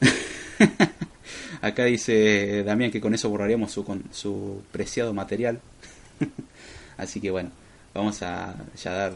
Acá 1.62 1.86
dice 1.86 2.64
Damián 2.64 2.92
que 2.92 3.00
con 3.00 3.14
eso 3.14 3.30
borraríamos 3.30 3.72
su, 3.72 3.86
con, 3.86 4.04
su 4.12 4.62
preciado 4.72 5.14
material. 5.14 5.62
Así 6.98 7.22
que 7.22 7.32
bueno, 7.32 7.52
vamos 7.94 8.22
a 8.24 8.56
ya 8.82 8.92
dar 8.92 9.14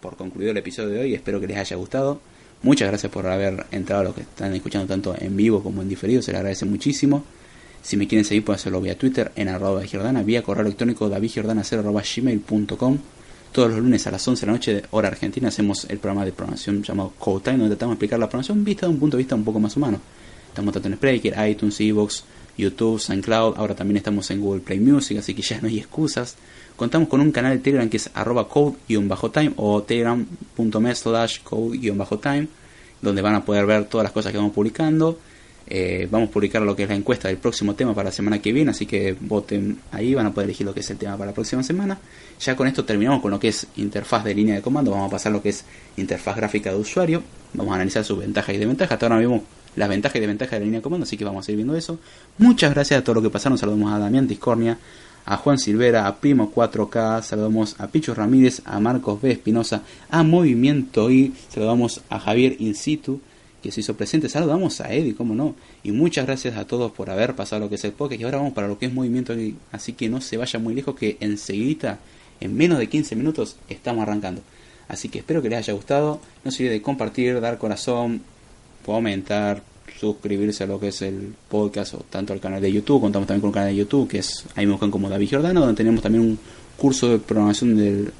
por 0.00 0.16
concluido 0.16 0.50
el 0.50 0.56
episodio 0.58 0.90
de 0.90 1.00
hoy. 1.00 1.14
Espero 1.14 1.40
que 1.40 1.46
les 1.46 1.56
haya 1.56 1.76
gustado. 1.76 2.20
Muchas 2.62 2.88
gracias 2.88 3.10
por 3.10 3.26
haber 3.26 3.66
entrado 3.70 4.02
a 4.02 4.04
los 4.04 4.14
que 4.14 4.20
están 4.20 4.54
escuchando 4.54 4.86
tanto 4.86 5.14
en 5.18 5.34
vivo 5.34 5.62
como 5.62 5.80
en 5.80 5.88
diferido, 5.88 6.20
se 6.20 6.32
les 6.32 6.40
agradece 6.40 6.66
muchísimo. 6.66 7.24
Si 7.82 7.96
me 7.96 8.06
quieren 8.06 8.26
seguir 8.26 8.44
pueden 8.44 8.58
hacerlo 8.58 8.82
vía 8.82 8.98
Twitter 8.98 9.32
en 9.34 9.48
arroba 9.48 9.82
Giordana, 9.84 10.22
vía 10.22 10.42
correo 10.42 10.66
electrónico 10.66 11.08
davidgiordana0 11.08 12.98
Todos 13.52 13.70
los 13.70 13.78
lunes 13.78 14.06
a 14.06 14.10
las 14.10 14.28
11 14.28 14.40
de 14.40 14.46
la 14.46 14.52
noche 14.52 14.74
de 14.74 14.84
hora 14.90 15.08
argentina 15.08 15.48
hacemos 15.48 15.86
el 15.88 15.98
programa 15.98 16.26
de 16.26 16.32
programación 16.32 16.82
llamado 16.82 17.14
Code 17.18 17.44
Time, 17.44 17.58
donde 17.58 17.76
tratamos 17.76 17.92
de 17.92 17.94
explicar 17.94 18.18
la 18.18 18.28
programación 18.28 18.62
vista 18.62 18.86
de 18.86 18.92
un 18.92 18.98
punto 18.98 19.16
de 19.16 19.22
vista 19.22 19.34
un 19.34 19.44
poco 19.44 19.58
más 19.58 19.74
humano. 19.76 19.98
Estamos 20.48 20.74
tanto 20.74 20.88
en 20.88 20.96
Spreaker, 20.96 21.48
iTunes, 21.48 21.80
Evox, 21.80 22.24
YouTube, 22.56 23.00
SoundCloud, 23.00 23.56
ahora 23.56 23.74
también 23.74 23.96
estamos 23.96 24.30
en 24.30 24.40
Google 24.40 24.60
Play 24.60 24.80
Music, 24.80 25.18
así 25.18 25.34
que 25.34 25.42
ya 25.42 25.60
no 25.60 25.68
hay 25.68 25.78
excusas. 25.78 26.36
Contamos 26.76 27.08
con 27.08 27.20
un 27.20 27.32
canal 27.32 27.52
de 27.52 27.58
Telegram 27.58 27.88
que 27.88 27.98
es 27.98 28.10
arroba 28.14 28.48
code-time 28.48 29.52
o 29.56 29.82
telegram.me 29.82 30.94
slash 30.94 31.40
code-time, 31.42 32.48
donde 33.02 33.22
van 33.22 33.34
a 33.34 33.44
poder 33.44 33.66
ver 33.66 33.84
todas 33.84 34.04
las 34.04 34.12
cosas 34.12 34.32
que 34.32 34.38
vamos 34.38 34.52
publicando. 34.52 35.18
Eh, 35.72 36.08
vamos 36.10 36.30
a 36.30 36.32
publicar 36.32 36.62
lo 36.62 36.74
que 36.74 36.82
es 36.82 36.88
la 36.88 36.96
encuesta 36.96 37.28
del 37.28 37.36
próximo 37.36 37.74
tema 37.74 37.94
para 37.94 38.08
la 38.08 38.12
semana 38.12 38.40
que 38.40 38.52
viene, 38.52 38.72
así 38.72 38.86
que 38.86 39.14
voten 39.20 39.78
ahí, 39.92 40.14
van 40.14 40.26
a 40.26 40.32
poder 40.32 40.48
elegir 40.48 40.66
lo 40.66 40.74
que 40.74 40.80
es 40.80 40.90
el 40.90 40.96
tema 40.96 41.16
para 41.16 41.30
la 41.30 41.34
próxima 41.34 41.62
semana. 41.62 41.98
Ya 42.40 42.56
con 42.56 42.66
esto 42.66 42.84
terminamos 42.84 43.22
con 43.22 43.30
lo 43.30 43.38
que 43.38 43.48
es 43.48 43.68
interfaz 43.76 44.24
de 44.24 44.34
línea 44.34 44.56
de 44.56 44.62
comando, 44.62 44.90
vamos 44.90 45.08
a 45.08 45.10
pasar 45.12 45.30
lo 45.30 45.40
que 45.40 45.50
es 45.50 45.64
interfaz 45.96 46.34
gráfica 46.34 46.70
de 46.70 46.76
usuario, 46.76 47.22
vamos 47.54 47.70
a 47.72 47.76
analizar 47.76 48.04
sus 48.04 48.18
ventajas 48.18 48.54
y 48.54 48.58
desventajas. 48.58 48.94
Hasta 48.94 49.06
ahora 49.06 49.18
vimos 49.18 49.42
las 49.76 49.88
ventajas 49.88 50.16
y 50.16 50.20
desventajas 50.20 50.52
de 50.52 50.58
la 50.60 50.64
línea 50.64 50.78
de 50.80 50.82
comando, 50.82 51.04
así 51.04 51.16
que 51.16 51.24
vamos 51.24 51.46
a 51.46 51.50
ir 51.50 51.56
viendo 51.56 51.76
eso. 51.76 51.98
Muchas 52.38 52.72
gracias 52.74 53.00
a 53.00 53.04
todos 53.04 53.16
los 53.16 53.24
que 53.24 53.30
pasaron, 53.30 53.58
saludamos 53.58 53.92
a 53.92 53.98
Damián 53.98 54.26
Discornia, 54.26 54.78
a 55.26 55.36
Juan 55.36 55.58
Silvera, 55.58 56.06
a 56.06 56.16
Primo 56.16 56.52
4K, 56.52 57.22
saludamos 57.22 57.76
a 57.78 57.88
Picho 57.88 58.14
Ramírez, 58.14 58.62
a 58.64 58.80
Marcos 58.80 59.20
B. 59.20 59.30
Espinosa, 59.30 59.82
a 60.08 60.22
Movimiento 60.22 61.10
I, 61.10 61.32
saludamos 61.48 62.00
a 62.08 62.18
Javier 62.18 62.56
In 62.58 62.74
situ, 62.74 63.20
que 63.62 63.70
se 63.70 63.80
hizo 63.80 63.94
presente, 63.94 64.28
saludamos 64.28 64.80
a 64.80 64.92
Eddie, 64.92 65.14
cómo 65.14 65.34
no, 65.34 65.54
y 65.82 65.92
muchas 65.92 66.26
gracias 66.26 66.56
a 66.56 66.66
todos 66.66 66.92
por 66.92 67.10
haber 67.10 67.34
pasado 67.36 67.60
lo 67.60 67.68
que 67.68 67.74
es 67.74 67.84
el 67.84 67.92
podcast, 67.92 68.20
y 68.20 68.24
ahora 68.24 68.38
vamos 68.38 68.54
para 68.54 68.68
lo 68.68 68.78
que 68.78 68.86
es 68.86 68.92
Movimiento 68.92 69.34
así 69.70 69.92
que 69.92 70.08
no 70.08 70.20
se 70.20 70.36
vaya 70.36 70.58
muy 70.58 70.74
lejos, 70.74 70.96
que 70.96 71.16
enseguida, 71.20 71.98
en 72.40 72.56
menos 72.56 72.78
de 72.78 72.88
15 72.88 73.16
minutos, 73.16 73.56
estamos 73.68 74.02
arrancando. 74.02 74.42
Así 74.88 75.08
que 75.08 75.20
espero 75.20 75.40
que 75.40 75.48
les 75.48 75.58
haya 75.58 75.74
gustado, 75.74 76.20
no 76.44 76.50
se 76.50 76.64
olviden 76.64 76.78
de 76.78 76.82
compartir, 76.82 77.40
dar 77.40 77.58
corazón, 77.58 78.22
comentar, 78.84 79.62
suscribirse 79.98 80.64
a 80.64 80.66
lo 80.66 80.80
que 80.80 80.88
es 80.88 81.02
el 81.02 81.34
podcast 81.48 81.94
o 81.94 81.98
tanto 82.08 82.32
al 82.32 82.40
canal 82.40 82.60
de 82.60 82.72
YouTube, 82.72 83.00
contamos 83.00 83.26
también 83.26 83.40
con 83.40 83.48
un 83.48 83.54
canal 83.54 83.70
de 83.70 83.76
YouTube 83.76 84.08
que 84.08 84.18
es, 84.18 84.44
ahí 84.56 84.66
me 84.66 84.72
buscan 84.72 84.90
como 84.90 85.08
David 85.08 85.28
Giordano, 85.28 85.60
donde 85.60 85.76
tenemos 85.76 86.02
también 86.02 86.24
un 86.24 86.38
curso 86.76 87.08
de 87.10 87.18
programación 87.18 87.76
del, 87.76 88.12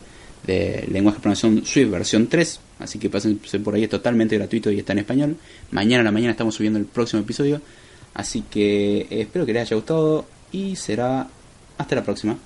de 0.46 0.86
lenguaje 0.90 1.16
de 1.16 1.22
programación 1.22 1.64
Swift 1.64 1.90
versión 1.90 2.26
3, 2.26 2.60
así 2.80 2.98
que 2.98 3.08
pasen 3.08 3.38
por 3.64 3.74
ahí, 3.74 3.84
es 3.84 3.90
totalmente 3.90 4.36
gratuito 4.36 4.70
y 4.70 4.78
está 4.78 4.92
en 4.92 5.00
español. 5.00 5.36
Mañana 5.70 6.02
a 6.02 6.04
la 6.04 6.12
mañana 6.12 6.32
estamos 6.32 6.54
subiendo 6.54 6.78
el 6.78 6.86
próximo 6.86 7.22
episodio, 7.22 7.60
así 8.14 8.42
que 8.50 9.06
espero 9.10 9.46
que 9.46 9.52
les 9.52 9.62
haya 9.62 9.76
gustado 9.76 10.26
y 10.52 10.76
será 10.76 11.28
hasta 11.78 11.94
la 11.94 12.04
próxima. 12.04 12.38